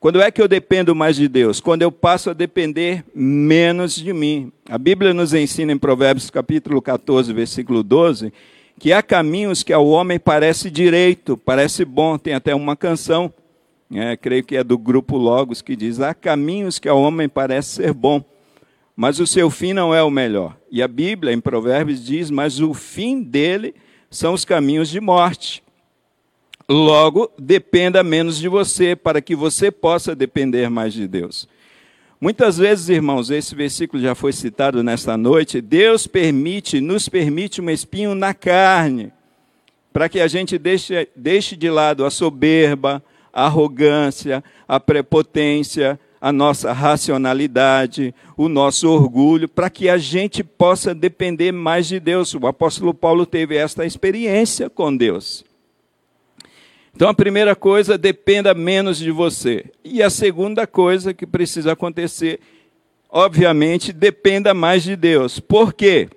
Quando 0.00 0.20
é 0.20 0.30
que 0.30 0.40
eu 0.40 0.48
dependo 0.48 0.94
mais 0.94 1.16
de 1.16 1.28
Deus? 1.28 1.60
Quando 1.60 1.82
eu 1.82 1.92
passo 1.92 2.30
a 2.30 2.34
depender 2.34 3.04
menos 3.14 3.94
de 3.94 4.12
mim. 4.12 4.52
A 4.68 4.76
Bíblia 4.76 5.14
nos 5.14 5.32
ensina 5.32 5.72
em 5.72 5.78
Provérbios 5.78 6.30
capítulo 6.30 6.82
14, 6.82 7.32
versículo 7.32 7.82
12, 7.82 8.32
que 8.78 8.92
há 8.92 9.02
caminhos 9.02 9.62
que 9.62 9.72
ao 9.72 9.86
homem 9.86 10.18
parece 10.18 10.70
direito, 10.70 11.36
parece 11.36 11.84
bom, 11.84 12.18
tem 12.18 12.34
até 12.34 12.54
uma 12.54 12.76
canção, 12.76 13.32
é, 13.98 14.16
creio 14.16 14.44
que 14.44 14.56
é 14.56 14.64
do 14.64 14.76
grupo 14.76 15.16
Logos, 15.16 15.62
que 15.62 15.76
diz: 15.76 16.00
há 16.00 16.14
caminhos 16.14 16.78
que 16.78 16.88
ao 16.88 17.00
homem 17.00 17.28
parece 17.28 17.76
ser 17.76 17.92
bom, 17.92 18.24
mas 18.96 19.20
o 19.20 19.26
seu 19.26 19.50
fim 19.50 19.72
não 19.72 19.94
é 19.94 20.02
o 20.02 20.10
melhor. 20.10 20.56
E 20.70 20.82
a 20.82 20.88
Bíblia, 20.88 21.32
em 21.32 21.40
Provérbios, 21.40 22.04
diz: 22.04 22.30
mas 22.30 22.60
o 22.60 22.74
fim 22.74 23.22
dele 23.22 23.74
são 24.10 24.32
os 24.34 24.44
caminhos 24.44 24.88
de 24.88 25.00
morte. 25.00 25.62
Logo, 26.68 27.30
dependa 27.38 28.02
menos 28.02 28.38
de 28.38 28.48
você, 28.48 28.96
para 28.96 29.20
que 29.20 29.36
você 29.36 29.70
possa 29.70 30.14
depender 30.14 30.70
mais 30.70 30.94
de 30.94 31.06
Deus. 31.06 31.46
Muitas 32.20 32.56
vezes, 32.56 32.88
irmãos, 32.88 33.28
esse 33.28 33.54
versículo 33.54 34.02
já 34.02 34.14
foi 34.14 34.32
citado 34.32 34.82
nesta 34.82 35.14
noite. 35.14 35.60
Deus 35.60 36.06
permite, 36.06 36.80
nos 36.80 37.06
permite 37.06 37.60
um 37.60 37.68
espinho 37.68 38.14
na 38.14 38.32
carne, 38.32 39.12
para 39.92 40.08
que 40.08 40.18
a 40.20 40.26
gente 40.26 40.56
deixe, 40.56 41.06
deixe 41.14 41.54
de 41.54 41.68
lado 41.68 42.02
a 42.02 42.10
soberba, 42.10 43.02
a 43.34 43.46
arrogância, 43.46 44.44
a 44.68 44.78
prepotência, 44.78 45.98
a 46.20 46.32
nossa 46.32 46.72
racionalidade, 46.72 48.14
o 48.36 48.48
nosso 48.48 48.88
orgulho, 48.88 49.48
para 49.48 49.68
que 49.68 49.88
a 49.88 49.98
gente 49.98 50.44
possa 50.44 50.94
depender 50.94 51.52
mais 51.52 51.88
de 51.88 51.98
Deus. 51.98 52.32
O 52.32 52.46
apóstolo 52.46 52.94
Paulo 52.94 53.26
teve 53.26 53.56
esta 53.56 53.84
experiência 53.84 54.70
com 54.70 54.96
Deus. 54.96 55.44
Então 56.94 57.08
a 57.08 57.14
primeira 57.14 57.56
coisa, 57.56 57.98
dependa 57.98 58.54
menos 58.54 58.98
de 58.98 59.10
você. 59.10 59.66
E 59.84 60.00
a 60.00 60.08
segunda 60.08 60.64
coisa 60.64 61.12
que 61.12 61.26
precisa 61.26 61.72
acontecer, 61.72 62.38
obviamente, 63.10 63.92
dependa 63.92 64.54
mais 64.54 64.84
de 64.84 64.94
Deus. 64.94 65.40
Por 65.40 65.74
quê? 65.74 66.08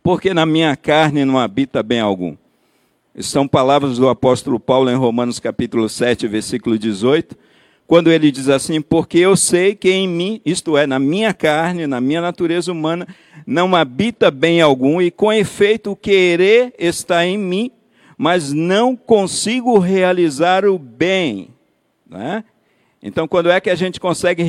Porque 0.00 0.32
na 0.32 0.46
minha 0.46 0.76
carne 0.76 1.24
não 1.24 1.38
habita 1.38 1.82
bem 1.82 1.98
algum. 2.00 2.36
São 3.22 3.46
palavras 3.46 3.98
do 3.98 4.08
apóstolo 4.08 4.58
Paulo 4.60 4.90
em 4.90 4.94
Romanos 4.94 5.38
capítulo 5.38 5.88
7, 5.88 6.26
versículo 6.26 6.78
18, 6.78 7.36
quando 7.86 8.10
ele 8.10 8.30
diz 8.30 8.48
assim: 8.48 8.80
Porque 8.80 9.18
eu 9.18 9.36
sei 9.36 9.74
que 9.74 9.90
em 9.90 10.06
mim, 10.06 10.40
isto 10.44 10.76
é, 10.76 10.86
na 10.86 10.98
minha 10.98 11.34
carne, 11.34 11.86
na 11.86 12.00
minha 12.00 12.20
natureza 12.20 12.70
humana, 12.70 13.06
não 13.46 13.74
habita 13.74 14.30
bem 14.30 14.60
algum, 14.60 15.02
e 15.02 15.10
com 15.10 15.32
efeito 15.32 15.90
o 15.90 15.96
querer 15.96 16.72
está 16.78 17.26
em 17.26 17.36
mim, 17.36 17.70
mas 18.16 18.52
não 18.52 18.94
consigo 18.94 19.78
realizar 19.78 20.64
o 20.64 20.78
bem. 20.78 21.48
Né? 22.08 22.44
Então, 23.02 23.26
quando 23.26 23.50
é 23.50 23.60
que 23.60 23.70
a 23.70 23.74
gente 23.74 23.98
consegue 23.98 24.44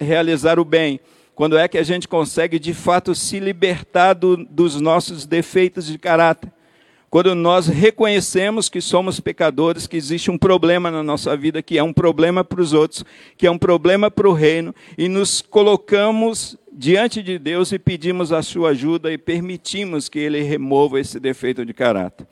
realizar 0.00 0.58
o 0.58 0.64
bem? 0.64 1.00
Quando 1.34 1.58
é 1.58 1.68
que 1.68 1.76
a 1.76 1.82
gente 1.82 2.08
consegue 2.08 2.58
de 2.58 2.72
fato 2.72 3.14
se 3.14 3.38
libertar 3.38 4.14
do, 4.14 4.38
dos 4.38 4.80
nossos 4.80 5.26
defeitos 5.26 5.86
de 5.86 5.98
caráter? 5.98 6.50
Quando 7.08 7.34
nós 7.34 7.68
reconhecemos 7.68 8.68
que 8.68 8.80
somos 8.80 9.20
pecadores, 9.20 9.86
que 9.86 9.96
existe 9.96 10.30
um 10.30 10.36
problema 10.36 10.90
na 10.90 11.02
nossa 11.02 11.36
vida, 11.36 11.62
que 11.62 11.78
é 11.78 11.82
um 11.82 11.92
problema 11.92 12.42
para 12.42 12.60
os 12.60 12.72
outros, 12.72 13.04
que 13.36 13.46
é 13.46 13.50
um 13.50 13.58
problema 13.58 14.10
para 14.10 14.28
o 14.28 14.32
reino, 14.32 14.74
e 14.98 15.08
nos 15.08 15.40
colocamos 15.40 16.58
diante 16.72 17.22
de 17.22 17.38
Deus 17.38 17.72
e 17.72 17.78
pedimos 17.78 18.32
a 18.32 18.42
sua 18.42 18.70
ajuda 18.70 19.12
e 19.12 19.16
permitimos 19.16 20.08
que 20.08 20.18
Ele 20.18 20.42
remova 20.42 21.00
esse 21.00 21.18
defeito 21.18 21.64
de 21.64 21.72
caráter. 21.72 22.26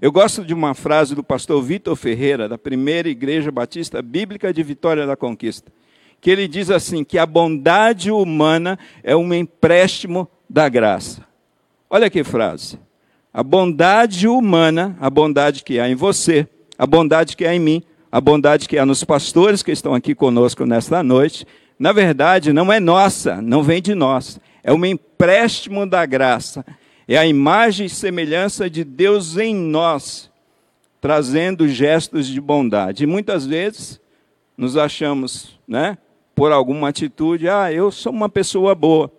Eu 0.00 0.12
gosto 0.12 0.44
de 0.44 0.52
uma 0.52 0.74
frase 0.74 1.14
do 1.14 1.22
pastor 1.22 1.62
Vitor 1.62 1.96
Ferreira, 1.96 2.48
da 2.48 2.58
primeira 2.58 3.08
Igreja 3.08 3.50
Batista 3.50 4.02
Bíblica 4.02 4.52
de 4.52 4.62
Vitória 4.62 5.06
da 5.06 5.16
Conquista, 5.16 5.72
que 6.20 6.30
ele 6.30 6.46
diz 6.48 6.70
assim: 6.70 7.04
que 7.04 7.18
a 7.18 7.24
bondade 7.24 8.10
humana 8.10 8.78
é 9.02 9.16
um 9.16 9.32
empréstimo 9.32 10.28
da 10.50 10.68
graça. 10.68 11.24
Olha 11.88 12.10
que 12.10 12.22
frase. 12.24 12.78
A 13.36 13.42
bondade 13.42 14.26
humana, 14.26 14.96
a 14.98 15.10
bondade 15.10 15.62
que 15.62 15.78
há 15.78 15.86
em 15.86 15.94
você, 15.94 16.48
a 16.78 16.86
bondade 16.86 17.36
que 17.36 17.44
há 17.44 17.54
em 17.54 17.60
mim, 17.60 17.82
a 18.10 18.18
bondade 18.18 18.66
que 18.66 18.78
há 18.78 18.86
nos 18.86 19.04
pastores 19.04 19.62
que 19.62 19.70
estão 19.70 19.92
aqui 19.92 20.14
conosco 20.14 20.64
nesta 20.64 21.02
noite, 21.02 21.46
na 21.78 21.92
verdade 21.92 22.50
não 22.50 22.72
é 22.72 22.80
nossa, 22.80 23.42
não 23.42 23.62
vem 23.62 23.82
de 23.82 23.94
nós, 23.94 24.40
é 24.64 24.72
um 24.72 24.82
empréstimo 24.86 25.86
da 25.86 26.06
graça 26.06 26.64
é 27.08 27.16
a 27.16 27.26
imagem 27.26 27.86
e 27.86 27.90
semelhança 27.90 28.68
de 28.68 28.82
Deus 28.82 29.36
em 29.36 29.54
nós, 29.54 30.30
trazendo 31.00 31.68
gestos 31.68 32.26
de 32.26 32.40
bondade. 32.40 33.04
E 33.04 33.06
muitas 33.06 33.46
vezes 33.46 34.00
nos 34.56 34.76
achamos, 34.76 35.58
né, 35.68 35.96
por 36.34 36.50
alguma 36.52 36.88
atitude, 36.88 37.48
ah, 37.48 37.72
eu 37.72 37.90
sou 37.92 38.12
uma 38.12 38.28
pessoa 38.28 38.74
boa. 38.74 39.10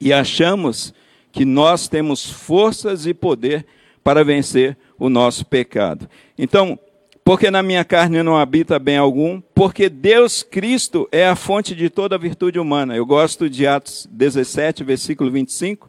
E 0.00 0.12
achamos 0.12 0.94
que 1.32 1.44
nós 1.44 1.88
temos 1.88 2.30
forças 2.30 3.06
e 3.06 3.14
poder 3.14 3.66
para 4.04 4.22
vencer 4.22 4.76
o 4.98 5.08
nosso 5.08 5.46
pecado. 5.46 6.08
Então, 6.38 6.78
porque 7.24 7.50
na 7.50 7.62
minha 7.62 7.84
carne 7.84 8.22
não 8.22 8.36
habita 8.36 8.78
bem 8.78 8.96
algum, 8.96 9.40
porque 9.54 9.88
Deus 9.88 10.42
Cristo 10.42 11.08
é 11.10 11.26
a 11.26 11.36
fonte 11.36 11.74
de 11.74 11.88
toda 11.88 12.18
virtude 12.18 12.58
humana. 12.58 12.96
Eu 12.96 13.06
gosto 13.06 13.48
de 13.48 13.66
Atos 13.66 14.08
17, 14.10 14.84
versículo 14.84 15.30
25, 15.30 15.88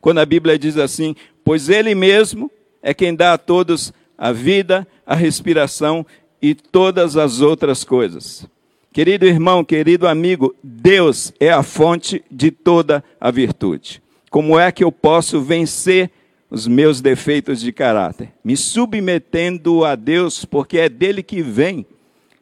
quando 0.00 0.18
a 0.18 0.26
Bíblia 0.26 0.58
diz 0.58 0.76
assim: 0.76 1.14
Pois 1.44 1.68
Ele 1.68 1.94
mesmo 1.94 2.50
é 2.82 2.94
quem 2.94 3.14
dá 3.14 3.34
a 3.34 3.38
todos 3.38 3.92
a 4.16 4.32
vida, 4.32 4.86
a 5.06 5.14
respiração 5.14 6.04
e 6.40 6.54
todas 6.54 7.16
as 7.16 7.40
outras 7.40 7.84
coisas. 7.84 8.46
Querido 8.92 9.24
irmão, 9.24 9.64
querido 9.64 10.08
amigo, 10.08 10.54
Deus 10.64 11.32
é 11.38 11.50
a 11.50 11.62
fonte 11.62 12.24
de 12.30 12.50
toda 12.50 13.04
a 13.20 13.30
virtude. 13.30 14.02
Como 14.30 14.56
é 14.58 14.70
que 14.70 14.84
eu 14.84 14.92
posso 14.92 15.42
vencer 15.42 16.10
os 16.48 16.68
meus 16.68 17.00
defeitos 17.00 17.60
de 17.60 17.72
caráter? 17.72 18.32
Me 18.44 18.56
submetendo 18.56 19.84
a 19.84 19.96
Deus, 19.96 20.44
porque 20.44 20.78
é 20.78 20.88
dele 20.88 21.20
que 21.22 21.42
vem 21.42 21.84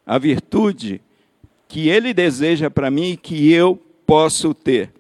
a 0.06 0.18
virtude 0.18 1.00
que 1.66 1.88
ele 1.88 2.12
deseja 2.14 2.70
para 2.70 2.90
mim 2.90 3.12
e 3.12 3.16
que 3.16 3.50
eu 3.50 3.80
posso 4.06 4.52
ter. 4.52 4.92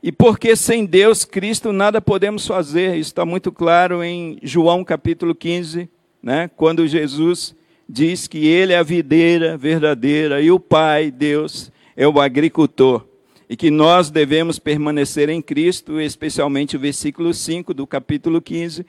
E 0.00 0.12
porque 0.12 0.54
sem 0.54 0.86
Deus, 0.86 1.24
Cristo, 1.24 1.72
nada 1.72 2.00
podemos 2.00 2.46
fazer. 2.46 2.96
Isso 2.96 3.10
está 3.10 3.26
muito 3.26 3.50
claro 3.50 4.02
em 4.02 4.38
João 4.42 4.84
capítulo 4.84 5.34
15, 5.34 5.88
né? 6.22 6.48
quando 6.56 6.86
Jesus 6.86 7.54
diz 7.88 8.28
que 8.28 8.46
Ele 8.46 8.72
é 8.72 8.78
a 8.78 8.82
videira 8.82 9.56
verdadeira 9.56 10.40
e 10.40 10.50
o 10.52 10.60
Pai, 10.60 11.10
Deus, 11.10 11.72
é 11.96 12.06
o 12.06 12.20
agricultor. 12.20 13.07
E 13.48 13.56
que 13.56 13.70
nós 13.70 14.10
devemos 14.10 14.58
permanecer 14.58 15.28
em 15.28 15.40
Cristo, 15.40 16.00
especialmente 16.00 16.76
o 16.76 16.80
versículo 16.80 17.32
5 17.32 17.72
do 17.72 17.86
capítulo 17.86 18.42
15, 18.42 18.84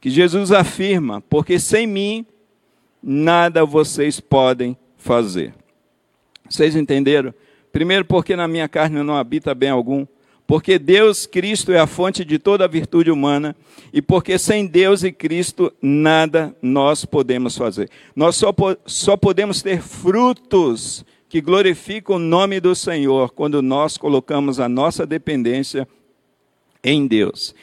que 0.00 0.10
Jesus 0.10 0.52
afirma: 0.52 1.20
Porque 1.22 1.58
sem 1.58 1.86
mim 1.86 2.26
nada 3.02 3.64
vocês 3.64 4.20
podem 4.20 4.76
fazer. 4.96 5.54
Vocês 6.48 6.76
entenderam? 6.76 7.32
Primeiro, 7.72 8.04
porque 8.04 8.36
na 8.36 8.46
minha 8.46 8.68
carne 8.68 9.02
não 9.02 9.16
habita 9.16 9.54
bem 9.54 9.70
algum. 9.70 10.06
Porque 10.46 10.78
Deus, 10.78 11.24
Cristo, 11.24 11.72
é 11.72 11.78
a 11.78 11.86
fonte 11.86 12.26
de 12.26 12.38
toda 12.38 12.64
a 12.64 12.68
virtude 12.68 13.10
humana. 13.10 13.56
E 13.90 14.02
porque 14.02 14.38
sem 14.38 14.66
Deus 14.66 15.02
e 15.02 15.10
Cristo, 15.10 15.72
nada 15.80 16.54
nós 16.60 17.06
podemos 17.06 17.56
fazer. 17.56 17.88
Nós 18.14 18.36
só, 18.36 18.54
só 18.84 19.16
podemos 19.16 19.62
ter 19.62 19.80
frutos 19.80 21.06
que 21.32 21.40
glorificam 21.40 22.16
o 22.16 22.18
nome 22.18 22.60
do 22.60 22.74
Senhor 22.74 23.32
quando 23.32 23.62
nós 23.62 23.96
colocamos 23.96 24.60
a 24.60 24.68
nossa 24.68 25.06
dependência 25.06 25.88
em 26.84 27.06
Deus. 27.06 27.54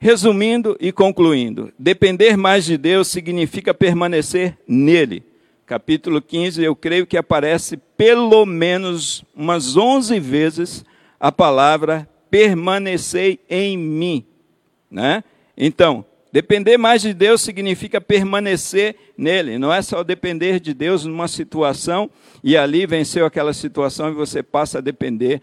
Resumindo 0.00 0.76
e 0.80 0.90
concluindo, 0.90 1.72
depender 1.78 2.36
mais 2.36 2.64
de 2.64 2.76
Deus 2.76 3.06
significa 3.06 3.72
permanecer 3.72 4.58
nele 4.66 5.22
capítulo 5.64 6.20
15, 6.20 6.60
eu 6.64 6.74
creio 6.74 7.06
que 7.06 7.16
aparece 7.16 7.76
pelo 7.76 8.44
menos 8.44 9.22
umas 9.32 9.76
11 9.76 10.18
vezes 10.18 10.84
a 11.20 11.30
palavra 11.30 12.08
permanecei 12.28 13.38
em 13.48 13.78
mim, 13.78 14.24
né? 14.90 15.22
Então, 15.56 16.04
depender 16.32 16.76
mais 16.76 17.02
de 17.02 17.12
Deus 17.14 17.40
significa 17.40 18.00
permanecer 18.00 18.96
nele, 19.16 19.58
não 19.58 19.72
é 19.72 19.82
só 19.82 20.02
depender 20.02 20.60
de 20.60 20.74
Deus 20.74 21.04
numa 21.04 21.28
situação 21.28 22.10
e 22.42 22.56
ali 22.56 22.86
venceu 22.86 23.26
aquela 23.26 23.52
situação 23.52 24.10
e 24.10 24.14
você 24.14 24.42
passa 24.42 24.78
a 24.78 24.82
depender 24.82 25.40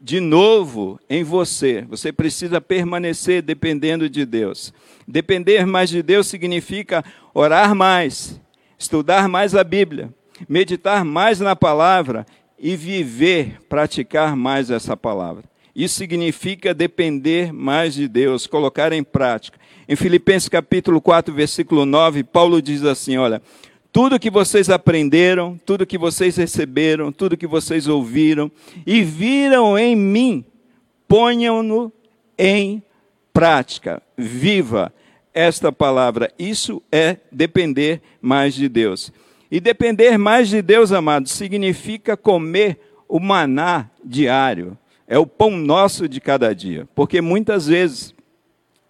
de 0.00 0.20
novo 0.20 0.98
em 1.08 1.22
você. 1.22 1.84
Você 1.88 2.12
precisa 2.12 2.60
permanecer 2.60 3.42
dependendo 3.42 4.08
de 4.08 4.24
Deus. 4.24 4.72
Depender 5.06 5.66
mais 5.66 5.90
de 5.90 6.02
Deus 6.02 6.26
significa 6.26 7.04
orar 7.34 7.74
mais, 7.74 8.40
estudar 8.78 9.28
mais 9.28 9.54
a 9.54 9.64
Bíblia, 9.64 10.12
meditar 10.48 11.04
mais 11.04 11.40
na 11.40 11.54
palavra 11.54 12.26
e 12.58 12.76
viver, 12.76 13.58
praticar 13.68 14.36
mais 14.36 14.70
essa 14.70 14.96
palavra. 14.96 15.51
Isso 15.74 15.94
significa 15.94 16.74
depender 16.74 17.52
mais 17.52 17.94
de 17.94 18.06
Deus, 18.06 18.46
colocar 18.46 18.92
em 18.92 19.02
prática. 19.02 19.58
Em 19.88 19.96
Filipenses 19.96 20.48
capítulo 20.48 21.00
4, 21.00 21.34
versículo 21.34 21.86
9, 21.86 22.24
Paulo 22.24 22.60
diz 22.60 22.84
assim, 22.84 23.16
olha, 23.16 23.40
tudo 23.92 24.18
que 24.18 24.30
vocês 24.30 24.70
aprenderam, 24.70 25.58
tudo 25.66 25.86
que 25.86 25.98
vocês 25.98 26.36
receberam, 26.36 27.10
tudo 27.10 27.36
que 27.36 27.46
vocês 27.46 27.88
ouviram 27.88 28.50
e 28.86 29.02
viram 29.02 29.78
em 29.78 29.96
mim, 29.96 30.44
ponham-no 31.08 31.92
em 32.38 32.82
prática. 33.32 34.02
Viva 34.16 34.92
esta 35.34 35.72
palavra. 35.72 36.32
Isso 36.38 36.82
é 36.90 37.16
depender 37.30 38.00
mais 38.20 38.54
de 38.54 38.68
Deus. 38.68 39.12
E 39.50 39.60
depender 39.60 40.16
mais 40.16 40.48
de 40.48 40.62
Deus, 40.62 40.92
amados, 40.92 41.32
significa 41.32 42.16
comer 42.16 42.78
o 43.08 43.20
maná 43.20 43.90
diário. 44.02 44.76
É 45.06 45.18
o 45.18 45.26
pão 45.26 45.50
nosso 45.50 46.08
de 46.08 46.20
cada 46.20 46.54
dia. 46.54 46.88
Porque 46.94 47.20
muitas 47.20 47.66
vezes 47.66 48.14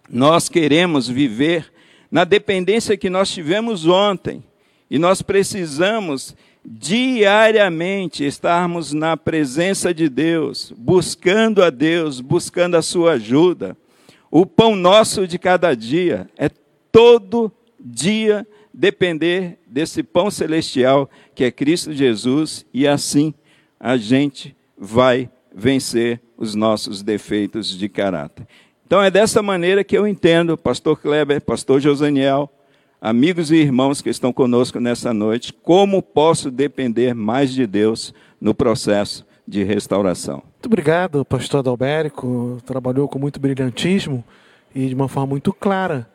nós 0.09 0.49
queremos 0.49 1.07
viver 1.07 1.71
na 2.11 2.23
dependência 2.23 2.97
que 2.97 3.09
nós 3.09 3.31
tivemos 3.31 3.85
ontem. 3.85 4.43
E 4.89 4.99
nós 4.99 5.21
precisamos 5.21 6.35
diariamente 6.65 8.23
estarmos 8.23 8.93
na 8.93 9.17
presença 9.17 9.93
de 9.93 10.07
Deus, 10.07 10.71
buscando 10.77 11.63
a 11.63 11.69
Deus, 11.69 12.21
buscando 12.21 12.75
a 12.75 12.81
sua 12.81 13.13
ajuda. 13.13 13.75
O 14.31 14.45
pão 14.45 14.75
nosso 14.75 15.27
de 15.27 15.37
cada 15.37 15.75
dia 15.75 16.29
é 16.37 16.49
todo 16.91 17.51
dia 17.79 18.47
depender 18.73 19.59
desse 19.67 20.01
pão 20.01 20.31
celestial 20.31 21.09
que 21.35 21.43
é 21.43 21.51
Cristo 21.51 21.93
Jesus 21.93 22.65
e 22.73 22.87
assim 22.87 23.33
a 23.79 23.97
gente 23.97 24.55
vai 24.77 25.29
vencer 25.53 26.21
os 26.37 26.55
nossos 26.55 27.01
defeitos 27.01 27.77
de 27.77 27.87
caráter. 27.87 28.47
Então 28.85 29.01
é 29.01 29.09
dessa 29.09 29.41
maneira 29.41 29.83
que 29.83 29.97
eu 29.97 30.07
entendo, 30.07 30.57
pastor 30.57 30.99
Kleber, 30.99 31.41
pastor 31.41 31.79
Josaniel, 31.79 32.49
amigos 33.01 33.51
e 33.51 33.55
irmãos 33.55 34.01
que 34.01 34.09
estão 34.09 34.31
conosco 34.31 34.79
nessa 34.79 35.13
noite, 35.13 35.51
como 35.51 36.01
posso 36.01 36.49
depender 36.49 37.13
mais 37.13 37.53
de 37.53 37.67
Deus 37.67 38.13
no 38.39 38.53
processo 38.53 39.25
de 39.47 39.63
restauração. 39.63 40.35
Muito 40.35 40.65
obrigado, 40.67 41.25
pastor 41.25 41.59
Adalberico. 41.59 42.61
Trabalhou 42.65 43.07
com 43.07 43.19
muito 43.19 43.39
brilhantismo 43.39 44.23
e 44.73 44.87
de 44.87 44.95
uma 44.95 45.07
forma 45.07 45.31
muito 45.31 45.51
clara 45.51 46.07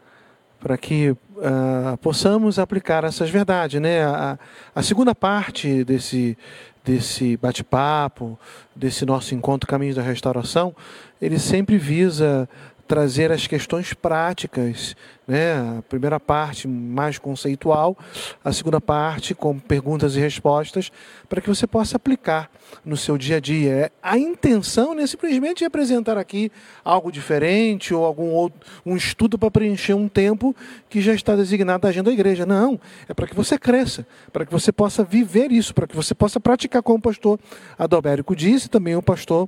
para 0.60 0.76
que 0.76 1.10
uh, 1.10 1.96
possamos 2.00 2.58
aplicar 2.58 3.04
essas 3.04 3.30
verdades. 3.30 3.80
Né? 3.80 4.04
A, 4.04 4.38
a 4.74 4.82
segunda 4.82 5.14
parte 5.14 5.84
desse, 5.84 6.36
desse 6.84 7.36
bate-papo, 7.36 8.38
desse 8.74 9.04
nosso 9.04 9.34
encontro 9.34 9.68
Caminhos 9.68 9.96
da 9.96 10.02
Restauração, 10.02 10.74
ele 11.20 11.38
sempre 11.38 11.78
visa 11.78 12.48
trazer 12.88 13.30
as 13.30 13.46
questões 13.46 13.92
práticas, 13.92 14.96
né? 15.26 15.78
A 15.78 15.82
primeira 15.82 16.18
parte 16.18 16.66
mais 16.66 17.18
conceitual, 17.18 17.96
a 18.42 18.50
segunda 18.50 18.80
parte 18.80 19.34
com 19.34 19.58
perguntas 19.58 20.16
e 20.16 20.20
respostas, 20.20 20.90
para 21.28 21.42
que 21.42 21.48
você 21.48 21.66
possa 21.66 21.98
aplicar 21.98 22.50
no 22.82 22.96
seu 22.96 23.18
dia 23.18 23.36
a 23.36 23.40
dia. 23.40 23.92
A 24.02 24.16
intenção 24.16 24.94
não 24.94 25.02
é 25.02 25.06
simplesmente 25.06 25.66
apresentar 25.66 26.16
aqui 26.16 26.50
algo 26.82 27.12
diferente 27.12 27.92
ou 27.92 28.06
algum 28.06 28.30
outro 28.30 28.58
um 28.86 28.96
estudo 28.96 29.38
para 29.38 29.50
preencher 29.50 29.92
um 29.92 30.08
tempo 30.08 30.56
que 30.88 31.02
já 31.02 31.12
está 31.12 31.36
designado 31.36 31.82
na 31.82 31.90
agenda 31.90 32.08
da 32.08 32.14
igreja. 32.14 32.46
Não, 32.46 32.80
é 33.06 33.12
para 33.12 33.26
que 33.26 33.34
você 33.34 33.58
cresça, 33.58 34.06
para 34.32 34.46
que 34.46 34.52
você 34.52 34.72
possa 34.72 35.04
viver 35.04 35.52
isso, 35.52 35.74
para 35.74 35.86
que 35.86 35.94
você 35.94 36.14
possa 36.14 36.40
praticar 36.40 36.82
como 36.82 36.98
o 36.98 37.02
pastor 37.02 37.38
Adalberico 37.78 38.34
disse, 38.34 38.70
também 38.70 38.96
o 38.96 39.02
pastor 39.02 39.46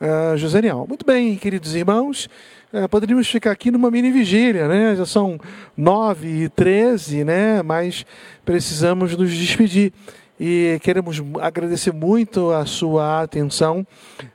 uh, 0.00 0.36
José 0.36 0.62
Nial. 0.62 0.86
Muito 0.88 1.04
bem, 1.04 1.36
queridos 1.36 1.74
irmãos, 1.74 2.28
uh, 2.72 2.88
poderíamos 2.88 3.28
ficar 3.28 3.50
aqui 3.50 3.70
numa 3.70 3.90
mini 3.90 4.10
vigília, 4.10 4.66
né? 4.66 4.96
Já 4.96 5.06
são 5.06 5.38
nove 5.76 6.44
e 6.44 6.48
treze, 6.48 7.24
né? 7.24 7.62
Mas 7.62 8.06
precisamos 8.44 9.16
nos 9.16 9.30
despedir 9.32 9.92
e 10.38 10.78
queremos 10.82 11.22
agradecer 11.40 11.92
muito 11.92 12.50
a 12.50 12.64
sua 12.64 13.22
atenção, 13.22 13.86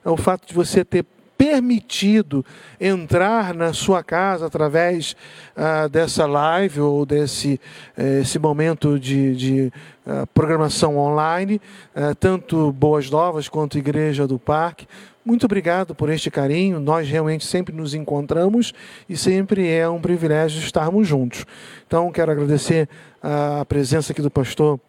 o 0.03 0.15
fato 0.15 0.47
de 0.47 0.53
você 0.53 0.85
ter 0.85 1.03
permitido 1.37 2.45
entrar 2.79 3.53
na 3.53 3.73
sua 3.73 4.03
casa 4.03 4.45
através 4.45 5.15
ah, 5.55 5.87
dessa 5.87 6.25
live 6.25 6.79
ou 6.79 7.05
desse 7.05 7.59
eh, 7.97 8.21
esse 8.21 8.39
momento 8.39 8.99
de, 8.99 9.35
de 9.35 9.73
ah, 10.05 10.25
programação 10.33 10.97
online, 10.97 11.61
ah, 11.93 12.15
tanto 12.17 12.71
Boas 12.71 13.09
Novas 13.09 13.49
quanto 13.49 13.77
Igreja 13.77 14.25
do 14.25 14.39
Parque. 14.39 14.87
Muito 15.25 15.45
obrigado 15.47 15.95
por 15.95 16.07
este 16.09 16.29
carinho. 16.29 16.79
Nós 16.79 17.09
realmente 17.09 17.47
sempre 17.47 17.75
nos 17.75 17.95
encontramos 17.95 18.71
e 19.09 19.17
sempre 19.17 19.67
é 19.67 19.89
um 19.89 19.99
privilégio 19.99 20.59
estarmos 20.59 21.07
juntos. 21.07 21.47
Então, 21.87 22.11
quero 22.11 22.31
agradecer 22.31 22.87
a 23.23 23.65
presença 23.65 24.11
aqui 24.11 24.21
do 24.21 24.29
pastor 24.29 24.79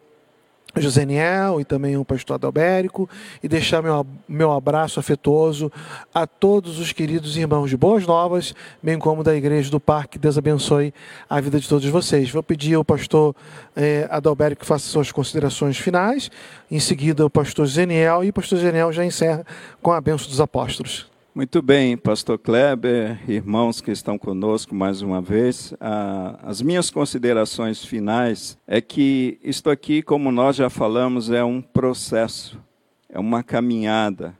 José 0.81 1.05
Niel 1.05 1.59
e 1.59 1.65
também 1.65 1.97
o 1.97 2.05
pastor 2.05 2.35
Adalbérico 2.35 3.09
e 3.41 3.47
deixar 3.47 3.81
meu, 3.81 4.05
meu 4.27 4.51
abraço 4.51 4.99
afetuoso 4.99 5.71
a 6.13 6.25
todos 6.27 6.79
os 6.79 6.91
queridos 6.91 7.37
irmãos 7.37 7.69
de 7.69 7.77
Boas 7.77 8.05
Novas, 8.05 8.53
bem 8.81 8.97
como 8.97 9.23
da 9.23 9.35
Igreja 9.35 9.69
do 9.69 9.79
Parque. 9.79 10.19
Deus 10.19 10.37
abençoe 10.37 10.93
a 11.29 11.41
vida 11.41 11.59
de 11.59 11.67
todos 11.67 11.87
vocês. 11.87 12.29
Vou 12.29 12.43
pedir 12.43 12.75
ao 12.75 12.85
pastor 12.85 13.35
eh, 13.75 14.07
Adalbérico 14.09 14.61
que 14.61 14.67
faça 14.67 14.87
suas 14.87 15.11
considerações 15.11 15.77
finais, 15.77 16.29
em 16.69 16.79
seguida 16.79 17.25
o 17.25 17.29
pastor 17.29 17.65
Zeniel 17.67 18.23
e 18.23 18.29
o 18.29 18.33
pastor 18.33 18.59
Zeniel 18.59 18.91
já 18.91 19.05
encerra 19.05 19.45
com 19.81 19.91
a 19.91 20.01
benção 20.01 20.27
dos 20.27 20.41
apóstolos. 20.41 21.16
Muito 21.37 21.61
bem, 21.61 21.95
Pastor 21.95 22.39
Kleber, 22.39 23.19
irmãos 23.29 23.79
que 23.79 23.91
estão 23.91 24.17
conosco 24.17 24.73
mais 24.73 25.03
uma 25.03 25.21
vez. 25.21 25.71
Ah, 25.79 26.39
as 26.41 26.63
minhas 26.63 26.89
considerações 26.89 27.85
finais 27.85 28.57
é 28.65 28.81
que 28.81 29.37
isto 29.43 29.69
aqui, 29.69 30.01
como 30.01 30.31
nós 30.31 30.55
já 30.55 30.67
falamos, 30.67 31.29
é 31.29 31.43
um 31.43 31.61
processo, 31.61 32.59
é 33.07 33.19
uma 33.19 33.43
caminhada. 33.43 34.35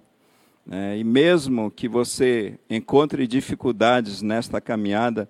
Né? 0.65 0.97
E 0.97 1.03
mesmo 1.03 1.69
que 1.69 1.87
você 1.87 2.57
encontre 2.67 3.27
dificuldades 3.27 4.23
nesta 4.23 4.59
caminhada, 4.59 5.29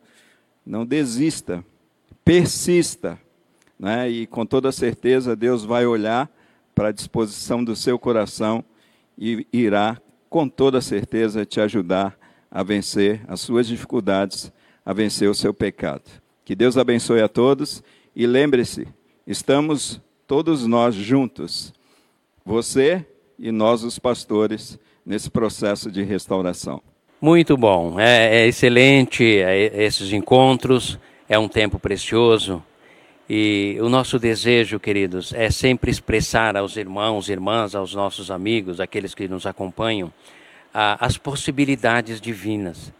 não 0.65 0.85
desista, 0.85 1.61
persista. 2.23 3.19
Né? 3.77 4.09
E 4.09 4.25
com 4.25 4.45
toda 4.45 4.71
certeza 4.71 5.35
Deus 5.35 5.65
vai 5.65 5.85
olhar 5.85 6.31
para 6.73 6.87
a 6.87 6.93
disposição 6.93 7.61
do 7.61 7.75
seu 7.75 7.99
coração 7.99 8.63
e 9.17 9.45
irá 9.51 10.01
com 10.37 10.47
toda 10.47 10.81
certeza 10.81 11.43
te 11.47 11.59
ajudar 11.59 12.15
a 12.51 12.61
vencer 12.61 13.21
as 13.27 13.41
suas 13.41 13.65
dificuldades, 13.65 14.53
a 14.85 14.93
vencer 14.93 15.27
o 15.27 15.33
seu 15.33 15.51
pecado. 15.51 16.03
Que 16.45 16.53
Deus 16.53 16.77
abençoe 16.77 17.21
a 17.21 17.27
todos 17.27 17.81
e 18.15 18.27
lembre-se, 18.27 18.87
estamos 19.25 19.99
todos 20.27 20.67
nós 20.67 20.93
juntos, 20.93 21.73
você 22.45 23.03
e 23.39 23.51
nós, 23.51 23.83
os 23.83 23.97
pastores, 23.97 24.77
nesse 25.03 25.27
processo 25.31 25.89
de 25.89 26.03
restauração. 26.03 26.83
Muito 27.19 27.57
bom, 27.57 27.99
é, 27.99 28.41
é 28.41 28.47
excelente 28.47 29.25
é, 29.39 29.85
esses 29.85 30.13
encontros, 30.13 30.99
é 31.27 31.39
um 31.39 31.47
tempo 31.47 31.79
precioso. 31.79 32.63
E 33.29 33.77
o 33.81 33.89
nosso 33.89 34.17
desejo, 34.17 34.79
queridos, 34.79 35.33
é 35.33 35.51
sempre 35.51 35.91
expressar 35.91 36.55
aos 36.55 36.77
irmãos, 36.77 37.29
irmãs, 37.29 37.75
aos 37.75 37.93
nossos 37.93 38.31
amigos, 38.31 38.79
aqueles 38.79 39.13
que 39.13 39.27
nos 39.27 39.45
acompanham, 39.45 40.13
as 40.73 41.17
possibilidades 41.17 42.21
divinas. 42.21 42.93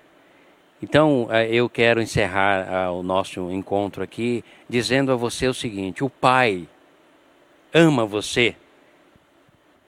Então, 0.82 1.28
eh, 1.32 1.48
eu 1.54 1.70
quero 1.70 2.02
encerrar 2.02 2.68
ah, 2.70 2.92
o 2.92 3.02
nosso 3.02 3.52
encontro 3.52 4.04
aqui 4.04 4.44
dizendo 4.70 5.12
a 5.12 5.16
você 5.16 5.48
o 5.48 5.54
seguinte: 5.54 6.04
o 6.04 6.10
Pai 6.10 6.68
ama 7.74 8.06
você 8.06 8.56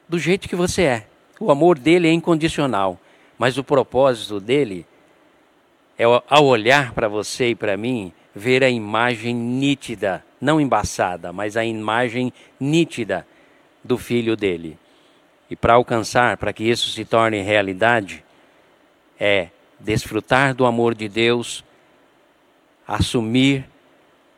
do 0.07 0.17
jeito 0.17 0.49
que 0.49 0.55
você 0.55 0.83
é. 0.83 1.07
O 1.39 1.51
amor 1.51 1.77
dele 1.77 2.07
é 2.07 2.11
incondicional, 2.11 2.99
mas 3.37 3.57
o 3.57 3.63
propósito 3.63 4.39
dele 4.39 4.85
é, 5.97 6.05
ao 6.05 6.45
olhar 6.45 6.93
para 6.93 7.07
você 7.07 7.49
e 7.49 7.55
para 7.55 7.77
mim, 7.77 8.11
ver 8.33 8.63
a 8.63 8.69
imagem 8.69 9.35
nítida, 9.35 10.23
não 10.39 10.59
embaçada, 10.59 11.33
mas 11.33 11.57
a 11.57 11.65
imagem 11.65 12.31
nítida 12.59 13.25
do 13.83 13.97
filho 13.97 14.35
dele. 14.35 14.77
E 15.49 15.55
para 15.55 15.73
alcançar, 15.73 16.37
para 16.37 16.53
que 16.53 16.63
isso 16.63 16.89
se 16.89 17.03
torne 17.03 17.41
realidade, 17.41 18.23
é 19.19 19.49
desfrutar 19.79 20.53
do 20.53 20.65
amor 20.65 20.93
de 20.93 21.07
Deus, 21.07 21.63
assumir 22.87 23.65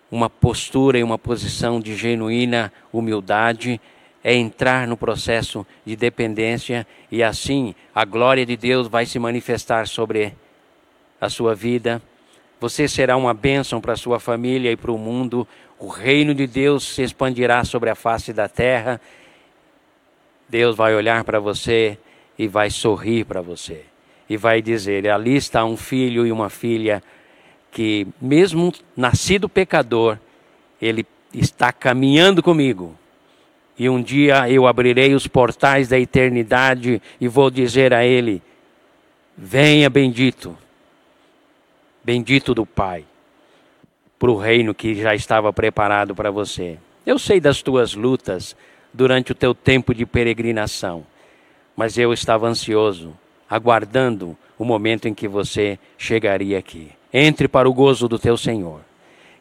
uma 0.10 0.30
postura 0.30 0.99
e 0.99 1.04
uma 1.04 1.18
posição 1.18 1.80
de 1.80 1.95
genuína 1.95 2.72
humildade, 2.91 3.80
é 4.24 4.36
entrar 4.36 4.88
no 4.88 4.95
processo 4.95 5.66
de 5.86 5.95
dependência 5.95 6.86
e 7.12 7.24
assim 7.24 7.74
a 7.93 8.06
glória 8.06 8.45
de 8.45 8.56
Deus 8.56 8.88
vai 8.88 9.06
se 9.06 9.18
manifestar 9.18 9.88
sobre 9.88 10.36
a 11.20 11.30
sua 11.30 11.56
vida. 11.56 12.02
Você 12.60 12.88
será 12.88 13.18
uma 13.18 13.34
bênção 13.34 13.82
para 13.82 13.93
a 13.93 13.97
sua 13.97 14.20
família 14.20 14.72
e 14.72 14.78
para 14.78 14.91
o 14.91 14.97
mundo. 14.97 15.47
O 15.82 15.88
reino 15.88 16.36
de 16.36 16.46
Deus 16.46 16.84
se 16.84 17.02
expandirá 17.02 17.64
sobre 17.64 17.90
a 17.90 17.96
face 17.96 18.32
da 18.32 18.48
terra. 18.48 19.02
Deus 20.48 20.76
vai 20.76 20.94
olhar 20.94 21.24
para 21.24 21.40
você 21.40 21.98
e 22.38 22.48
vai 22.48 22.70
sorrir 22.70 23.26
para 23.26 23.42
você 23.42 23.86
e 24.30 24.38
vai 24.38 24.62
dizer: 24.62 25.10
ali 25.10 25.36
está 25.36 25.66
um 25.66 25.76
filho 25.76 26.28
e 26.28 26.32
uma 26.32 26.52
filha 26.52 27.02
que, 27.72 28.08
mesmo 28.22 28.72
nascido 28.96 29.50
pecador, 29.50 30.20
ele 30.80 31.04
está 31.34 31.72
caminhando 31.74 32.44
comigo. 32.44 32.96
E 33.76 33.90
um 33.90 34.04
dia 34.04 34.48
eu 34.52 34.68
abrirei 34.68 35.16
os 35.16 35.26
portais 35.26 35.88
da 35.88 36.00
eternidade 36.00 37.02
e 37.20 37.28
vou 37.28 37.50
dizer 37.50 37.92
a 37.92 38.06
ele: 38.06 38.40
Venha, 39.36 39.90
bendito, 39.90 40.56
bendito 42.04 42.54
do 42.54 42.68
Pai, 42.68 43.04
para 44.22 44.30
o 44.30 44.38
reino 44.38 44.72
que 44.72 44.94
já 44.94 45.16
estava 45.16 45.52
preparado 45.52 46.14
para 46.14 46.30
você. 46.30 46.78
Eu 47.04 47.18
sei 47.18 47.40
das 47.40 47.64
tuas 47.64 47.96
lutas 47.96 48.56
durante 48.94 49.32
o 49.32 49.36
teu 49.36 49.56
tempo 49.56 49.96
de 49.96 50.06
peregrinação, 50.06 51.04
mas 51.76 51.98
eu 51.98 52.14
estava 52.14 52.48
ansioso 52.48 53.18
aguardando 53.50 54.38
o 54.60 54.64
momento 54.64 55.08
em 55.08 55.14
que 55.16 55.28
você 55.28 55.80
chegaria 55.98 56.60
aqui. 56.60 56.92
Entre 57.12 57.48
para 57.48 57.68
o 57.68 57.74
gozo 57.74 58.08
do 58.08 58.20
teu 58.20 58.38
Senhor. 58.38 58.82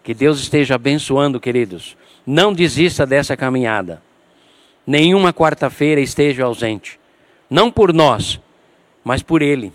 Que 0.02 0.14
Deus 0.14 0.40
esteja 0.40 0.76
abençoando, 0.76 1.38
queridos. 1.38 1.94
Não 2.26 2.50
desista 2.50 3.04
dessa 3.04 3.36
caminhada. 3.36 4.00
Nenhuma 4.86 5.30
quarta-feira 5.30 6.00
esteja 6.00 6.46
ausente. 6.46 6.98
Não 7.50 7.70
por 7.70 7.92
nós, 7.92 8.40
mas 9.04 9.22
por 9.22 9.42
Ele, 9.42 9.74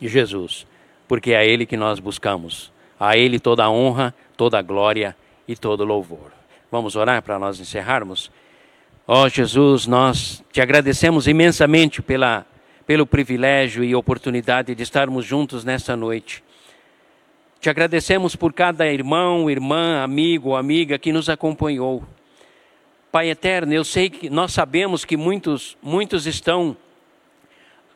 Jesus. 0.00 0.66
Porque 1.06 1.30
é 1.30 1.36
a 1.36 1.44
Ele 1.44 1.64
que 1.64 1.76
nós 1.76 2.00
buscamos. 2.00 2.74
A 2.98 3.16
Ele 3.16 3.38
toda 3.38 3.64
a 3.64 3.70
honra, 3.70 4.14
toda 4.36 4.58
a 4.58 4.62
glória 4.62 5.16
e 5.46 5.56
todo 5.56 5.84
louvor. 5.84 6.32
Vamos 6.70 6.96
orar 6.96 7.22
para 7.22 7.38
nós 7.38 7.60
encerrarmos? 7.60 8.30
Ó 9.06 9.24
oh, 9.24 9.28
Jesus, 9.28 9.86
nós 9.86 10.42
te 10.52 10.60
agradecemos 10.60 11.28
imensamente 11.28 12.02
pela 12.02 12.44
pelo 12.86 13.04
privilégio 13.04 13.82
e 13.82 13.94
oportunidade 13.94 14.74
de 14.74 14.82
estarmos 14.82 15.26
juntos 15.26 15.64
nesta 15.64 15.96
noite. 15.96 16.42
Te 17.60 17.68
agradecemos 17.68 18.36
por 18.36 18.52
cada 18.52 18.86
irmão, 18.86 19.50
irmã, 19.50 20.02
amigo, 20.02 20.54
amiga 20.54 20.96
que 20.96 21.12
nos 21.12 21.28
acompanhou. 21.28 22.04
Pai 23.10 23.28
eterno, 23.28 23.72
eu 23.72 23.82
sei 23.82 24.08
que 24.08 24.30
nós 24.30 24.52
sabemos 24.52 25.04
que 25.04 25.16
muitos, 25.16 25.76
muitos 25.82 26.26
estão 26.26 26.76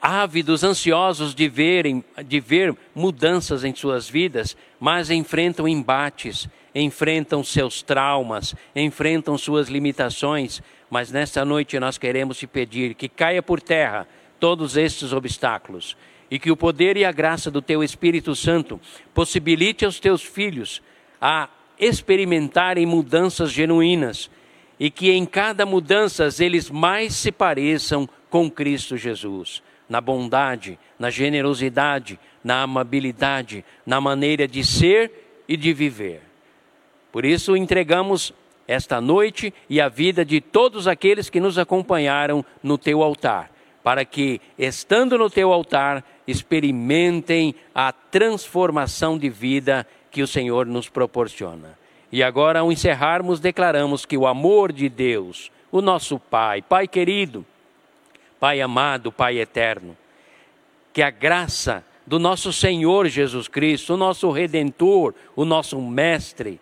ávidos, 0.00 0.64
ansiosos 0.64 1.34
de 1.34 1.48
verem, 1.48 2.04
de 2.26 2.40
ver 2.40 2.74
mudanças 2.94 3.64
em 3.64 3.74
suas 3.74 4.08
vidas, 4.08 4.56
mas 4.78 5.10
enfrentam 5.10 5.68
embates, 5.68 6.48
enfrentam 6.74 7.44
seus 7.44 7.82
traumas, 7.82 8.54
enfrentam 8.74 9.36
suas 9.36 9.68
limitações. 9.68 10.62
Mas 10.88 11.12
nesta 11.12 11.44
noite 11.44 11.78
nós 11.78 11.98
queremos 11.98 12.38
te 12.38 12.46
pedir 12.46 12.94
que 12.94 13.08
caia 13.08 13.42
por 13.42 13.60
terra 13.60 14.06
todos 14.38 14.76
estes 14.76 15.12
obstáculos 15.12 15.96
e 16.30 16.38
que 16.38 16.50
o 16.50 16.56
poder 16.56 16.96
e 16.96 17.04
a 17.04 17.12
graça 17.12 17.50
do 17.50 17.60
teu 17.60 17.82
Espírito 17.82 18.34
Santo 18.34 18.80
possibilite 19.12 19.84
aos 19.84 19.98
teus 19.98 20.22
filhos 20.22 20.80
a 21.20 21.48
experimentarem 21.78 22.86
mudanças 22.86 23.50
genuínas 23.50 24.30
e 24.78 24.90
que 24.90 25.10
em 25.10 25.26
cada 25.26 25.66
mudança 25.66 26.28
eles 26.38 26.70
mais 26.70 27.14
se 27.14 27.30
pareçam 27.30 28.08
com 28.30 28.50
Cristo 28.50 28.96
Jesus, 28.96 29.62
na 29.90 30.00
bondade, 30.00 30.78
na 30.98 31.10
generosidade, 31.10 32.18
na 32.42 32.62
amabilidade, 32.62 33.64
na 33.84 34.00
maneira 34.00 34.48
de 34.48 34.64
ser 34.64 35.42
e 35.46 35.56
de 35.56 35.74
viver. 35.74 36.22
Por 37.12 37.26
isso 37.26 37.56
entregamos 37.56 38.32
esta 38.66 39.00
noite 39.00 39.52
e 39.68 39.80
a 39.80 39.88
vida 39.88 40.24
de 40.24 40.40
todos 40.40 40.86
aqueles 40.86 41.28
que 41.28 41.40
nos 41.40 41.58
acompanharam 41.58 42.44
no 42.62 42.78
teu 42.78 43.02
altar 43.02 43.50
para 43.82 44.04
que, 44.04 44.40
estando 44.58 45.16
no 45.16 45.30
teu 45.30 45.52
altar, 45.52 46.04
experimentem 46.26 47.54
a 47.74 47.92
transformação 47.92 49.18
de 49.18 49.28
vida 49.28 49.86
que 50.10 50.22
o 50.22 50.26
Senhor 50.26 50.66
nos 50.66 50.88
proporciona. 50.88 51.78
E 52.12 52.22
agora, 52.22 52.60
ao 52.60 52.72
encerrarmos, 52.72 53.40
declaramos 53.40 54.04
que 54.04 54.16
o 54.16 54.26
amor 54.26 54.72
de 54.72 54.88
Deus, 54.88 55.50
o 55.70 55.80
nosso 55.80 56.18
Pai, 56.18 56.60
Pai 56.60 56.86
querido, 56.86 57.44
Pai 58.40 58.60
amado, 58.60 59.12
Pai 59.12 59.38
eterno, 59.38 59.96
que 60.92 61.02
a 61.02 61.10
graça 61.10 61.84
do 62.06 62.18
nosso 62.18 62.52
Senhor 62.52 63.06
Jesus 63.06 63.46
Cristo, 63.46 63.94
o 63.94 63.96
nosso 63.96 64.30
Redentor, 64.30 65.14
o 65.36 65.44
nosso 65.44 65.80
Mestre, 65.80 66.58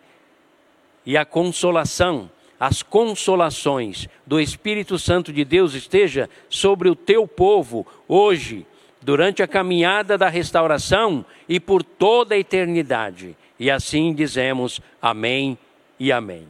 e 1.07 1.17
a 1.17 1.25
consolação 1.25 2.29
as 2.59 2.83
consolações 2.83 4.09
do 4.27 4.41
Espírito 4.41 4.99
Santo 4.99 5.33
de 5.33 5.45
Deus 5.45 5.75
esteja 5.75 6.29
sobre 6.49 6.89
o 6.89 6.97
teu 6.97 7.27
povo 7.27 7.87
hoje, 8.09 8.67
durante 9.01 9.43
a 9.43 9.47
caminhada 9.47 10.19
da 10.19 10.29
restauração 10.29 11.25
e 11.49 11.61
por 11.61 11.85
toda 11.85 12.35
a 12.35 12.39
eternidade. 12.39 13.37
E 13.61 13.71
assim 13.71 14.13
dizemos 14.13 14.81
amém 15.01 15.57
e 16.01 16.11
amém. 16.11 16.49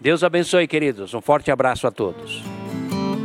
Deus 0.00 0.24
abençoe, 0.24 0.66
queridos. 0.66 1.12
Um 1.12 1.20
forte 1.20 1.50
abraço 1.50 1.86
a 1.86 1.90
todos. 1.90 2.59